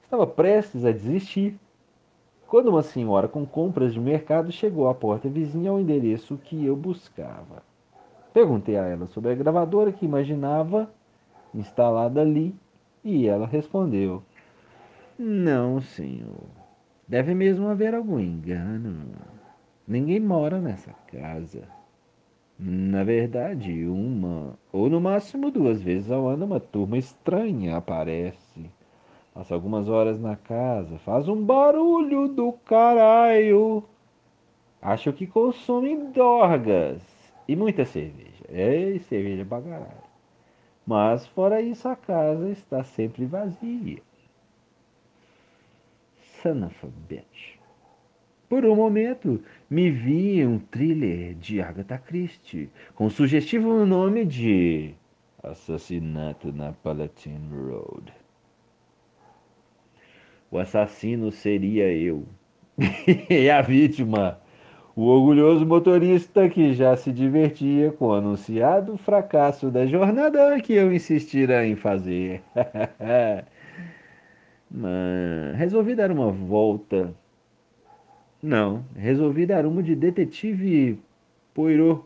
Estava 0.02 0.26
prestes 0.26 0.84
a 0.84 0.90
desistir 0.90 1.56
quando 2.50 2.66
uma 2.66 2.82
senhora 2.82 3.28
com 3.28 3.46
compras 3.46 3.94
de 3.94 4.00
mercado 4.00 4.50
chegou 4.50 4.88
à 4.88 4.94
porta 4.94 5.28
vizinha 5.28 5.70
ao 5.70 5.78
endereço 5.78 6.36
que 6.36 6.66
eu 6.66 6.74
buscava. 6.74 7.62
Perguntei 8.34 8.76
a 8.76 8.84
ela 8.84 9.06
sobre 9.06 9.30
a 9.30 9.34
gravadora 9.36 9.92
que 9.92 10.04
imaginava 10.04 10.90
instalada 11.54 12.20
ali 12.20 12.52
e 13.04 13.28
ela 13.28 13.46
respondeu: 13.46 14.20
Não, 15.16 15.80
senhor. 15.80 16.42
Deve 17.06 17.34
mesmo 17.34 17.68
haver 17.68 17.94
algum 17.94 18.18
engano. 18.18 19.06
Ninguém 19.86 20.18
mora 20.18 20.60
nessa 20.60 20.92
casa. 21.06 21.68
Na 22.58 23.04
verdade, 23.04 23.86
uma 23.86 24.58
ou 24.72 24.90
no 24.90 25.00
máximo 25.00 25.52
duas 25.52 25.80
vezes 25.80 26.10
ao 26.10 26.26
ano 26.26 26.46
uma 26.46 26.58
turma 26.58 26.98
estranha 26.98 27.76
aparece. 27.76 28.49
Passa 29.40 29.54
algumas 29.54 29.88
horas 29.88 30.20
na 30.20 30.36
casa, 30.36 30.98
faz 30.98 31.26
um 31.26 31.42
barulho 31.42 32.28
do 32.28 32.52
caralho. 32.52 33.82
Acho 34.82 35.14
que 35.14 35.26
consomem 35.26 36.12
dorgas 36.12 37.00
e 37.48 37.56
muita 37.56 37.86
cerveja. 37.86 38.44
É 38.50 38.98
cerveja 38.98 39.42
pra 39.46 39.62
caralho. 39.62 40.04
Mas 40.86 41.26
fora 41.28 41.62
isso, 41.62 41.88
a 41.88 41.96
casa 41.96 42.50
está 42.50 42.84
sempre 42.84 43.24
vazia. 43.24 44.02
Son 46.42 46.66
of. 46.66 46.92
Por 48.46 48.66
um 48.66 48.76
momento, 48.76 49.42
me 49.70 49.90
vi 49.90 50.44
um 50.44 50.58
thriller 50.58 51.32
de 51.32 51.62
Agatha 51.62 51.96
Christie, 51.96 52.68
com 52.94 53.06
o 53.06 53.10
sugestivo 53.10 53.86
nome 53.86 54.26
de 54.26 54.92
Assassinato 55.42 56.52
na 56.52 56.74
Palatine 56.74 57.48
Road. 57.50 58.19
O 60.50 60.58
assassino 60.58 61.30
seria 61.30 61.92
eu. 61.92 62.24
e 63.30 63.48
a 63.50 63.60
vítima, 63.62 64.38
o 64.96 65.02
orgulhoso 65.02 65.64
motorista 65.66 66.48
que 66.48 66.72
já 66.74 66.96
se 66.96 67.12
divertia 67.12 67.92
com 67.92 68.06
o 68.06 68.14
anunciado 68.14 68.96
fracasso 68.96 69.70
da 69.70 69.86
jornada 69.86 70.60
que 70.60 70.72
eu 70.72 70.92
insistira 70.92 71.66
em 71.66 71.76
fazer. 71.76 72.42
Mas 74.70 75.56
resolvi 75.56 75.94
dar 75.94 76.10
uma 76.10 76.30
volta 76.30 77.14
não, 78.42 78.84
resolvi 78.96 79.44
dar 79.44 79.66
uma 79.66 79.82
de 79.82 79.94
detetive 79.94 80.98
Poirot. 81.52 82.04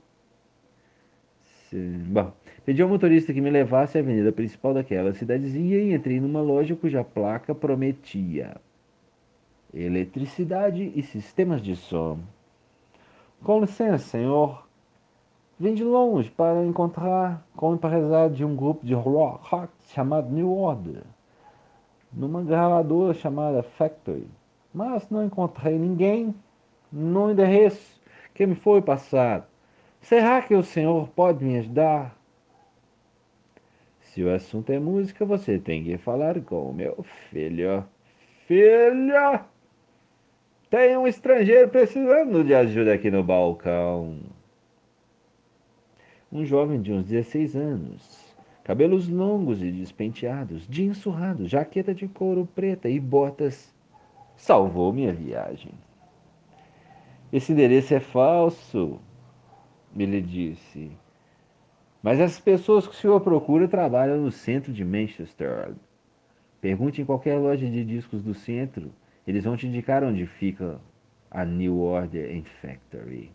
Bom, 1.72 2.32
pedi 2.65 2.83
ao 2.83 2.89
motorista 2.89 3.33
que 3.33 3.41
me 3.41 3.51
levasse 3.51 3.99
à 3.99 4.01
avenida 4.01 4.33
principal 4.33 4.75
daquela 4.75 5.12
cidadezinha 5.12 5.79
e 5.79 5.95
entrei 5.95 6.21
numa 6.21 6.41
loja 6.41 6.77
cuja 6.77 7.05
placa 7.05 7.55
prometia 7.55 8.57
eletricidade 9.73 10.93
e 10.95 11.03
sistemas 11.03 11.61
de 11.61 11.75
som. 11.75 12.19
Com 13.43 13.61
licença, 13.61 13.99
senhor. 13.99 14.65
Vim 15.59 15.75
de 15.75 15.85
longe 15.85 16.31
para 16.31 16.65
encontrar 16.65 17.47
com 17.57 17.71
o 17.71 17.75
empresário 17.75 18.35
de 18.35 18.45
um 18.45 18.57
grupo 18.57 18.85
de 18.85 18.95
rock 18.95 19.69
chamado 19.89 20.31
New 20.31 20.51
Order, 20.51 21.03
numa 22.12 22.43
gravadora 22.43 23.15
chamada 23.15 23.62
Factory 23.62 24.27
mas 24.75 25.09
não 25.09 25.25
encontrei 25.25 25.79
ninguém 25.79 26.35
no 26.91 27.31
endereço 27.31 28.01
que 28.35 28.45
me 28.45 28.57
foi 28.57 28.83
passado. 28.83 29.45
Será 30.01 30.43
que 30.43 30.55
o 30.55 30.65
senhor 30.65 31.09
pode 31.11 31.45
me 31.45 31.59
ajudar? 31.59 32.17
Se 34.15 34.23
o 34.23 34.33
assunto 34.33 34.71
é 34.71 34.79
música, 34.79 35.25
você 35.25 35.59
tem 35.59 35.83
que 35.83 35.99
falar 35.99 36.41
com 36.43 36.71
o 36.71 36.73
meu 36.73 37.05
filho. 37.31 37.85
Filha! 38.47 39.45
Tem 40.71 40.97
um 40.97 41.05
estrangeiro 41.05 41.69
precisando 41.69 42.45
de 42.45 42.55
ajuda 42.55 42.95
aqui 42.95 43.11
no 43.11 43.25
balcão. 43.25 44.21
Um 46.31 46.45
jovem 46.45 46.81
de 46.81 46.93
uns 46.93 47.07
16 47.07 47.57
anos, 47.57 48.37
cabelos 48.62 49.09
longos 49.09 49.61
e 49.61 49.73
despenteados, 49.73 50.65
jeans 50.69 50.99
surrado, 50.99 51.49
jaqueta 51.49 51.93
de 51.93 52.07
couro 52.07 52.49
preta 52.55 52.89
e 52.89 53.01
botas 53.01 53.75
salvou 54.37 54.93
minha 54.93 55.12
viagem. 55.12 55.73
Esse 57.33 57.51
endereço 57.51 57.93
é 57.93 57.99
falso, 57.99 59.01
ele 59.97 60.21
disse. 60.21 60.93
Mas 62.05 62.21
as 62.21 62.39
pessoas 62.39 62.87
que 62.87 62.93
o 62.93 62.97
senhor 62.99 63.19
procura 63.23 63.67
trabalham 63.67 64.19
no 64.19 64.31
centro 64.31 64.71
de 64.71 64.85
Manchester. 64.85 65.73
Pergunte 66.61 67.01
em 67.01 67.05
qualquer 67.07 67.39
loja 67.39 67.67
de 67.67 67.83
discos 67.83 68.23
do 68.23 68.35
centro, 68.35 68.93
eles 69.27 69.45
vão 69.45 69.57
te 69.57 69.67
indicar 69.67 70.05
onde 70.05 70.27
fica 70.27 70.79
a 71.31 71.47
New 71.47 71.79
Order 71.79 72.43
Factory. 72.61 73.33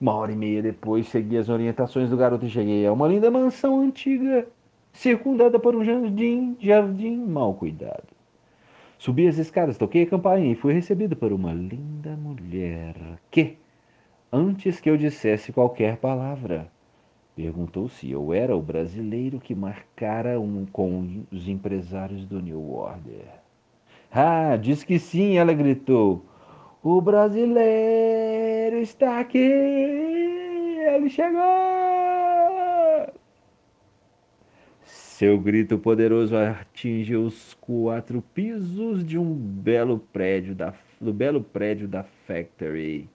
Uma 0.00 0.14
hora 0.14 0.30
e 0.30 0.36
meia 0.36 0.62
depois, 0.62 1.08
segui 1.08 1.36
as 1.36 1.48
orientações 1.48 2.10
do 2.10 2.16
garoto 2.16 2.46
e 2.46 2.48
cheguei 2.48 2.86
a 2.86 2.92
uma 2.92 3.08
linda 3.08 3.28
mansão 3.28 3.80
antiga, 3.80 4.46
circundada 4.92 5.58
por 5.58 5.74
um 5.74 5.82
jardim, 5.82 6.56
jardim 6.60 7.16
mal 7.16 7.54
cuidado. 7.54 8.06
Subi 8.98 9.26
as 9.26 9.38
escadas, 9.38 9.76
toquei 9.76 10.04
a 10.04 10.10
campainha 10.10 10.52
e 10.52 10.54
fui 10.54 10.74
recebido 10.74 11.16
por 11.16 11.32
uma 11.32 11.52
linda 11.52 12.10
mulher 12.10 12.94
que, 13.32 13.56
antes 14.32 14.78
que 14.78 14.88
eu 14.88 14.96
dissesse 14.96 15.52
qualquer 15.52 15.96
palavra, 15.96 16.70
perguntou 17.34 17.88
se 17.88 18.10
eu 18.10 18.32
era 18.32 18.56
o 18.56 18.62
brasileiro 18.62 19.40
que 19.40 19.54
marcara 19.54 20.38
um 20.40 20.66
com 20.66 21.24
os 21.30 21.48
empresários 21.48 22.26
do 22.26 22.40
New 22.40 22.72
Order. 22.72 23.26
Ah, 24.10 24.56
diz 24.56 24.84
que 24.84 24.98
sim, 24.98 25.38
ela 25.38 25.52
gritou. 25.54 26.24
O 26.82 27.00
brasileiro 27.00 28.76
está 28.76 29.20
aqui! 29.20 29.38
Ele 29.38 31.08
chegou! 31.08 31.42
Seu 34.84 35.38
grito 35.38 35.78
poderoso 35.78 36.36
atinge 36.36 37.14
os 37.14 37.54
quatro 37.54 38.20
pisos 38.34 39.04
de 39.04 39.16
um 39.16 39.32
belo 39.32 39.98
prédio 39.98 40.54
da, 40.54 40.74
do 41.00 41.12
belo 41.12 41.40
prédio 41.40 41.86
da 41.86 42.02
Factory. 42.02 43.08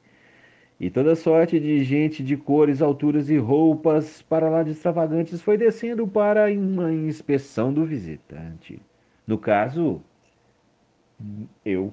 E 0.80 0.92
toda 0.92 1.16
sorte 1.16 1.60
de 1.60 1.84
gente 1.84 2.24
de 2.24 2.38
cores, 2.38 2.82
alturas 2.82 3.30
e 3.30 3.38
roupas 3.38 4.22
para 4.22 4.50
lá 4.50 4.62
de 4.62 4.72
extravagantes 4.72 5.42
foi 5.42 5.58
descendo 5.58 6.08
para 6.08 6.52
uma 6.52 6.92
inspeção 6.94 7.74
do 7.74 7.84
visitante. 7.84 8.80
No 9.26 9.38
caso, 9.38 10.02
eu. 11.66 11.92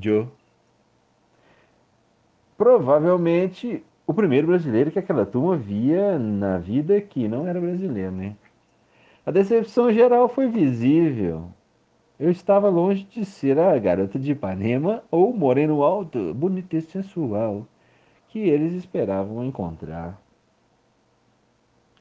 Joe. 0.00 0.28
Provavelmente 2.56 3.82
o 4.06 4.12
primeiro 4.12 4.48
brasileiro 4.48 4.90
que 4.90 4.98
aquela 4.98 5.24
turma 5.24 5.56
via 5.56 6.18
na 6.18 6.58
vida 6.58 7.00
que 7.00 7.26
não 7.28 7.46
era 7.46 7.60
brasileiro, 7.60 8.10
né? 8.10 8.36
A 9.24 9.30
decepção 9.30 9.92
geral 9.92 10.28
foi 10.28 10.48
visível. 10.48 11.48
Eu 12.20 12.30
estava 12.30 12.68
longe 12.68 13.04
de 13.04 13.24
ser 13.24 13.58
a 13.58 13.78
garota 13.78 14.18
de 14.18 14.32
Ipanema 14.32 15.02
ou 15.10 15.32
moreno 15.32 15.82
alto, 15.82 16.34
bonito 16.34 16.76
e 16.76 16.82
sensual 16.82 17.66
que 18.28 18.38
eles 18.38 18.74
esperavam 18.74 19.42
encontrar. 19.42 20.20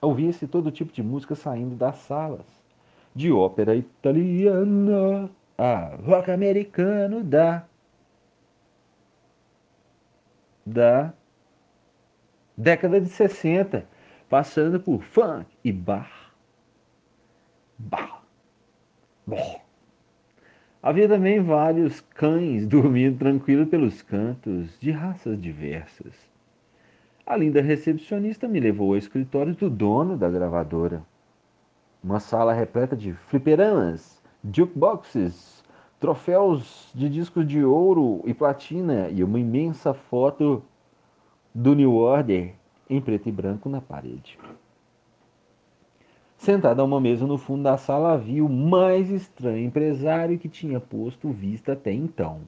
Ouvia-se 0.02 0.46
todo 0.46 0.72
tipo 0.72 0.92
de 0.92 1.02
música 1.02 1.36
saindo 1.36 1.74
das 1.74 1.96
salas, 2.00 2.46
de 3.16 3.32
ópera 3.32 3.74
italiana 3.78 5.32
a 5.58 5.96
rock 6.06 6.32
americano 6.32 7.24
da 7.24 7.66
da 10.66 11.14
década 12.58 13.00
de 13.00 13.08
60, 13.08 13.88
passando 14.30 14.82
por 14.82 15.02
funk 15.02 15.48
e 15.64 15.72
bar. 15.72 16.34
Bar. 17.78 18.22
Bar. 19.26 19.69
Havia 20.82 21.10
também 21.10 21.42
vários 21.42 22.00
cães 22.00 22.66
dormindo 22.68 23.18
tranquilos 23.18 23.68
pelos 23.68 24.02
cantos, 24.02 24.80
de 24.80 24.92
raças 24.92 25.40
diversas. 25.40 26.14
A 27.26 27.36
linda 27.36 27.62
recepcionista 27.62 28.48
me 28.48 28.62
levou 28.62 28.92
ao 28.92 28.98
escritório 28.98 29.54
do 29.54 29.70
dono 29.70 30.16
da 30.16 30.30
gravadora. 30.30 31.04
Uma 32.02 32.22
sala 32.22 32.54
repleta 32.54 32.96
de 32.96 33.12
fliperamas, 33.12 34.22
jukeboxes, 34.54 35.66
troféus 36.00 36.90
de 36.96 37.10
discos 37.10 37.46
de 37.46 37.62
ouro 37.62 38.22
e 38.26 38.34
platina 38.34 39.10
e 39.10 39.22
uma 39.22 39.38
imensa 39.38 39.94
foto 39.94 40.64
do 41.54 41.76
New 41.76 41.94
Order 41.94 42.54
em 42.90 43.02
preto 43.02 43.28
e 43.28 43.32
branco 43.34 43.68
na 43.68 43.82
parede. 43.82 44.40
Sentado 46.40 46.82
a 46.82 46.86
uma 46.86 47.02
mesa 47.02 47.28
no 47.28 47.38
fundo 47.38 47.64
da 47.64 47.76
sala 47.76 48.14
havia 48.14 48.46
o 48.46 48.48
mais 48.48 49.10
estranho 49.10 49.66
empresário 49.66 50.40
que 50.40 50.48
tinha 50.48 50.80
posto 50.80 51.32
vista 51.32 51.74
até 51.74 51.92
então. 51.92 52.40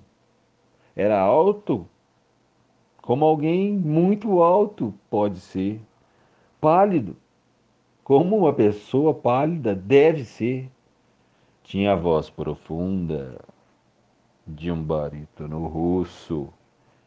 Era 0.95 1.19
alto, 1.19 1.85
como 3.01 3.25
alguém 3.25 3.73
muito 3.73 4.41
alto 4.41 4.93
pode 5.09 5.41
ser, 5.41 5.81
pálido, 6.61 7.17
como 8.01 8.37
uma 8.37 8.53
pessoa 8.53 9.13
pálida 9.13 9.75
deve 9.75 10.23
ser. 10.23 10.71
Tinha 11.61 11.91
a 11.91 11.95
voz 11.95 12.29
profunda 12.29 13.41
de 14.47 14.71
um 14.71 14.81
barítono 14.81 15.67
russo 15.67 16.47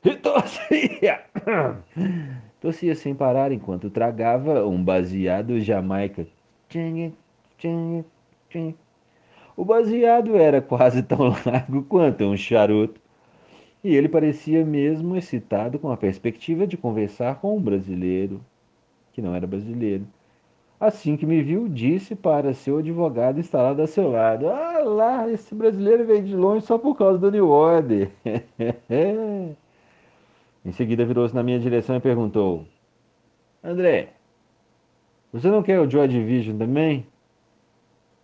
e 0.04 0.14
tossia. 0.16 1.24
tossia 2.60 2.94
sem 2.94 3.14
parar 3.14 3.52
enquanto 3.52 3.88
tragava 3.88 4.66
um 4.66 4.84
baseado 4.84 5.58
jamaica. 5.60 6.26
O 9.56 9.64
baseado 9.64 10.36
era 10.36 10.60
quase 10.60 11.02
tão 11.02 11.28
largo 11.46 11.82
quanto 11.84 12.24
um 12.24 12.36
charuto. 12.36 13.00
e 13.82 13.94
ele 13.94 14.08
parecia 14.08 14.64
mesmo 14.64 15.16
excitado 15.16 15.78
com 15.78 15.90
a 15.90 15.96
perspectiva 15.96 16.66
de 16.66 16.76
conversar 16.76 17.40
com 17.40 17.56
um 17.56 17.60
brasileiro, 17.60 18.40
que 19.12 19.22
não 19.22 19.34
era 19.34 19.46
brasileiro. 19.46 20.06
Assim 20.80 21.16
que 21.16 21.24
me 21.24 21.40
viu, 21.42 21.68
disse 21.68 22.14
para 22.16 22.52
seu 22.52 22.78
advogado 22.78 23.38
instalado 23.38 23.80
a 23.80 23.86
seu 23.86 24.10
lado: 24.10 24.48
Ah 24.48 24.80
lá, 24.80 25.30
esse 25.30 25.54
brasileiro 25.54 26.04
veio 26.04 26.24
de 26.24 26.34
longe 26.34 26.66
só 26.66 26.76
por 26.76 26.96
causa 26.96 27.18
do 27.18 27.30
New 27.30 27.48
Order. 27.48 28.10
em 30.64 30.72
seguida 30.72 31.04
virou-se 31.04 31.34
na 31.34 31.42
minha 31.42 31.60
direção 31.60 31.96
e 31.96 32.00
perguntou: 32.00 32.66
André, 33.62 34.10
você 35.34 35.50
não 35.50 35.64
quer 35.64 35.80
o 35.80 35.90
Joy 35.90 36.06
Division 36.06 36.56
também? 36.56 37.04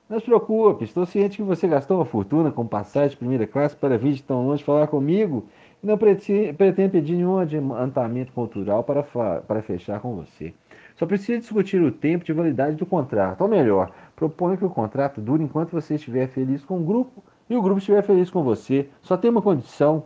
Não 0.09 0.21
se 0.21 0.27
preocupe, 0.27 0.85
estou 0.85 1.05
ciente 1.05 1.39
que 1.39 1.43
você 1.43 1.67
gastou 1.67 1.99
uma 1.99 2.05
fortuna 2.05 2.53
com 2.53 2.65
passagem 2.65 3.11
de 3.11 3.17
primeira 3.17 3.49
classe 3.49 3.75
para 3.75 3.99
vir 3.99 4.13
de 4.13 4.23
tão 4.23 4.47
longe 4.47 4.63
falar 4.63 4.87
comigo 4.87 5.45
e 5.83 5.87
não 5.89 5.99
pretende 5.99 6.89
pedir 6.89 7.17
nenhum 7.17 7.37
adiantamento 7.37 8.31
cultural 8.31 8.85
para, 8.85 9.03
para 9.03 9.61
fechar 9.61 9.99
com 9.99 10.15
você. 10.15 10.55
Só 10.95 11.05
precisa 11.05 11.41
discutir 11.41 11.83
o 11.83 11.91
tempo 11.91 12.25
de 12.25 12.33
validade 12.33 12.77
do 12.77 12.87
contrato. 12.87 13.41
Ou 13.41 13.49
melhor, 13.49 13.91
proponho 14.15 14.57
que 14.57 14.65
o 14.65 14.71
contrato 14.71 15.21
dure 15.21 15.43
enquanto 15.43 15.73
você 15.73 15.97
estiver 15.97 16.29
feliz 16.29 16.65
com 16.65 16.79
o 16.79 16.85
grupo 16.85 17.25
e 17.49 17.57
o 17.57 17.63
grupo 17.63 17.79
estiver 17.79 18.03
feliz 18.03 18.31
com 18.31 18.45
você. 18.45 18.89
Só 19.03 19.17
tem 19.17 19.33
uma 19.33 19.43
condição: 19.43 20.05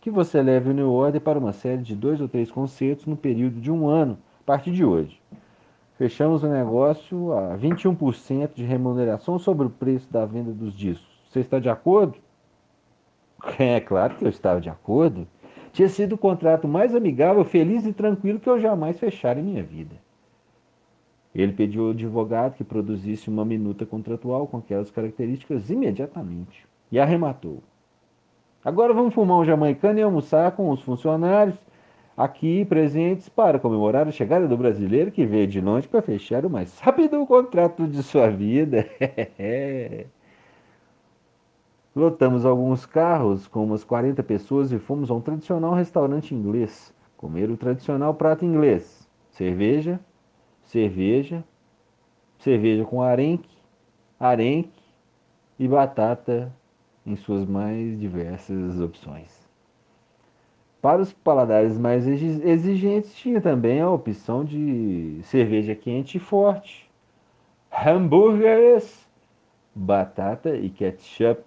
que 0.00 0.08
você 0.08 0.40
leve 0.40 0.70
o 0.70 0.72
New 0.72 0.92
Order 0.92 1.20
para 1.20 1.38
uma 1.38 1.52
série 1.52 1.82
de 1.82 1.96
dois 1.96 2.20
ou 2.20 2.28
três 2.28 2.48
concertos 2.48 3.06
no 3.06 3.16
período 3.16 3.60
de 3.60 3.72
um 3.72 3.88
ano, 3.88 4.16
a 4.40 4.44
partir 4.44 4.70
de 4.70 4.84
hoje. 4.84 5.20
Fechamos 5.96 6.42
o 6.42 6.48
negócio 6.48 7.32
a 7.32 7.56
21% 7.56 8.54
de 8.54 8.64
remuneração 8.64 9.38
sobre 9.38 9.66
o 9.66 9.70
preço 9.70 10.12
da 10.12 10.26
venda 10.26 10.52
dos 10.52 10.74
discos. 10.76 11.08
Você 11.28 11.40
está 11.40 11.58
de 11.58 11.68
acordo? 11.68 12.18
É 13.58 13.78
claro 13.78 14.16
que 14.16 14.24
eu 14.24 14.28
estava 14.28 14.60
de 14.60 14.70
acordo. 14.70 15.26
Tinha 15.72 15.88
sido 15.88 16.14
o 16.14 16.18
contrato 16.18 16.66
mais 16.66 16.94
amigável, 16.94 17.44
feliz 17.44 17.84
e 17.84 17.92
tranquilo 17.92 18.40
que 18.40 18.48
eu 18.48 18.58
jamais 18.58 18.98
fechara 18.98 19.38
em 19.38 19.42
minha 19.42 19.62
vida. 19.62 19.94
Ele 21.34 21.52
pediu 21.52 21.84
ao 21.84 21.90
advogado 21.90 22.54
que 22.54 22.64
produzisse 22.64 23.28
uma 23.28 23.44
minuta 23.44 23.84
contratual 23.84 24.46
com 24.46 24.58
aquelas 24.58 24.90
características 24.90 25.68
imediatamente 25.68 26.66
e 26.90 26.98
arrematou. 26.98 27.62
Agora 28.64 28.94
vamos 28.94 29.12
fumar 29.12 29.38
um 29.38 29.44
jamaicano 29.44 29.98
e 29.98 30.02
almoçar 30.02 30.52
com 30.52 30.70
os 30.70 30.80
funcionários 30.80 31.56
aqui 32.16 32.64
presentes 32.64 33.28
para 33.28 33.58
comemorar 33.58 34.06
a 34.08 34.12
chegada 34.12 34.46
do 34.46 34.56
brasileiro 34.56 35.10
que 35.10 35.26
veio 35.26 35.46
de 35.46 35.60
longe 35.60 35.88
para 35.88 36.02
fechar 36.02 36.44
o 36.46 36.50
mais 36.50 36.78
rápido 36.78 37.24
contrato 37.26 37.86
de 37.86 38.02
sua 38.02 38.30
vida. 38.30 38.88
Lotamos 41.94 42.44
alguns 42.44 42.84
carros 42.84 43.46
com 43.46 43.64
umas 43.64 43.84
40 43.84 44.22
pessoas 44.22 44.72
e 44.72 44.78
fomos 44.78 45.10
a 45.10 45.14
um 45.14 45.20
tradicional 45.20 45.74
restaurante 45.74 46.34
inglês 46.34 46.92
comer 47.24 47.50
o 47.50 47.56
tradicional 47.56 48.12
prato 48.12 48.44
inglês: 48.44 49.08
cerveja, 49.30 49.98
cerveja, 50.64 51.42
cerveja 52.38 52.84
com 52.84 53.00
arenque, 53.00 53.56
arenque 54.20 54.82
e 55.58 55.66
batata 55.66 56.54
em 57.06 57.16
suas 57.16 57.46
mais 57.46 57.98
diversas 57.98 58.78
opções. 58.78 59.33
Para 60.84 61.00
os 61.00 61.14
paladares 61.14 61.78
mais 61.78 62.06
exigentes, 62.06 63.14
tinha 63.14 63.40
também 63.40 63.80
a 63.80 63.88
opção 63.88 64.44
de 64.44 65.18
cerveja 65.22 65.74
quente 65.74 66.18
e 66.18 66.20
forte, 66.20 66.90
hambúrgueres, 67.72 69.08
batata 69.74 70.54
e 70.54 70.68
ketchup, 70.68 71.42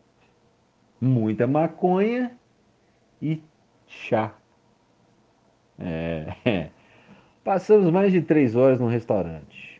muita 1.00 1.46
maconha 1.46 2.36
e 3.22 3.40
chá. 3.86 4.34
É. 5.78 6.72
Passamos 7.46 7.92
mais 7.92 8.12
de 8.12 8.24
três 8.24 8.56
horas 8.56 8.80
no 8.80 8.88
restaurante. 8.88 9.80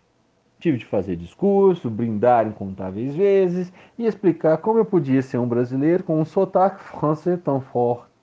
Tive 0.60 0.78
de 0.78 0.86
fazer 0.86 1.16
discurso, 1.16 1.90
brindar 1.90 2.46
incontáveis 2.46 3.16
vezes 3.16 3.74
e 3.98 4.06
explicar 4.06 4.60
como 4.60 4.78
eu 4.78 4.86
podia 4.86 5.24
ser 5.24 5.40
um 5.40 5.48
brasileiro 5.48 6.04
com 6.04 6.22
um 6.22 6.26
sotaque 6.26 6.84
francês 6.94 7.42
tão 7.42 7.60
forte 7.60 8.17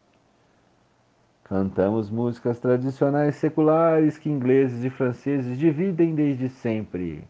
Cantamos 1.44 2.10
músicas 2.10 2.58
tradicionais 2.58 3.36
seculares 3.36 4.16
que 4.16 4.30
ingleses 4.30 4.82
e 4.82 4.88
franceses 4.88 5.58
dividem 5.58 6.14
desde 6.14 6.48
sempre. 6.48 7.22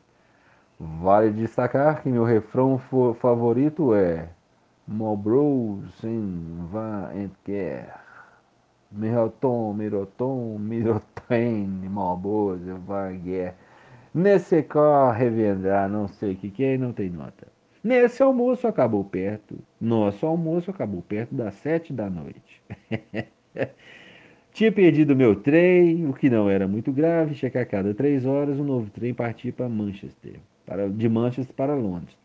Vale 0.78 1.30
destacar 1.30 2.00
que 2.00 2.08
meu 2.08 2.22
refrão 2.22 2.78
favorito 3.18 3.92
é 3.92 4.28
sem 6.00 6.66
va 6.70 7.10
et 7.16 7.30
guerre. 7.44 7.92
Miroton, 8.92 9.72
Miroton, 9.72 10.58
Miroten, 10.58 11.66
Marlborough, 11.90 12.78
va 12.86 13.10
guerre. 13.10 13.54
Nesse 14.14 14.62
carro 14.62 15.10
revendar, 15.10 15.88
não 15.88 16.06
sei 16.06 16.34
o 16.34 16.36
que, 16.36 16.50
que 16.50 16.64
é, 16.64 16.78
não 16.78 16.92
tem 16.92 17.10
nota. 17.10 17.48
Nesse 17.82 18.22
almoço 18.22 18.68
acabou 18.68 19.02
perto. 19.04 19.58
Nosso 19.80 20.24
almoço 20.24 20.70
acabou 20.70 21.02
perto 21.02 21.34
das 21.34 21.54
sete 21.54 21.92
da 21.92 22.08
noite. 22.08 22.62
Tinha 24.54 24.70
perdido 24.70 25.16
meu 25.16 25.34
trem, 25.34 26.06
o 26.06 26.12
que 26.12 26.30
não 26.30 26.48
era 26.48 26.68
muito 26.68 26.92
grave, 26.92 27.34
tinha 27.34 27.50
que 27.50 27.58
a 27.58 27.66
cada 27.66 27.92
três 27.92 28.24
horas 28.24 28.56
um 28.56 28.62
novo 28.62 28.88
trem 28.88 29.12
partia 29.12 29.52
para 29.52 29.68
Manchester, 29.68 30.36
para, 30.64 30.88
de 30.88 31.08
Manchester 31.08 31.56
para 31.56 31.74
Londres. 31.74 32.16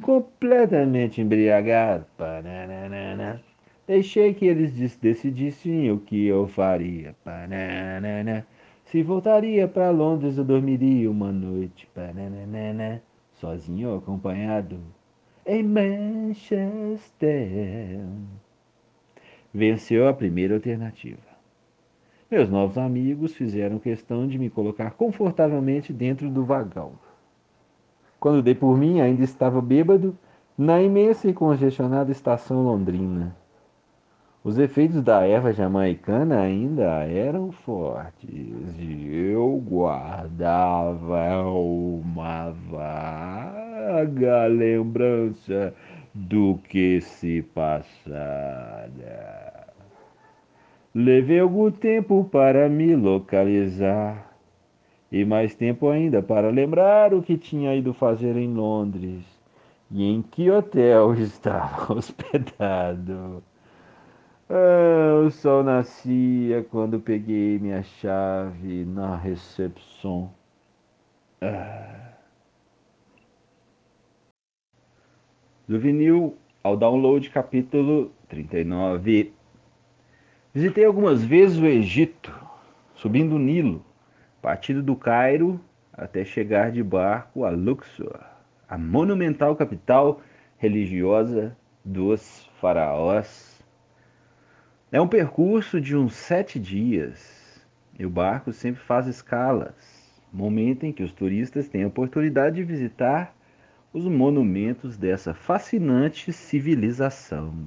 Completamente 0.00 1.20
embriagado, 1.20 2.06
pananana, 2.16 3.42
deixei 3.84 4.32
que 4.32 4.46
eles 4.46 4.96
decidissem 4.96 5.90
o 5.90 5.98
que 5.98 6.24
eu 6.24 6.46
faria. 6.46 7.16
Pananana, 7.24 8.46
se 8.84 9.02
voltaria 9.02 9.66
para 9.66 9.90
Londres, 9.90 10.38
eu 10.38 10.44
dormiria 10.44 11.10
uma 11.10 11.32
noite, 11.32 11.88
pananana, 11.92 13.02
sozinho 13.32 13.88
ou 13.90 13.98
acompanhado, 13.98 14.78
em 15.44 15.64
Manchester 15.64 17.18
venceu 19.52 20.08
a 20.08 20.12
primeira 20.12 20.54
alternativa. 20.54 21.28
Meus 22.30 22.50
novos 22.50 22.76
amigos 22.76 23.34
fizeram 23.34 23.78
questão 23.78 24.28
de 24.28 24.38
me 24.38 24.50
colocar 24.50 24.90
confortavelmente 24.90 25.92
dentro 25.92 26.28
do 26.28 26.44
vagão. 26.44 26.92
Quando 28.20 28.42
dei 28.42 28.54
por 28.54 28.76
mim, 28.76 29.00
ainda 29.00 29.24
estava 29.24 29.62
bêbado 29.62 30.16
na 30.56 30.82
imensa 30.82 31.28
e 31.28 31.32
congestionada 31.32 32.10
estação 32.10 32.62
londrina. 32.62 33.34
Os 34.44 34.58
efeitos 34.58 35.02
da 35.02 35.26
erva 35.26 35.52
jamaicana 35.52 36.40
ainda 36.40 37.04
eram 37.04 37.50
fortes 37.50 38.76
e 38.78 39.30
eu 39.32 39.62
guardava 39.66 41.42
uma 41.50 42.50
vaga 42.70 44.46
lembrança 44.46 45.74
do 46.18 46.58
que 46.68 47.00
se 47.00 47.42
passara. 47.54 48.92
Levei 50.92 51.38
algum 51.38 51.70
tempo 51.70 52.24
para 52.24 52.68
me 52.68 52.96
localizar 52.96 54.34
e 55.12 55.24
mais 55.24 55.54
tempo 55.54 55.88
ainda 55.88 56.20
para 56.20 56.50
lembrar 56.50 57.14
o 57.14 57.22
que 57.22 57.38
tinha 57.38 57.74
ido 57.74 57.94
fazer 57.94 58.36
em 58.36 58.52
Londres 58.52 59.24
e 59.90 60.04
em 60.04 60.20
que 60.20 60.50
hotel 60.50 61.14
estava 61.22 61.94
hospedado. 61.94 63.42
Ah, 64.50 65.22
o 65.24 65.30
sol 65.30 65.62
nascia 65.62 66.64
quando 66.64 66.98
peguei 66.98 67.58
minha 67.60 67.82
chave 67.82 68.84
na 68.84 69.14
recepção. 69.14 70.30
Ah. 71.40 71.97
Do 75.68 75.78
vinil 75.78 76.34
ao 76.64 76.78
download 76.78 77.28
capítulo 77.28 78.10
39. 78.26 79.34
Visitei 80.54 80.86
algumas 80.86 81.22
vezes 81.22 81.58
o 81.58 81.66
Egito, 81.66 82.34
subindo 82.94 83.36
o 83.36 83.38
Nilo, 83.38 83.84
partindo 84.40 84.82
do 84.82 84.96
Cairo 84.96 85.60
até 85.92 86.24
chegar 86.24 86.72
de 86.72 86.82
barco 86.82 87.44
a 87.44 87.50
Luxor, 87.50 88.18
a 88.66 88.78
monumental 88.78 89.54
capital 89.54 90.22
religiosa 90.56 91.54
dos 91.84 92.48
faraós. 92.58 93.62
É 94.90 94.98
um 94.98 95.06
percurso 95.06 95.78
de 95.78 95.94
uns 95.94 96.14
sete 96.14 96.58
dias 96.58 97.62
e 97.98 98.06
o 98.06 98.10
barco 98.10 98.54
sempre 98.54 98.80
faz 98.80 99.06
escalas, 99.06 99.74
momento 100.32 100.84
em 100.84 100.92
que 100.92 101.02
os 101.02 101.12
turistas 101.12 101.68
têm 101.68 101.84
a 101.84 101.88
oportunidade 101.88 102.56
de 102.56 102.64
visitar 102.64 103.36
os 103.92 104.04
monumentos 104.04 104.96
dessa 104.96 105.32
fascinante 105.32 106.32
civilização. 106.32 107.66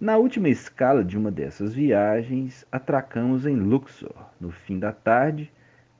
Na 0.00 0.16
última 0.16 0.48
escala 0.48 1.04
de 1.04 1.18
uma 1.18 1.30
dessas 1.30 1.74
viagens, 1.74 2.66
atracamos 2.72 3.44
em 3.44 3.54
Luxor, 3.54 4.30
no 4.40 4.50
fim 4.50 4.78
da 4.78 4.92
tarde, 4.92 5.52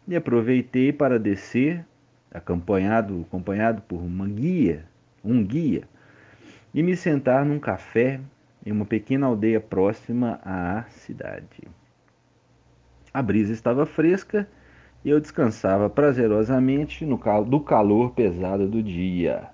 e 0.08 0.16
aproveitei 0.16 0.92
para 0.92 1.18
descer, 1.18 1.84
acompanhado, 2.32 3.26
acompanhado 3.28 3.82
por 3.82 4.00
uma 4.00 4.26
guia, 4.26 4.86
um 5.22 5.44
guia, 5.44 5.84
e 6.72 6.82
me 6.82 6.96
sentar 6.96 7.44
num 7.44 7.58
café 7.58 8.20
em 8.64 8.72
uma 8.72 8.86
pequena 8.86 9.26
aldeia 9.26 9.60
próxima 9.60 10.40
à 10.42 10.84
cidade. 10.88 11.68
A 13.12 13.20
brisa 13.20 13.52
estava 13.52 13.84
fresca 13.84 14.48
e 15.04 15.10
eu 15.10 15.20
descansava 15.20 15.88
prazerosamente 15.88 17.06
no 17.06 17.18
cal 17.18 17.44
do 17.44 17.60
calor 17.60 18.12
pesado 18.12 18.68
do 18.68 18.82
dia, 18.82 19.48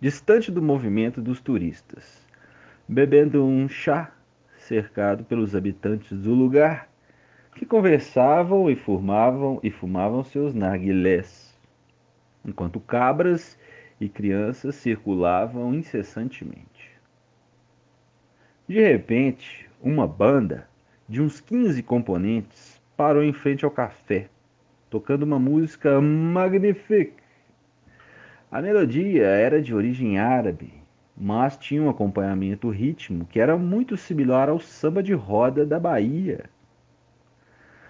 distante 0.00 0.50
do 0.52 0.60
movimento 0.60 1.22
dos 1.22 1.40
turistas, 1.40 2.26
bebendo 2.86 3.44
um 3.44 3.68
chá 3.68 4.12
cercado 4.58 5.24
pelos 5.24 5.54
habitantes 5.54 6.18
do 6.18 6.34
lugar 6.34 6.88
que 7.54 7.64
conversavam 7.64 8.68
e 8.68 8.76
fumavam 8.76 9.60
e 9.62 9.70
fumavam 9.70 10.22
seus 10.24 10.54
narguilés, 10.54 11.58
enquanto 12.44 12.80
cabras 12.80 13.58
e 14.00 14.08
crianças 14.08 14.74
circulavam 14.74 15.74
incessantemente. 15.74 16.92
De 18.66 18.80
repente, 18.80 19.68
uma 19.80 20.06
banda 20.06 20.68
de 21.08 21.22
uns 21.22 21.40
15 21.40 21.82
componentes 21.82 22.80
parou 22.96 23.22
em 23.22 23.32
frente 23.32 23.64
ao 23.64 23.70
café, 23.70 24.28
tocando 24.94 25.24
uma 25.24 25.40
música 25.40 26.00
magnífica. 26.00 27.20
A 28.48 28.62
melodia 28.62 29.24
era 29.24 29.60
de 29.60 29.74
origem 29.74 30.20
árabe, 30.20 30.72
mas 31.16 31.56
tinha 31.56 31.82
um 31.82 31.90
acompanhamento 31.90 32.70
ritmo 32.70 33.26
que 33.26 33.40
era 33.40 33.56
muito 33.56 33.96
similar 33.96 34.48
ao 34.48 34.60
samba 34.60 35.02
de 35.02 35.12
roda 35.12 35.66
da 35.66 35.80
Bahia. 35.80 36.44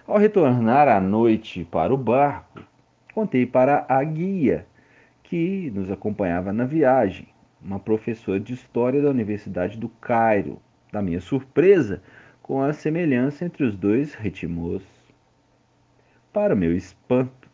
Ao 0.07 0.17
retornar 0.17 0.87
à 0.87 0.99
noite 0.99 1.63
para 1.63 1.93
o 1.93 1.97
barco, 1.97 2.63
contei 3.13 3.45
para 3.45 3.85
a 3.87 4.03
guia 4.03 4.65
que 5.21 5.71
nos 5.75 5.91
acompanhava 5.91 6.51
na 6.51 6.65
viagem, 6.65 7.27
uma 7.61 7.79
professora 7.79 8.39
de 8.39 8.55
história 8.55 8.99
da 8.99 9.11
Universidade 9.11 9.77
do 9.77 9.89
Cairo, 9.89 10.59
da 10.91 11.03
minha 11.03 11.21
surpresa 11.21 12.01
com 12.41 12.63
a 12.63 12.73
semelhança 12.73 13.45
entre 13.45 13.63
os 13.63 13.77
dois 13.77 14.15
ritmos. 14.15 14.94
Para 16.35 16.53
meu 16.53 16.75
espanto, 16.75 17.49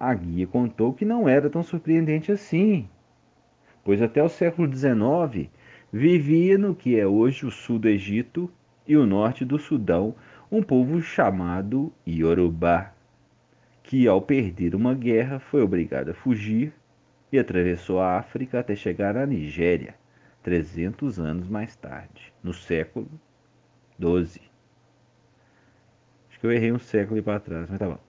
a 0.00 0.12
guia 0.12 0.48
contou 0.48 0.92
que 0.92 1.04
não 1.04 1.28
era 1.28 1.48
tão 1.48 1.62
surpreendente 1.62 2.32
assim, 2.32 2.88
pois 3.84 4.02
até 4.02 4.20
o 4.20 4.28
século 4.28 4.68
XIX 4.68 5.48
vivia 5.92 6.58
no 6.58 6.74
que 6.74 6.98
é 6.98 7.06
hoje 7.06 7.46
o 7.46 7.52
sul 7.52 7.78
do 7.78 7.88
Egito 7.88 8.50
e 8.84 8.96
o 8.96 9.06
norte 9.06 9.44
do 9.44 9.60
Sudão 9.60 10.12
um 10.50 10.60
povo 10.60 11.00
chamado 11.00 11.92
Yorubá, 12.04 12.92
que 13.84 14.08
ao 14.08 14.20
perder 14.20 14.74
uma 14.74 14.92
guerra 14.92 15.38
foi 15.38 15.62
obrigado 15.62 16.08
a 16.08 16.14
fugir 16.14 16.72
e 17.30 17.38
atravessou 17.38 18.00
a 18.00 18.18
África 18.18 18.58
até 18.58 18.74
chegar 18.74 19.16
à 19.16 19.24
Nigéria, 19.24 19.94
300 20.42 21.20
anos 21.20 21.48
mais 21.48 21.76
tarde, 21.76 22.34
no 22.42 22.52
século 22.52 23.08
12. 23.96 24.40
Acho 26.28 26.40
que 26.40 26.46
eu 26.48 26.50
errei 26.50 26.72
um 26.72 26.78
século 26.80 27.22
para 27.22 27.38
trás, 27.38 27.70
mas 27.70 27.78
tá 27.78 27.88
bom. 27.88 28.05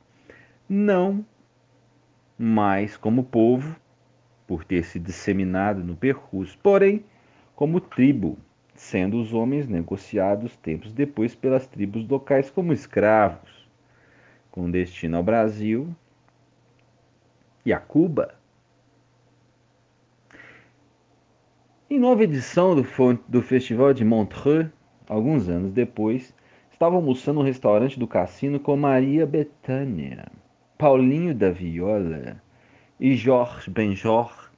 Não 0.69 1.25
mais 2.37 2.97
como 2.97 3.23
povo, 3.23 3.79
por 4.45 4.63
ter 4.63 4.83
se 4.83 4.99
disseminado 4.99 5.83
no 5.83 5.95
percurso, 5.95 6.57
porém 6.61 7.03
como 7.55 7.81
tribo, 7.81 8.37
sendo 8.75 9.19
os 9.19 9.33
homens 9.33 9.67
negociados 9.67 10.55
tempos 10.57 10.93
depois 10.93 11.33
pelas 11.33 11.65
tribos 11.67 12.07
locais 12.07 12.49
como 12.49 12.73
escravos, 12.73 13.67
com 14.51 14.69
destino 14.69 15.17
ao 15.17 15.23
Brasil 15.23 15.95
e 17.65 17.73
a 17.73 17.79
Cuba. 17.79 18.35
Em 21.89 21.97
nova 21.97 22.23
edição 22.23 22.75
do, 22.75 22.85
do 23.27 23.41
Festival 23.41 23.93
de 23.93 24.03
Montreux, 24.03 24.69
alguns 25.07 25.47
anos 25.47 25.71
depois, 25.71 26.35
estava 26.71 26.95
almoçando 26.95 27.39
no 27.39 27.45
restaurante 27.45 27.97
do 27.97 28.07
cassino 28.07 28.59
com 28.59 28.75
Maria 28.75 29.25
Bethânia, 29.25 30.25
Paulinho 30.77 31.33
da 31.33 31.49
Viola 31.49 32.39
e 32.99 33.15
Jorge 33.15 33.71
Benjor, 33.71 34.51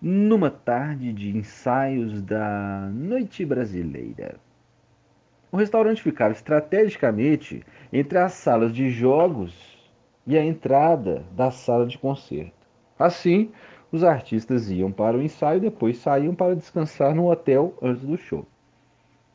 numa 0.00 0.52
tarde 0.52 1.12
de 1.12 1.36
ensaios 1.36 2.22
da 2.22 2.88
Noite 2.94 3.44
Brasileira. 3.44 4.36
O 5.50 5.56
restaurante 5.56 6.00
ficava 6.00 6.30
estrategicamente 6.32 7.64
entre 7.92 8.18
as 8.18 8.34
salas 8.34 8.72
de 8.72 8.88
jogos 8.88 9.76
e 10.24 10.38
a 10.38 10.44
entrada 10.44 11.24
da 11.32 11.50
sala 11.50 11.88
de 11.88 11.98
concerto. 11.98 12.52
Assim, 12.96 13.50
os 13.90 14.04
artistas 14.04 14.70
iam 14.70 14.92
para 14.92 15.16
o 15.16 15.22
ensaio 15.22 15.56
e 15.58 15.62
depois 15.62 15.98
saíam 15.98 16.36
para 16.36 16.54
descansar 16.54 17.16
no 17.16 17.28
hotel 17.28 17.76
antes 17.82 18.04
do 18.04 18.16
show. 18.16 18.46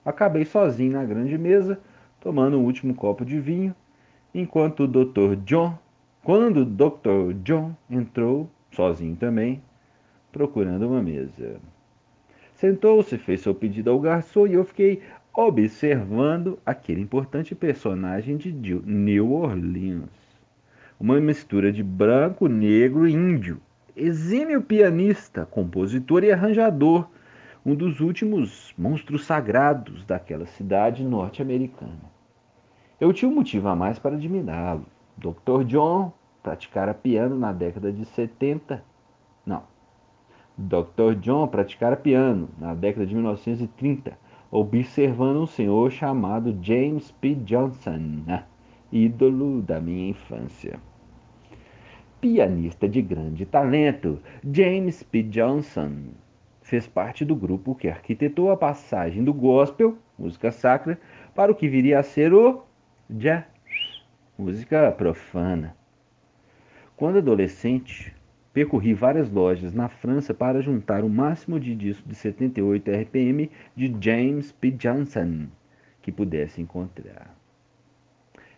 Acabei 0.05 0.45
sozinho 0.45 0.93
na 0.93 1.03
grande 1.03 1.37
mesa, 1.37 1.77
tomando 2.21 2.57
o 2.57 2.63
último 2.63 2.95
copo 2.95 3.25
de 3.25 3.41
vinho, 3.41 3.75
enquanto 4.33 4.83
o 4.83 4.87
Dr. 4.87 5.35
John, 5.45 5.77
quando 6.23 6.61
o 6.61 6.65
Dr. 6.65 7.33
John 7.43 7.75
entrou, 7.89 8.49
sozinho 8.71 9.15
também, 9.15 9.61
procurando 10.31 10.87
uma 10.87 11.01
mesa. 11.01 11.59
Sentou-se, 12.53 13.17
fez 13.17 13.41
seu 13.41 13.55
pedido 13.55 13.89
ao 13.89 13.99
garçom 13.99 14.47
e 14.47 14.53
eu 14.53 14.63
fiquei 14.63 15.01
observando 15.33 16.59
aquele 16.65 17.01
importante 17.01 17.55
personagem 17.55 18.37
de 18.37 18.51
New 18.85 19.31
Orleans. 19.31 20.09
Uma 20.99 21.19
mistura 21.19 21.71
de 21.71 21.81
branco, 21.81 22.47
negro 22.47 23.07
e 23.07 23.13
índio 23.13 23.59
exímio 23.95 24.61
pianista, 24.61 25.45
compositor 25.45 26.23
e 26.23 26.31
arranjador, 26.31 27.07
um 27.65 27.75
dos 27.75 27.99
últimos 27.99 28.73
monstros 28.77 29.25
sagrados 29.25 30.03
daquela 30.05 30.45
cidade 30.45 31.03
norte-americana. 31.03 32.11
Eu 33.01 33.11
tinha 33.11 33.29
um 33.29 33.35
motivo 33.35 33.67
a 33.67 33.75
mais 33.75 33.99
para 33.99 34.15
admirá-lo. 34.15 34.85
Dr. 35.17 35.65
John 35.65 36.13
praticara 36.41 36.93
piano 36.93 37.37
na 37.37 37.51
década 37.51 37.91
de 37.91 38.05
70. 38.05 38.81
Não. 39.45 39.63
Dr. 40.57 41.15
John 41.19 41.47
praticara 41.47 41.97
piano 41.97 42.47
na 42.57 42.73
década 42.73 43.05
de 43.05 43.13
1930, 43.13 44.17
observando 44.49 45.41
um 45.41 45.47
senhor 45.47 45.91
chamado 45.91 46.57
James 46.61 47.11
P. 47.11 47.35
Johnson, 47.35 48.23
né? 48.25 48.45
ídolo 48.91 49.61
da 49.61 49.81
minha 49.81 50.09
infância 50.09 50.79
pianista 52.21 52.87
de 52.87 53.01
grande 53.01 53.47
talento, 53.47 54.19
James 54.53 55.01
P. 55.01 55.23
Johnson 55.23 56.11
fez 56.61 56.85
parte 56.85 57.25
do 57.25 57.35
grupo 57.35 57.73
que 57.73 57.89
arquitetou 57.89 58.51
a 58.51 58.55
passagem 58.55 59.23
do 59.23 59.33
gospel, 59.33 59.97
música 60.17 60.51
sacra, 60.51 60.99
para 61.33 61.51
o 61.51 61.55
que 61.55 61.67
viria 61.67 61.97
a 61.97 62.03
ser 62.03 62.31
o 62.31 62.61
jazz, 63.11 63.43
música 64.37 64.89
profana. 64.93 65.75
Quando 66.95 67.17
adolescente, 67.17 68.15
percorri 68.53 68.93
várias 68.93 69.29
lojas 69.29 69.73
na 69.73 69.89
França 69.89 70.33
para 70.33 70.61
juntar 70.61 71.03
o 71.03 71.09
máximo 71.09 71.59
de 71.59 71.75
discos 71.75 72.07
de 72.07 72.15
78 72.15 72.89
RPM 72.89 73.51
de 73.75 73.93
James 73.99 74.53
P. 74.53 74.71
Johnson 74.71 75.47
que 76.01 76.11
pudesse 76.11 76.61
encontrar. 76.61 77.35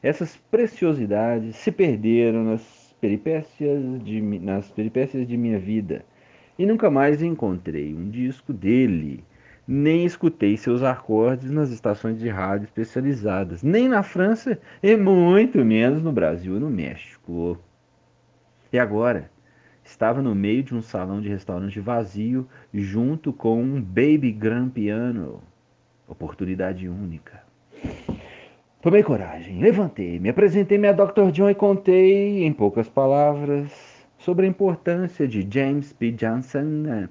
Essas 0.03 0.37
preciosidades 0.37 1.55
se 1.55 1.71
perderam 1.71 2.43
nas 2.43 2.95
peripécias 3.01 4.03
de, 4.03 4.21
nas 4.21 4.69
peripécias 4.69 5.27
de 5.27 5.35
minha 5.35 5.57
vida 5.57 6.05
e 6.59 6.65
nunca 6.65 6.91
mais 6.91 7.23
encontrei 7.23 7.93
um 7.93 8.07
disco 8.07 8.53
dele, 8.53 9.23
nem 9.67 10.05
escutei 10.05 10.57
seus 10.57 10.83
acordes 10.83 11.49
nas 11.49 11.69
estações 11.69 12.19
de 12.19 12.27
rádio 12.29 12.65
especializadas, 12.65 13.63
nem 13.63 13.87
na 13.87 14.03
França 14.03 14.59
e 14.81 14.95
muito 14.95 15.63
menos 15.63 16.03
no 16.03 16.11
Brasil 16.11 16.57
e 16.57 16.59
no 16.59 16.69
México. 16.69 17.57
E 18.71 18.77
agora, 18.77 19.31
estava 19.83 20.21
no 20.21 20.35
meio 20.35 20.63
de 20.63 20.75
um 20.75 20.81
salão 20.81 21.21
de 21.21 21.29
restaurante 21.29 21.79
vazio, 21.79 22.47
junto 22.73 23.31
com 23.31 23.61
um 23.61 23.81
baby 23.81 24.31
grand 24.31 24.69
piano. 24.69 25.41
Oportunidade 26.07 26.87
única. 26.87 27.43
Tomei 28.81 29.01
coragem, 29.01 29.61
levantei, 29.61 30.19
me 30.19 30.29
apresentei-me 30.29 30.87
a 30.87 30.91
Dr. 30.91 31.31
John 31.31 31.49
e 31.49 31.55
contei, 31.55 32.43
em 32.43 32.51
poucas 32.51 32.89
palavras, 32.89 33.71
sobre 34.17 34.45
a 34.45 34.49
importância 34.49 35.25
de 35.25 35.47
James 35.49 35.93
P. 35.93 36.11
Johnson 36.11 36.63
na, 36.63 37.09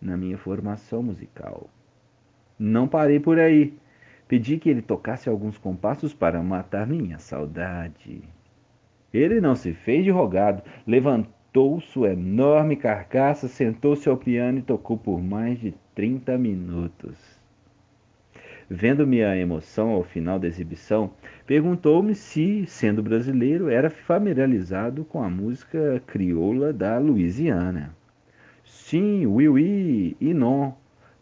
na 0.00 0.16
minha 0.18 0.36
formação 0.36 1.02
musical. 1.02 1.70
Não 2.66 2.88
parei 2.88 3.20
por 3.20 3.38
aí. 3.38 3.74
Pedi 4.26 4.56
que 4.56 4.70
ele 4.70 4.80
tocasse 4.80 5.28
alguns 5.28 5.58
compassos 5.58 6.14
para 6.14 6.42
matar 6.42 6.86
minha 6.86 7.18
saudade. 7.18 8.22
Ele 9.12 9.38
não 9.38 9.54
se 9.54 9.74
fez 9.74 10.02
de 10.02 10.10
rogado, 10.10 10.62
levantou 10.86 11.78
sua 11.82 12.14
enorme 12.14 12.74
carcaça, 12.74 13.48
sentou-se 13.48 14.08
ao 14.08 14.16
piano 14.16 14.60
e 14.60 14.62
tocou 14.62 14.96
por 14.96 15.22
mais 15.22 15.60
de 15.60 15.74
30 15.94 16.38
minutos. 16.38 17.18
Vendo 18.70 19.06
minha 19.06 19.36
emoção 19.36 19.90
ao 19.90 20.02
final 20.02 20.38
da 20.38 20.48
exibição, 20.48 21.10
perguntou-me 21.46 22.14
se, 22.14 22.64
sendo 22.66 23.02
brasileiro, 23.02 23.68
era 23.68 23.90
familiarizado 23.90 25.04
com 25.04 25.22
a 25.22 25.28
música 25.28 26.02
crioula 26.06 26.72
da 26.72 26.96
Louisiana. 26.96 27.94
Sim, 28.64 29.26
oui, 29.26 29.50
oui, 29.50 30.16
e 30.18 30.32
non. 30.32 30.72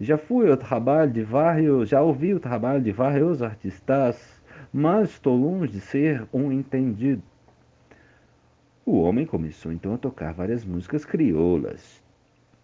Já 0.02 0.18
fui 0.18 0.50
ao 0.50 0.56
trabalho 0.56 1.12
de 1.12 1.22
vários, 1.22 1.88
já 1.88 2.02
ouvi 2.02 2.34
o 2.34 2.40
trabalho 2.40 2.82
de 2.82 2.90
vários 2.90 3.40
artistas, 3.40 4.42
mas 4.72 5.10
estou 5.10 5.36
longe 5.36 5.74
de 5.74 5.80
ser 5.80 6.26
um 6.32 6.50
entendido. 6.50 7.22
O 8.84 9.00
homem 9.00 9.24
começou 9.24 9.70
então 9.70 9.94
a 9.94 9.98
tocar 9.98 10.32
várias 10.34 10.64
músicas 10.64 11.04
crioulas. 11.04 12.02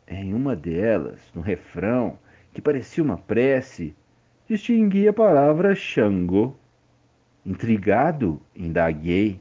Em 0.09 0.35
uma 0.35 0.57
delas, 0.57 1.21
no 1.33 1.41
refrão, 1.41 2.19
que 2.53 2.61
parecia 2.61 3.05
uma 3.05 3.17
prece, 3.17 3.95
distingui 4.49 5.07
a 5.07 5.13
palavra 5.13 5.77
Xangô. 5.77 6.55
Intrigado, 7.47 8.43
indaguei. 8.53 9.41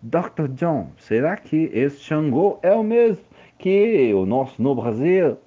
Dr. 0.00 0.46
John, 0.54 0.92
será 0.96 1.36
que 1.36 1.68
esse 1.74 1.98
Xangô 2.02 2.60
é 2.62 2.72
o 2.72 2.84
mesmo 2.84 3.24
que 3.58 4.14
o 4.14 4.24
nosso 4.24 4.62
no 4.62 4.76
Brasil? 4.76 5.38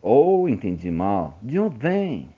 Ou 0.00 0.48
entendi 0.48 0.90
mal? 0.90 1.38
De 1.42 1.58
onde 1.58 1.76
vem? 1.78 2.30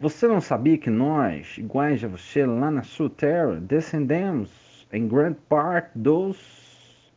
Você 0.00 0.28
não 0.28 0.40
sabia 0.40 0.78
que 0.78 0.90
nós, 0.90 1.58
iguais 1.58 2.04
a 2.04 2.08
você 2.08 2.46
lá 2.46 2.70
na 2.70 2.82
sua 2.82 3.10
terra, 3.10 3.56
descendemos 3.56 4.86
em 4.92 5.08
grande 5.08 5.38
parte 5.48 5.90
dos. 5.98 7.12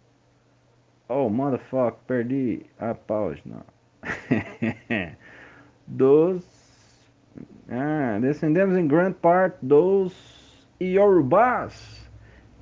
Oh, 1.08 1.30
motherfucker, 1.30 2.00
perdi 2.08 2.66
a 2.80 2.96
página. 2.96 3.66
dos. 5.86 6.44
Ah, 7.70 8.18
descendemos 8.20 8.76
em 8.78 8.88
grande 8.88 9.16
parte 9.16 9.58
dos 9.62 10.68
Yorubás. 10.82 12.10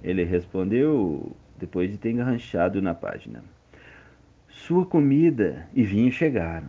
Ele 0.04 0.24
respondeu 0.24 1.36
depois 1.58 1.90
de 1.90 1.98
ter 1.98 2.12
enganchado 2.12 2.82
na 2.82 2.94
página. 2.94 3.44
Sua 4.66 4.86
comida 4.86 5.68
e 5.74 5.84
vinho 5.84 6.12
chegaram. 6.12 6.68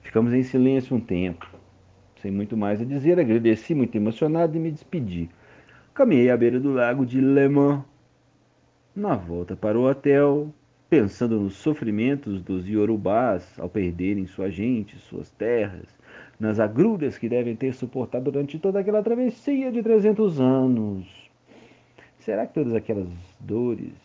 Ficamos 0.00 0.32
em 0.32 0.42
silêncio 0.42 0.96
um 0.96 1.00
tempo. 1.00 1.46
Sem 2.22 2.30
muito 2.30 2.56
mais 2.56 2.80
a 2.80 2.84
dizer, 2.84 3.18
agradeci 3.18 3.74
muito 3.74 3.94
emocionado 3.96 4.56
e 4.56 4.60
me 4.60 4.70
despedi. 4.70 5.28
Caminhei 5.92 6.30
à 6.30 6.36
beira 6.36 6.58
do 6.58 6.72
lago 6.72 7.04
de 7.04 7.20
Le 7.20 7.48
Mans. 7.48 7.82
Na 8.94 9.16
volta 9.16 9.56
para 9.56 9.78
o 9.78 9.86
hotel, 9.86 10.54
pensando 10.88 11.38
nos 11.38 11.56
sofrimentos 11.56 12.40
dos 12.40 12.66
iorubás 12.66 13.58
ao 13.58 13.68
perderem 13.68 14.26
sua 14.26 14.48
gente, 14.48 14.96
suas 14.96 15.30
terras, 15.30 15.88
nas 16.38 16.58
agruras 16.60 17.18
que 17.18 17.28
devem 17.28 17.56
ter 17.56 17.74
suportado 17.74 18.30
durante 18.30 18.58
toda 18.58 18.78
aquela 18.78 19.02
travessia 19.02 19.70
de 19.70 19.82
300 19.82 20.40
anos. 20.40 21.06
Será 22.20 22.46
que 22.46 22.54
todas 22.54 22.72
aquelas 22.72 23.08
dores 23.40 24.03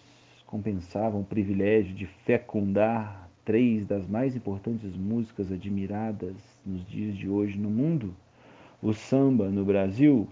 compensavam 0.49 1.21
o 1.21 1.23
privilégio 1.23 1.93
de 1.93 2.07
fecundar 2.07 3.29
três 3.45 3.85
das 3.85 4.07
mais 4.07 4.35
importantes 4.35 4.95
músicas 4.95 5.51
admiradas 5.51 6.33
nos 6.65 6.83
dias 6.87 7.15
de 7.15 7.29
hoje 7.29 7.55
no 7.55 7.69
mundo: 7.69 8.15
o 8.81 8.91
samba 8.91 9.47
no 9.49 9.63
Brasil, 9.63 10.27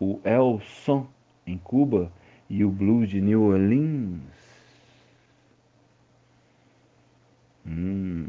o 0.00 0.18
El 0.24 0.60
Son 0.60 1.06
em 1.46 1.58
Cuba 1.58 2.10
e 2.48 2.64
o 2.64 2.70
blues 2.70 3.10
de 3.10 3.20
New 3.20 3.42
Orleans. 3.42 4.22
Hum. 7.66 8.28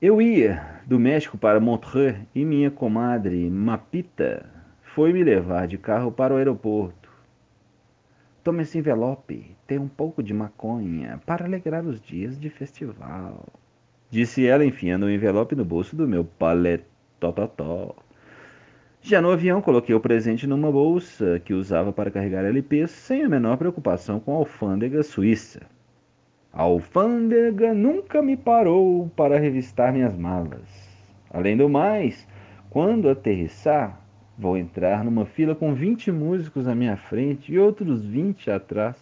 Eu 0.00 0.22
ia 0.22 0.80
do 0.86 0.98
México 0.98 1.36
para 1.36 1.60
Montreux 1.60 2.18
e 2.34 2.42
minha 2.42 2.70
comadre 2.70 3.50
Mapita 3.50 4.48
foi 4.82 5.12
me 5.12 5.22
levar 5.22 5.68
de 5.68 5.76
carro 5.76 6.10
para 6.10 6.32
o 6.32 6.38
aeroporto. 6.38 6.99
Tome 8.50 8.64
esse 8.64 8.78
envelope, 8.78 9.54
tem 9.64 9.78
um 9.78 9.86
pouco 9.86 10.24
de 10.24 10.34
maconha 10.34 11.20
para 11.24 11.44
alegrar 11.44 11.86
os 11.86 12.00
dias 12.00 12.36
de 12.36 12.50
festival. 12.50 13.46
Disse 14.10 14.44
ela, 14.44 14.64
enfiando 14.64 15.06
o 15.06 15.10
envelope 15.10 15.54
no 15.54 15.64
bolso 15.64 15.94
do 15.94 16.08
meu 16.08 16.24
paletó. 16.24 17.94
Já 19.00 19.22
no 19.22 19.30
avião, 19.30 19.62
coloquei 19.62 19.94
o 19.94 20.00
presente 20.00 20.48
numa 20.48 20.68
bolsa 20.72 21.40
que 21.44 21.54
usava 21.54 21.92
para 21.92 22.10
carregar 22.10 22.44
LPs 22.44 22.90
sem 22.90 23.22
a 23.22 23.28
menor 23.28 23.56
preocupação 23.56 24.18
com 24.18 24.34
a 24.34 24.38
alfândega 24.38 25.04
suíça. 25.04 25.60
A 26.52 26.62
alfândega 26.62 27.72
nunca 27.72 28.20
me 28.20 28.36
parou 28.36 29.08
para 29.14 29.38
revistar 29.38 29.92
minhas 29.92 30.16
malas. 30.16 30.68
Além 31.32 31.56
do 31.56 31.68
mais, 31.68 32.26
quando 32.68 33.08
aterrissar, 33.08 33.99
Vou 34.40 34.56
entrar 34.56 35.04
numa 35.04 35.26
fila 35.26 35.54
com 35.54 35.74
20 35.74 36.10
músicos 36.10 36.66
à 36.66 36.74
minha 36.74 36.96
frente 36.96 37.52
e 37.52 37.58
outros 37.58 38.02
20 38.02 38.50
atrás, 38.50 38.96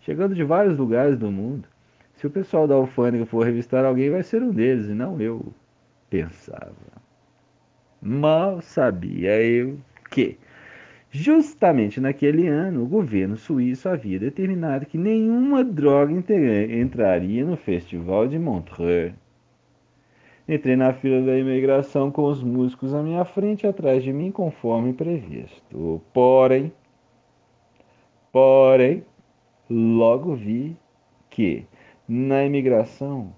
chegando 0.00 0.34
de 0.34 0.42
vários 0.42 0.78
lugares 0.78 1.18
do 1.18 1.30
mundo. 1.30 1.68
Se 2.14 2.26
o 2.26 2.30
pessoal 2.30 2.66
da 2.66 2.74
alfândega 2.74 3.26
for 3.26 3.44
revistar 3.44 3.84
alguém, 3.84 4.08
vai 4.08 4.22
ser 4.22 4.42
um 4.42 4.50
deles, 4.50 4.86
e 4.86 4.94
não 4.94 5.20
eu, 5.20 5.52
pensava. 6.08 6.72
Mal 8.00 8.62
sabia 8.62 9.38
eu 9.42 9.78
que, 10.10 10.38
justamente 11.10 12.00
naquele 12.00 12.48
ano, 12.48 12.82
o 12.82 12.88
governo 12.88 13.36
suíço 13.36 13.90
havia 13.90 14.18
determinado 14.18 14.86
que 14.86 14.96
nenhuma 14.96 15.62
droga 15.62 16.14
entraria 16.14 17.44
no 17.44 17.58
Festival 17.58 18.26
de 18.26 18.38
Montreux. 18.38 19.12
Entrei 20.48 20.76
na 20.76 20.94
fila 20.94 21.20
da 21.20 21.38
imigração 21.38 22.10
com 22.10 22.24
os 22.24 22.42
músicos 22.42 22.94
à 22.94 23.02
minha 23.02 23.22
frente 23.24 23.64
e 23.64 23.66
atrás 23.66 24.02
de 24.02 24.12
mim, 24.14 24.30
conforme 24.30 24.94
previsto. 24.94 26.00
Porém, 26.10 26.72
porém, 28.32 29.04
logo 29.68 30.34
vi 30.34 30.74
que, 31.28 31.66
na 32.08 32.46
imigração, 32.46 33.34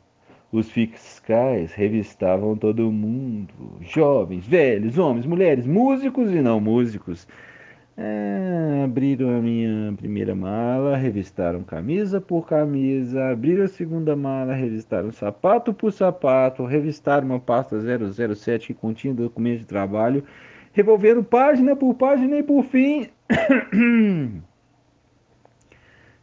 os 0.52 0.70
fiscais 0.70 1.72
revistavam 1.72 2.56
todo 2.56 2.92
mundo, 2.92 3.54
jovens, 3.80 4.46
velhos, 4.46 4.96
homens, 4.96 5.26
mulheres, 5.26 5.66
músicos 5.66 6.30
e 6.30 6.40
não 6.40 6.60
músicos, 6.60 7.26
é, 8.02 8.82
abriram 8.82 9.36
a 9.36 9.42
minha 9.42 9.92
primeira 9.94 10.34
mala, 10.34 10.96
revistaram 10.96 11.62
camisa 11.62 12.18
por 12.18 12.46
camisa, 12.46 13.28
abriram 13.28 13.64
a 13.64 13.68
segunda 13.68 14.16
mala, 14.16 14.54
revistaram 14.54 15.12
sapato 15.12 15.74
por 15.74 15.92
sapato, 15.92 16.64
revistaram 16.64 17.26
uma 17.26 17.38
pasta 17.38 17.76
007 17.78 18.68
que 18.68 18.74
continha 18.74 19.12
documentos 19.12 19.60
de 19.60 19.66
trabalho, 19.66 20.24
revolvendo 20.72 21.22
página 21.22 21.76
por 21.76 21.92
página 21.94 22.38
e 22.38 22.42
por 22.42 22.64
fim 22.64 23.10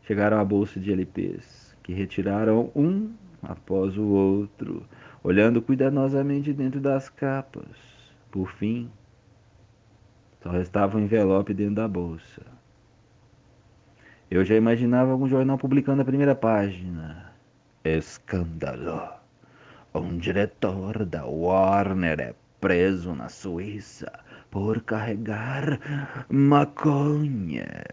chegaram 0.01 0.39
à 0.39 0.43
bolsa 0.43 0.79
de 0.79 0.91
LPs, 0.91 1.77
que 1.83 1.93
retiraram 1.93 2.71
um 2.75 3.11
após 3.43 3.95
o 3.99 4.07
outro, 4.07 4.83
olhando 5.23 5.61
cuidadosamente 5.61 6.51
dentro 6.53 6.81
das 6.81 7.07
capas. 7.07 7.67
Por 8.31 8.51
fim, 8.53 8.89
só 10.41 10.49
restava 10.49 10.97
um 10.97 11.01
envelope 11.01 11.53
dentro 11.53 11.75
da 11.75 11.87
bolsa. 11.87 12.41
Eu 14.29 14.43
já 14.43 14.55
imaginava 14.55 15.11
algum 15.11 15.27
jornal 15.27 15.57
publicando 15.57 16.01
a 16.01 16.05
primeira 16.05 16.35
página. 16.35 17.31
Escândalo. 17.83 19.09
Um 19.93 20.17
diretor 20.17 21.05
da 21.05 21.25
Warner 21.25 22.19
é 22.19 22.35
preso 22.59 23.15
na 23.15 23.29
Suíça 23.29 24.11
por 24.51 24.81
carregar 24.81 25.79
maconha. 26.29 27.85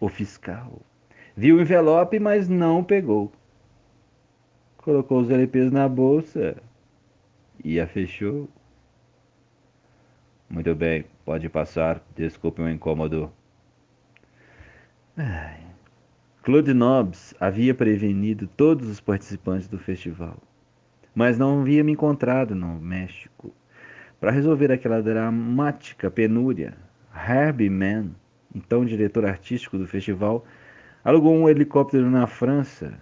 O 0.00 0.08
fiscal 0.08 0.80
viu 1.36 1.56
o 1.56 1.60
envelope, 1.60 2.18
mas 2.18 2.48
não 2.48 2.82
pegou. 2.82 3.30
Colocou 4.78 5.20
os 5.20 5.30
LPs 5.30 5.70
na 5.70 5.88
bolsa 5.88 6.56
e 7.62 7.78
a 7.78 7.86
fechou. 7.86 8.48
Muito 10.48 10.74
bem, 10.74 11.04
pode 11.24 11.48
passar. 11.48 12.00
Desculpe 12.14 12.62
o 12.62 12.68
incômodo. 12.68 13.32
Claude 16.42 16.72
Nobbs 16.72 17.34
havia 17.40 17.74
prevenido 17.74 18.46
todos 18.46 18.88
os 18.88 19.00
participantes 19.00 19.66
do 19.66 19.78
festival, 19.78 20.36
mas 21.14 21.36
não 21.36 21.60
havia 21.60 21.82
me 21.82 21.92
encontrado 21.92 22.54
no 22.54 22.78
México 22.78 23.52
para 24.20 24.30
resolver 24.30 24.70
aquela 24.70 25.02
dramática 25.02 26.10
penúria. 26.10 26.76
Herbie 27.12 27.70
Mann, 27.70 28.10
então 28.54 28.84
diretor 28.84 29.26
artístico 29.26 29.76
do 29.76 29.86
festival, 29.86 30.44
alugou 31.02 31.34
um 31.34 31.48
helicóptero 31.48 32.08
na 32.08 32.26
França 32.26 32.92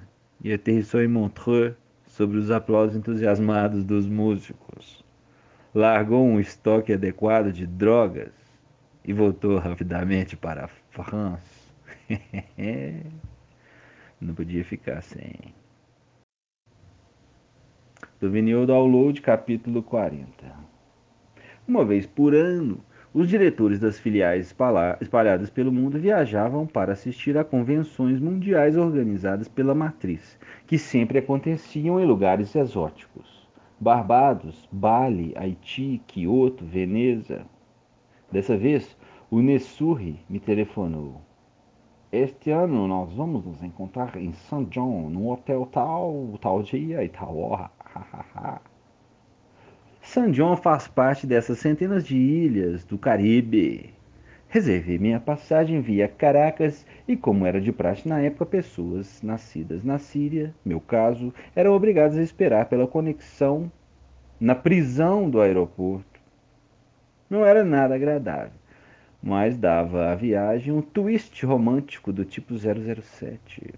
e 0.42 0.52
aterrissou 0.52 1.02
em 1.02 1.08
Montreux 1.08 1.76
sob 2.06 2.36
os 2.36 2.50
aplausos 2.50 2.96
entusiasmados 2.96 3.84
dos 3.84 4.08
músicos 4.08 5.03
largou 5.74 6.24
um 6.24 6.38
estoque 6.38 6.92
adequado 6.92 7.50
de 7.50 7.66
drogas 7.66 8.32
e 9.04 9.12
voltou 9.12 9.58
rapidamente 9.58 10.36
para 10.36 10.66
a 10.66 10.68
França. 10.68 11.64
Não 14.20 14.34
podia 14.34 14.64
ficar 14.64 15.02
sem. 15.02 15.34
Do 18.20 18.30
vinil 18.30 18.64
download, 18.64 19.20
capítulo 19.20 19.82
40. 19.82 20.26
Uma 21.66 21.84
vez 21.84 22.06
por 22.06 22.34
ano, 22.34 22.80
Os 23.14 23.28
diretores 23.28 23.78
das 23.78 23.96
filiais 23.96 24.52
espalhadas 25.00 25.48
pelo 25.48 25.70
mundo 25.70 26.00
viajavam 26.00 26.66
para 26.66 26.94
assistir 26.94 27.38
a 27.38 27.44
convenções 27.44 28.18
mundiais 28.18 28.76
organizadas 28.76 29.46
pela 29.46 29.72
matriz, 29.72 30.36
que 30.66 30.76
sempre 30.76 31.18
aconteciam 31.18 32.00
em 32.00 32.04
lugares 32.04 32.56
exóticos. 32.56 33.33
Barbados, 33.80 34.68
Bali, 34.70 35.34
Haiti, 35.36 36.02
Kyoto, 36.06 36.64
Veneza. 36.64 37.44
Dessa 38.30 38.56
vez, 38.56 38.96
o 39.30 39.40
Nessurri 39.40 40.20
me 40.28 40.38
telefonou. 40.40 41.20
Este 42.12 42.50
ano 42.50 42.86
nós 42.86 43.12
vamos 43.12 43.44
nos 43.44 43.62
encontrar 43.62 44.16
em 44.16 44.32
St. 44.32 44.66
John, 44.70 45.08
no 45.10 45.30
hotel 45.30 45.66
tal, 45.66 46.38
tal 46.40 46.62
dia 46.62 47.02
e 47.02 47.08
tal 47.08 47.36
hora. 47.36 47.70
San 50.02 50.30
John 50.30 50.56
faz 50.56 50.86
parte 50.86 51.26
dessas 51.26 51.58
centenas 51.58 52.06
de 52.06 52.16
ilhas 52.16 52.84
do 52.84 52.98
Caribe. 52.98 53.93
Reservei 54.54 55.00
minha 55.00 55.18
passagem 55.18 55.80
via 55.80 56.06
Caracas 56.06 56.86
e, 57.08 57.16
como 57.16 57.44
era 57.44 57.60
de 57.60 57.72
praxe 57.72 58.08
na 58.08 58.20
época, 58.20 58.46
pessoas 58.46 59.20
nascidas 59.20 59.82
na 59.82 59.98
Síria, 59.98 60.54
meu 60.64 60.80
caso, 60.80 61.34
eram 61.56 61.72
obrigadas 61.72 62.16
a 62.16 62.22
esperar 62.22 62.66
pela 62.66 62.86
conexão 62.86 63.68
na 64.38 64.54
prisão 64.54 65.28
do 65.28 65.40
aeroporto. 65.40 66.20
Não 67.28 67.44
era 67.44 67.64
nada 67.64 67.96
agradável, 67.96 68.52
mas 69.20 69.58
dava 69.58 70.12
à 70.12 70.14
viagem 70.14 70.72
um 70.72 70.80
twist 70.80 71.44
romântico 71.44 72.12
do 72.12 72.24
tipo 72.24 72.54
007. 72.56 73.74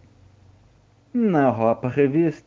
Na 1.11 1.45
Europa 1.45 1.89
Revista, 1.89 2.46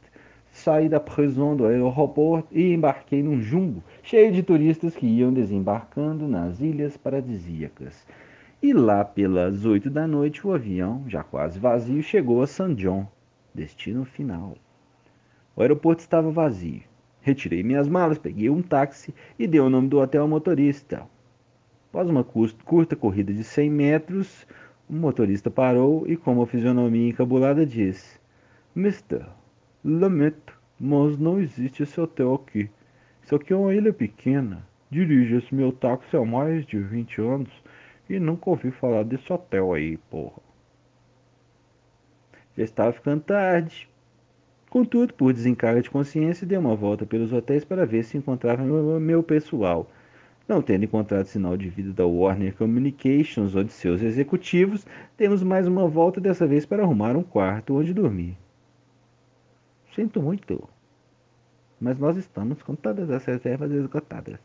saí 0.59 0.89
da 0.89 0.99
prisão 0.99 1.55
do 1.55 1.65
aeroporto 1.65 2.47
e 2.51 2.73
embarquei 2.73 3.23
num 3.23 3.41
jumbo 3.41 3.83
cheio 4.03 4.31
de 4.31 4.43
turistas 4.43 4.95
que 4.95 5.07
iam 5.07 5.33
desembarcando 5.33 6.27
nas 6.27 6.59
ilhas 6.59 6.97
paradisíacas. 6.97 8.05
E 8.61 8.73
lá 8.73 9.05
pelas 9.05 9.65
oito 9.65 9.89
da 9.89 10.05
noite 10.05 10.45
o 10.45 10.53
avião, 10.53 11.03
já 11.07 11.23
quase 11.23 11.57
vazio, 11.57 12.03
chegou 12.03 12.41
a 12.41 12.47
San 12.47 12.75
John, 12.75 13.07
destino 13.55 14.03
final. 14.03 14.55
O 15.55 15.61
aeroporto 15.61 16.01
estava 16.01 16.29
vazio. 16.29 16.81
Retirei 17.21 17.63
minhas 17.63 17.87
malas, 17.87 18.17
peguei 18.17 18.49
um 18.49 18.61
táxi 18.61 19.13
e 19.37 19.47
dei 19.47 19.59
o 19.59 19.69
nome 19.69 19.87
do 19.87 19.99
hotel 19.99 20.23
ao 20.23 20.27
motorista. 20.27 21.07
Após 21.89 22.09
uma 22.09 22.23
curta 22.23 22.95
corrida 22.95 23.33
de 23.33 23.43
100 23.43 23.69
metros, 23.69 24.47
o 24.89 24.93
motorista 24.93 25.49
parou 25.49 26.05
e, 26.07 26.15
com 26.17 26.33
uma 26.33 26.45
fisionomia 26.45 27.09
encabulada, 27.09 27.65
disse: 27.65 28.19
Mister, 28.75 29.25
Lamento, 29.83 30.59
mas 30.77 31.17
não 31.17 31.39
existe 31.39 31.83
esse 31.83 32.01
hotel 32.01 32.33
aqui. 32.33 32.69
Isso 33.23 33.33
aqui 33.33 33.53
é 33.53 33.55
uma 33.55 33.73
ilha 33.73 33.93
pequena. 33.93 34.67
Dirijo 34.91 35.37
esse 35.37 35.55
meu 35.55 35.71
táxi 35.71 36.17
há 36.17 36.25
mais 36.25 36.65
de 36.65 36.77
20 36.77 37.21
anos 37.21 37.49
e 38.09 38.19
nunca 38.19 38.49
ouvi 38.49 38.71
falar 38.71 39.03
desse 39.03 39.31
hotel 39.31 39.71
aí, 39.71 39.95
porra. 40.09 40.41
Já 42.57 42.63
estava 42.65 42.91
ficando 42.91 43.21
tarde. 43.21 43.87
Contudo, 44.69 45.13
por 45.13 45.31
desencargo 45.31 45.81
de 45.81 45.89
consciência, 45.89 46.45
dei 46.45 46.57
uma 46.57 46.75
volta 46.75 47.05
pelos 47.05 47.31
hotéis 47.31 47.63
para 47.63 47.85
ver 47.85 48.03
se 48.03 48.17
encontrava 48.17 48.61
meu 48.99 49.23
pessoal. 49.23 49.89
Não 50.45 50.61
tendo 50.61 50.83
encontrado 50.83 51.25
sinal 51.25 51.55
de 51.55 51.69
vida 51.69 51.93
da 51.93 52.05
Warner 52.05 52.53
Communications 52.53 53.55
ou 53.55 53.63
de 53.63 53.71
seus 53.71 54.01
executivos, 54.01 54.85
demos 55.17 55.41
mais 55.41 55.65
uma 55.67 55.87
volta 55.87 56.19
dessa 56.19 56.45
vez 56.45 56.65
para 56.65 56.83
arrumar 56.83 57.15
um 57.15 57.23
quarto 57.23 57.77
onde 57.77 57.93
dormir. 57.93 58.35
Sinto 59.99 60.21
muito, 60.21 60.69
mas 61.77 61.99
nós 61.99 62.15
estamos 62.15 62.63
com 62.63 62.73
todas 62.73 63.11
as 63.11 63.25
reservas 63.25 63.69
esgotadas, 63.69 64.39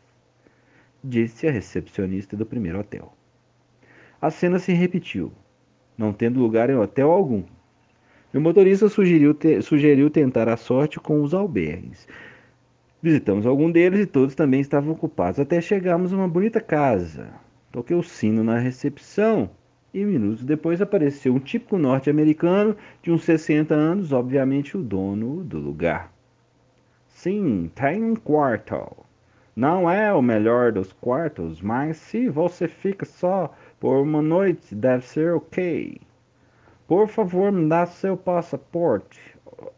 disse 1.01 1.47
a 1.47 1.51
recepcionista 1.51 2.35
do 2.35 2.45
primeiro 2.45 2.81
hotel. 2.81 3.13
A 4.21 4.29
cena 4.29 4.59
se 4.59 4.73
repetiu, 4.73 5.31
não 5.97 6.11
tendo 6.11 6.41
lugar 6.41 6.69
em 6.69 6.75
hotel 6.75 7.09
algum. 7.09 7.41
Meu 8.33 8.41
motorista 8.41 8.89
sugeriu, 8.89 9.33
te 9.33 9.61
sugeriu 9.61 10.09
tentar 10.09 10.49
a 10.49 10.57
sorte 10.57 10.99
com 10.99 11.23
os 11.23 11.33
albergues. 11.33 12.05
Visitamos 13.01 13.45
algum 13.45 13.71
deles 13.71 14.01
e 14.01 14.05
todos 14.05 14.35
também 14.35 14.59
estavam 14.59 14.91
ocupados, 14.91 15.39
até 15.39 15.61
chegarmos 15.61 16.11
a 16.11 16.17
uma 16.17 16.27
bonita 16.27 16.59
casa. 16.59 17.29
Toquei 17.71 17.95
o 17.95 18.03
sino 18.03 18.43
na 18.43 18.59
recepção 18.59 19.49
e 19.95 20.03
minutos 20.03 20.43
depois 20.43 20.81
apareceu 20.81 21.33
um 21.33 21.39
típico 21.39 21.77
norte-americano 21.77 22.75
de 23.01 23.13
uns 23.13 23.23
60 23.23 23.73
anos, 23.73 24.11
obviamente 24.11 24.75
o 24.75 24.83
dono 24.83 25.41
do 25.41 25.57
lugar. 25.57 26.11
Sim, 27.07 27.71
tem 27.73 28.03
um 28.03 28.13
quarto. 28.13 28.75
Não 29.55 29.89
é 29.89 30.13
o 30.13 30.21
melhor 30.21 30.73
dos 30.73 30.91
quartos, 30.91 31.61
mas 31.61 31.95
se 31.95 32.27
você 32.27 32.67
fica 32.67 33.05
só 33.05 33.55
por 33.79 34.01
uma 34.01 34.21
noite, 34.21 34.75
deve 34.75 35.05
ser 35.05 35.33
ok. 35.33 35.97
Por 36.85 37.07
favor, 37.07 37.49
me 37.53 37.69
dá 37.69 37.85
seu 37.85 38.17
passaporte. 38.17 39.17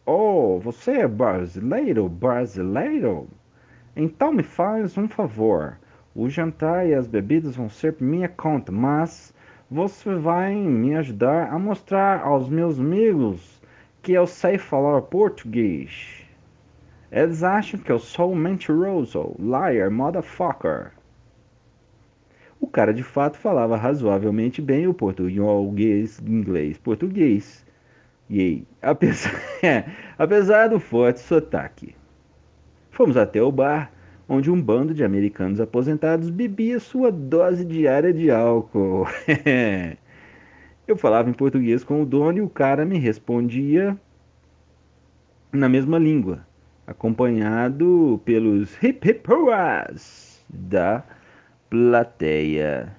Oh, 0.03 0.57
você 0.59 0.93
é 0.93 1.07
brasileiro? 1.07 2.09
Brasileiro? 2.09 3.27
Então 3.95 4.33
me 4.33 4.41
faz 4.41 4.97
um 4.97 5.07
favor. 5.07 5.77
O 6.15 6.27
jantar 6.27 6.87
e 6.87 6.95
as 6.95 7.05
bebidas 7.05 7.55
vão 7.55 7.69
ser 7.69 7.93
por 7.93 8.03
minha 8.03 8.27
conta, 8.27 8.71
mas 8.71 9.31
você 9.69 10.15
vai 10.15 10.55
me 10.55 10.95
ajudar 10.95 11.51
a 11.51 11.59
mostrar 11.59 12.21
aos 12.21 12.47
meus 12.47 12.79
amigos 12.79 13.61
que 14.01 14.13
eu 14.13 14.25
sei 14.25 14.57
falar 14.57 15.01
português. 15.01 16.25
Eles 17.11 17.43
acham 17.43 17.79
que 17.79 17.91
eu 17.91 17.99
sou 17.99 18.33
mentiroso, 18.33 19.35
liar, 19.37 19.91
motherfucker. 19.91 20.91
O 22.59 22.67
cara 22.67 22.93
de 22.93 23.03
fato 23.03 23.37
falava 23.37 23.75
razoavelmente 23.75 24.61
bem 24.61 24.87
o 24.87 24.93
português, 24.93 26.19
inglês, 26.25 26.77
português. 26.77 27.65
E 28.29 28.63
apesar, 28.81 29.31
apesar 30.17 30.67
do 30.69 30.79
forte 30.79 31.19
sotaque. 31.19 31.93
Fomos 32.89 33.17
até 33.17 33.41
o 33.41 33.51
bar 33.51 33.91
onde 34.27 34.51
um 34.51 34.61
bando 34.61 34.93
de 34.93 35.03
americanos 35.03 35.59
aposentados 35.59 36.29
bebia 36.29 36.79
sua 36.79 37.11
dose 37.11 37.63
diária 37.63 38.13
de 38.13 38.29
álcool. 38.29 39.07
Eu 40.87 40.95
falava 40.97 41.29
em 41.29 41.33
português 41.33 41.83
com 41.83 42.01
o 42.01 42.05
dono 42.05 42.37
e 42.37 42.41
o 42.41 42.49
cara 42.49 42.85
me 42.85 42.97
respondia 42.97 43.97
na 45.51 45.67
mesma 45.67 45.97
língua, 45.97 46.45
acompanhado 46.85 48.21
pelos 48.23 48.81
hip 48.81 49.09
hip 49.09 49.23
da 50.49 51.03
plateia. 51.69 52.95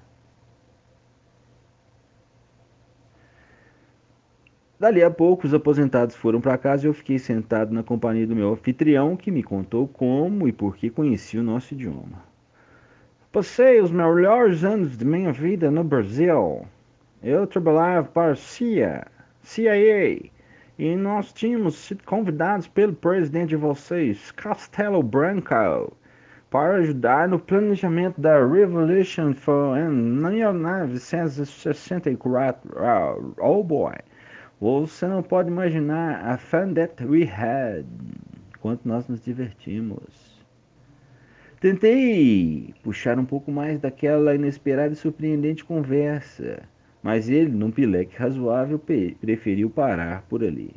Dali 4.79 5.03
a 5.03 5.11
pouco, 5.11 5.45
os 5.45 5.53
aposentados 5.53 6.15
foram 6.15 6.39
para 6.39 6.57
casa 6.57 6.85
e 6.85 6.89
eu 6.89 6.93
fiquei 6.93 7.19
sentado 7.19 7.73
na 7.73 7.83
companhia 7.83 8.25
do 8.25 8.33
meu 8.33 8.53
anfitrião, 8.53 9.17
que 9.17 9.29
me 9.29 9.43
contou 9.43 9.89
como 9.89 10.47
e 10.47 10.53
por 10.53 10.77
que 10.77 10.89
conhecia 10.89 11.41
o 11.41 11.43
nosso 11.43 11.73
idioma. 11.73 12.23
Passei 13.29 13.81
os 13.81 13.91
melhores 13.91 14.63
anos 14.63 14.97
de 14.97 15.03
minha 15.03 15.33
vida 15.33 15.69
no 15.69 15.83
Brasil. 15.83 16.65
Eu 17.21 17.45
trabalhava 17.45 18.07
para 18.07 18.31
a 18.31 18.37
CIA, 18.37 19.05
CIA, 19.41 20.31
e 20.77 20.95
nós 20.95 21.33
tínhamos 21.33 21.75
sido 21.75 22.05
convidados 22.05 22.69
pelo 22.69 22.93
presidente 22.93 23.49
de 23.49 23.57
vocês, 23.57 24.31
Castelo 24.31 25.03
Branco, 25.03 25.91
para 26.49 26.77
ajudar 26.77 27.27
no 27.27 27.37
planejamento 27.37 28.21
da 28.21 28.47
Revolution 28.47 29.33
for 29.33 29.77
em 29.77 29.89
1964. 29.89 32.71
Oh 33.41 33.61
boy! 33.61 33.95
Você 34.61 35.07
não 35.07 35.23
pode 35.23 35.47
imaginar 35.47 36.19
a 36.25 36.37
fun 36.37 36.73
that 36.73 37.01
we 37.05 37.23
had, 37.23 37.85
quanto 38.59 38.85
nós 38.85 39.07
nos 39.07 39.23
divertimos. 39.23 40.37
Tentei 41.61 42.73
puxar 42.83 43.17
um 43.17 43.23
pouco 43.23 43.53
mais 43.53 43.79
daquela 43.79 44.35
inesperada 44.35 44.91
e 44.91 44.97
surpreendente 44.97 45.63
conversa, 45.63 46.63
mas 47.01 47.29
ele, 47.29 47.51
num 47.51 47.71
pileque 47.71 48.17
razoável, 48.17 48.77
preferiu 49.21 49.69
parar 49.69 50.23
por 50.23 50.43
ali. 50.43 50.75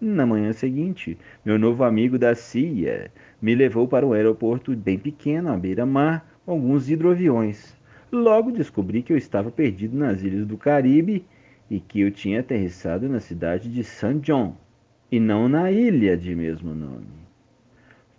Na 0.00 0.26
manhã 0.26 0.52
seguinte, 0.52 1.16
meu 1.44 1.60
novo 1.60 1.84
amigo 1.84 2.18
da 2.18 2.34
CIA 2.34 3.12
me 3.40 3.54
levou 3.54 3.86
para 3.86 4.04
um 4.04 4.14
aeroporto 4.14 4.74
bem 4.74 4.98
pequeno, 4.98 5.52
à 5.52 5.56
beira-mar, 5.56 6.28
com 6.44 6.50
alguns 6.50 6.90
hidroaviões. 6.90 7.76
Logo 8.10 8.50
descobri 8.50 9.00
que 9.00 9.12
eu 9.12 9.16
estava 9.16 9.48
perdido 9.48 9.96
nas 9.96 10.22
ilhas 10.22 10.44
do 10.44 10.58
Caribe 10.58 11.24
e 11.70 11.80
que 11.80 12.00
eu 12.00 12.10
tinha 12.10 12.40
aterrissado 12.40 13.08
na 13.08 13.20
cidade 13.20 13.68
de 13.72 13.82
St. 13.82 14.20
John 14.20 14.56
e 15.10 15.20
não 15.20 15.48
na 15.48 15.70
ilha 15.70 16.16
de 16.16 16.34
mesmo 16.34 16.74
nome. 16.74 17.26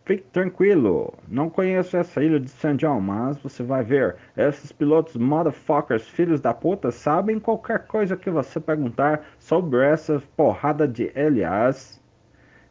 Fique 0.06 0.24
tranquilo, 0.32 1.14
não 1.28 1.49
conheço 1.49 1.98
essa 1.98 2.24
ilha 2.24 2.40
de 2.40 2.49
St. 2.49 2.78
John, 2.78 3.02
mas 3.02 3.38
você 3.40 3.61
vai 3.61 3.84
ver, 3.84 4.15
esses 4.38 4.72
pilotos 4.72 5.18
motherfuckers 5.18 6.07
filhos 6.07 6.40
da 6.40 6.53
puta 6.53 6.91
sabem 6.91 7.41
qualquer 7.41 7.86
coisa 7.88 8.15
que 8.15 8.30
você 8.30 8.57
perguntar 8.57 9.26
sobre 9.38 9.86
essa 9.86 10.24
porrada 10.38 10.88
de 10.88 11.11
aliás. 11.14 12.02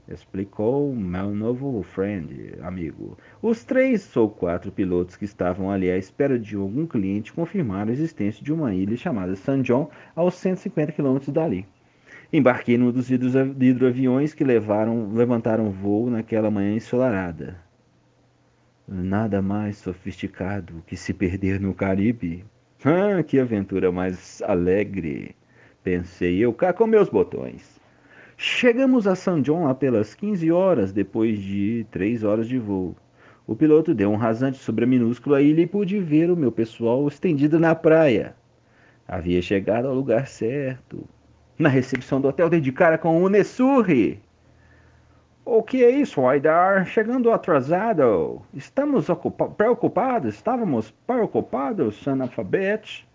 Explicou 0.09 0.95
meu 0.95 1.35
novo 1.35 1.83
friend, 1.83 2.55
amigo. 2.63 3.19
Os 3.43 3.65
três 3.65 4.17
ou 4.17 4.31
quatro 4.31 4.71
pilotos 4.71 5.17
que 5.17 5.25
estavam 5.25 5.71
ali 5.71 5.91
à 5.91 5.99
espera 5.99 6.39
de 6.39 6.57
algum 6.57 6.87
cliente 6.87 7.33
confirmaram 7.33 7.91
a 7.91 7.93
existência 7.93 8.45
de 8.45 8.53
uma 8.53 8.75
ilha 8.75 8.97
chamada 8.97 9.35
San 9.35 9.63
John, 9.63 9.91
aos 10.15 10.35
150 10.35 10.93
quilômetros 10.93 11.33
dali. 11.33 11.67
Embarquei 12.33 12.77
num 12.77 12.91
dos 12.91 13.11
hidroaviões 13.11 14.35
que 14.35 14.45
levaram, 14.45 15.13
levantaram 15.13 15.71
voo 15.71 16.11
naquela 16.11 16.51
manhã 16.51 16.75
ensolarada. 16.75 17.57
Nada 18.89 19.43
mais 19.43 19.79
sofisticado 19.79 20.83
que 20.87 20.97
se 20.97 21.13
perder 21.13 21.61
no 21.61 21.75
Caribe. 21.75 22.45
Ah, 22.85 23.23
que 23.23 23.39
aventura 23.39 23.91
mais 23.91 24.41
alegre! 24.43 25.35
Pensei 25.83 26.39
eu 26.39 26.53
cá 26.53 26.73
com 26.73 26.87
meus 26.87 27.09
botões. 27.09 27.81
Chegamos 28.39 29.07
a 29.07 29.15
San 29.15 29.41
John 29.41 29.65
lá 29.65 29.75
pelas 29.75 30.15
15 30.15 30.53
horas, 30.53 30.93
depois 30.93 31.41
de 31.41 31.87
três 31.91 32.23
horas 32.23 32.47
de 32.47 32.59
voo. 32.59 32.95
O 33.47 33.57
piloto 33.57 33.95
deu 33.95 34.11
um 34.11 34.17
rasante 34.17 34.59
sobre 34.59 34.85
a 34.85 34.87
minúscula 34.87 35.41
ilha 35.41 35.63
e 35.63 35.67
pude 35.67 35.99
ver 35.99 36.31
o 36.31 36.37
meu 36.37 36.53
pessoal 36.53 37.09
estendido 37.09 37.59
na 37.59 37.75
praia. 37.75 38.37
Havia 39.09 39.41
chegado 39.41 39.89
ao 39.89 39.95
lugar 39.95 40.27
certo. 40.27 41.09
Na 41.59 41.71
recepção 41.71 42.21
do 42.21 42.29
hotel 42.29 42.51
dei 42.51 42.61
de 42.61 42.73
cara 42.73 42.99
com 42.99 43.23
o 43.23 43.29
Nessurri. 43.31 44.21
O 45.43 45.63
que 45.63 45.83
é 45.83 45.91
isso, 45.91 46.27
Aidar? 46.27 46.85
Chegando 46.85 47.31
atrasado. 47.31 48.43
Estamos 48.53 49.07
preocupados, 49.57 50.35
estávamos 50.35 50.91
preocupados, 51.07 52.07
analfabetos. 52.07 53.06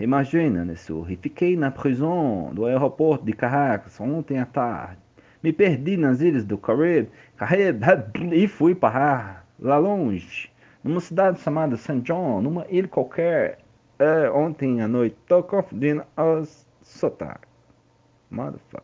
Imagina, 0.00 0.64
Nessurri, 0.64 1.18
fiquei 1.20 1.54
na 1.58 1.70
prisão 1.70 2.50
do 2.54 2.64
aeroporto 2.64 3.22
de 3.22 3.34
Caracas 3.34 4.00
ontem 4.00 4.38
à 4.38 4.46
tarde. 4.46 4.96
Me 5.42 5.52
perdi 5.52 5.98
nas 5.98 6.22
ilhas 6.22 6.42
do 6.42 6.56
Caribe, 6.56 7.10
Caribe 7.36 7.84
e 8.32 8.48
fui 8.48 8.74
parar 8.74 9.46
lá 9.58 9.76
longe, 9.76 10.50
numa 10.82 11.00
cidade 11.00 11.38
chamada 11.40 11.76
St. 11.76 12.00
John, 12.00 12.40
numa 12.40 12.66
ilha 12.70 12.88
qualquer. 12.88 13.58
É, 13.98 14.30
ontem 14.30 14.80
à 14.80 14.88
noite, 14.88 15.16
tô 15.28 15.42
confundindo 15.42 16.02
os 16.16 16.66
sotaques. 16.82 17.50
Motherfucker. 18.30 18.82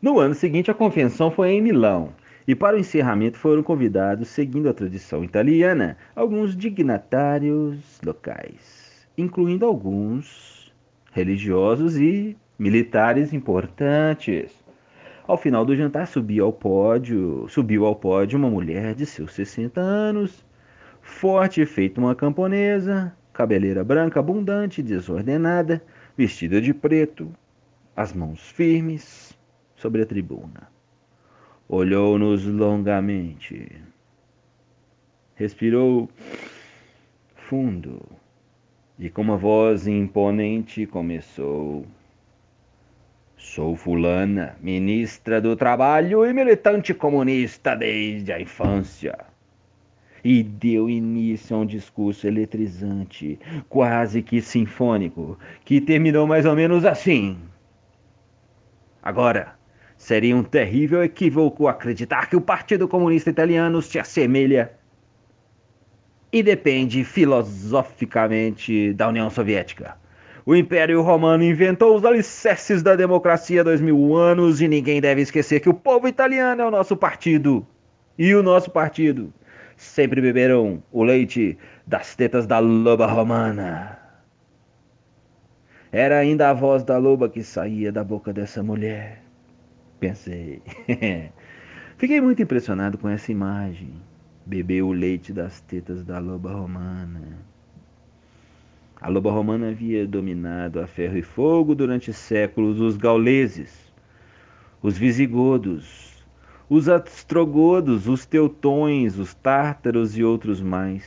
No 0.00 0.18
ano 0.18 0.34
seguinte, 0.34 0.70
a 0.70 0.74
convenção 0.74 1.30
foi 1.30 1.50
em 1.50 1.60
Milão 1.60 2.14
e 2.50 2.54
para 2.56 2.76
o 2.76 2.80
encerramento 2.80 3.38
foram 3.38 3.62
convidados, 3.62 4.26
seguindo 4.26 4.68
a 4.68 4.74
tradição 4.74 5.22
italiana, 5.22 5.96
alguns 6.16 6.56
dignatários 6.56 8.00
locais, 8.04 9.06
incluindo 9.16 9.64
alguns 9.64 10.74
religiosos 11.12 11.96
e 11.96 12.36
militares 12.58 13.32
importantes. 13.32 14.50
Ao 15.28 15.36
final 15.36 15.64
do 15.64 15.76
jantar 15.76 16.08
subiu 16.08 16.44
ao 16.44 16.52
pódio, 16.52 17.46
subiu 17.48 17.86
ao 17.86 17.94
pódio 17.94 18.36
uma 18.36 18.50
mulher 18.50 18.96
de 18.96 19.06
seus 19.06 19.32
60 19.32 19.80
anos, 19.80 20.44
forte 21.00 21.64
feito 21.64 21.98
uma 21.98 22.16
camponesa, 22.16 23.14
cabeleira 23.32 23.84
branca 23.84 24.18
abundante, 24.18 24.82
desordenada, 24.82 25.80
vestida 26.16 26.60
de 26.60 26.74
preto, 26.74 27.30
as 27.94 28.12
mãos 28.12 28.40
firmes 28.40 29.38
sobre 29.76 30.02
a 30.02 30.06
tribuna. 30.06 30.79
Olhou-nos 31.72 32.44
longamente. 32.46 33.70
Respirou 35.36 36.10
fundo 37.36 38.02
e 38.98 39.08
com 39.08 39.22
uma 39.22 39.36
voz 39.36 39.86
imponente 39.86 40.84
começou. 40.84 41.86
Sou 43.36 43.76
fulana, 43.76 44.56
ministra 44.60 45.40
do 45.40 45.54
Trabalho 45.54 46.26
e 46.26 46.32
militante 46.32 46.92
comunista 46.92 47.76
desde 47.76 48.32
a 48.32 48.40
infância. 48.40 49.16
E 50.24 50.42
deu 50.42 50.90
início 50.90 51.54
a 51.54 51.60
um 51.60 51.66
discurso 51.66 52.26
eletrizante, 52.26 53.38
quase 53.68 54.22
que 54.22 54.42
sinfônico, 54.42 55.38
que 55.64 55.80
terminou 55.80 56.26
mais 56.26 56.44
ou 56.44 56.56
menos 56.56 56.84
assim. 56.84 57.38
Agora, 59.00 59.59
Seria 60.00 60.34
um 60.34 60.42
terrível 60.42 61.04
equívoco 61.04 61.68
acreditar 61.68 62.26
que 62.30 62.34
o 62.34 62.40
Partido 62.40 62.88
Comunista 62.88 63.28
Italiano 63.28 63.82
se 63.82 63.98
assemelha 63.98 64.72
e 66.32 66.42
depende 66.42 67.04
filosoficamente 67.04 68.94
da 68.94 69.08
União 69.08 69.28
Soviética. 69.28 69.98
O 70.46 70.56
Império 70.56 71.02
Romano 71.02 71.44
inventou 71.44 71.94
os 71.94 72.02
alicerces 72.02 72.82
da 72.82 72.96
democracia 72.96 73.60
há 73.60 73.64
dois 73.64 73.78
mil 73.78 74.16
anos 74.16 74.62
e 74.62 74.68
ninguém 74.68 75.02
deve 75.02 75.20
esquecer 75.20 75.60
que 75.60 75.68
o 75.68 75.74
povo 75.74 76.08
italiano 76.08 76.62
é 76.62 76.64
o 76.64 76.70
nosso 76.70 76.96
partido. 76.96 77.64
E 78.18 78.34
o 78.34 78.42
nosso 78.42 78.70
partido 78.70 79.30
sempre 79.76 80.22
beberam 80.22 80.82
o 80.90 81.04
leite 81.04 81.58
das 81.86 82.16
tetas 82.16 82.46
da 82.46 82.58
loba 82.58 83.06
romana. 83.06 83.98
Era 85.92 86.16
ainda 86.16 86.48
a 86.48 86.54
voz 86.54 86.82
da 86.82 86.96
loba 86.96 87.28
que 87.28 87.44
saía 87.44 87.92
da 87.92 88.02
boca 88.02 88.32
dessa 88.32 88.62
mulher 88.62 89.19
pensei. 90.00 90.62
Fiquei 91.96 92.20
muito 92.20 92.42
impressionado 92.42 92.96
com 92.96 93.08
essa 93.08 93.30
imagem. 93.30 93.92
Beber 94.44 94.82
o 94.82 94.90
leite 94.90 95.32
das 95.32 95.60
tetas 95.60 96.02
da 96.02 96.18
loba 96.18 96.50
romana. 96.50 97.38
A 99.00 99.08
loba 99.08 99.30
romana 99.30 99.68
havia 99.68 100.06
dominado 100.06 100.80
a 100.80 100.86
ferro 100.86 101.16
e 101.16 101.22
fogo 101.22 101.74
durante 101.74 102.12
séculos 102.12 102.80
os 102.80 102.96
gauleses, 102.96 103.92
os 104.82 104.98
visigodos, 104.98 106.24
os 106.68 106.88
astrogodos, 106.88 108.08
os 108.08 108.26
teutões, 108.26 109.18
os 109.18 109.34
tártaros 109.34 110.16
e 110.16 110.24
outros 110.24 110.60
mais. 110.60 111.04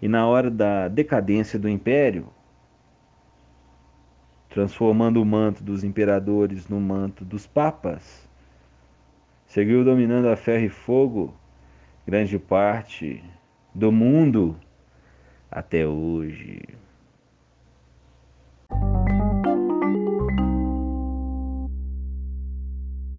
E 0.00 0.08
na 0.08 0.26
hora 0.26 0.50
da 0.50 0.88
decadência 0.88 1.58
do 1.58 1.68
império, 1.68 2.28
transformando 4.48 5.20
o 5.20 5.24
manto 5.24 5.62
dos 5.62 5.84
imperadores 5.84 6.68
no 6.68 6.80
manto 6.80 7.24
dos 7.24 7.46
papas. 7.46 8.28
Seguiu 9.46 9.84
dominando 9.84 10.26
a 10.26 10.36
ferro 10.36 10.64
e 10.64 10.68
fogo 10.68 11.34
grande 12.06 12.38
parte 12.38 13.22
do 13.74 13.92
mundo 13.92 14.56
até 15.50 15.86
hoje. 15.86 16.62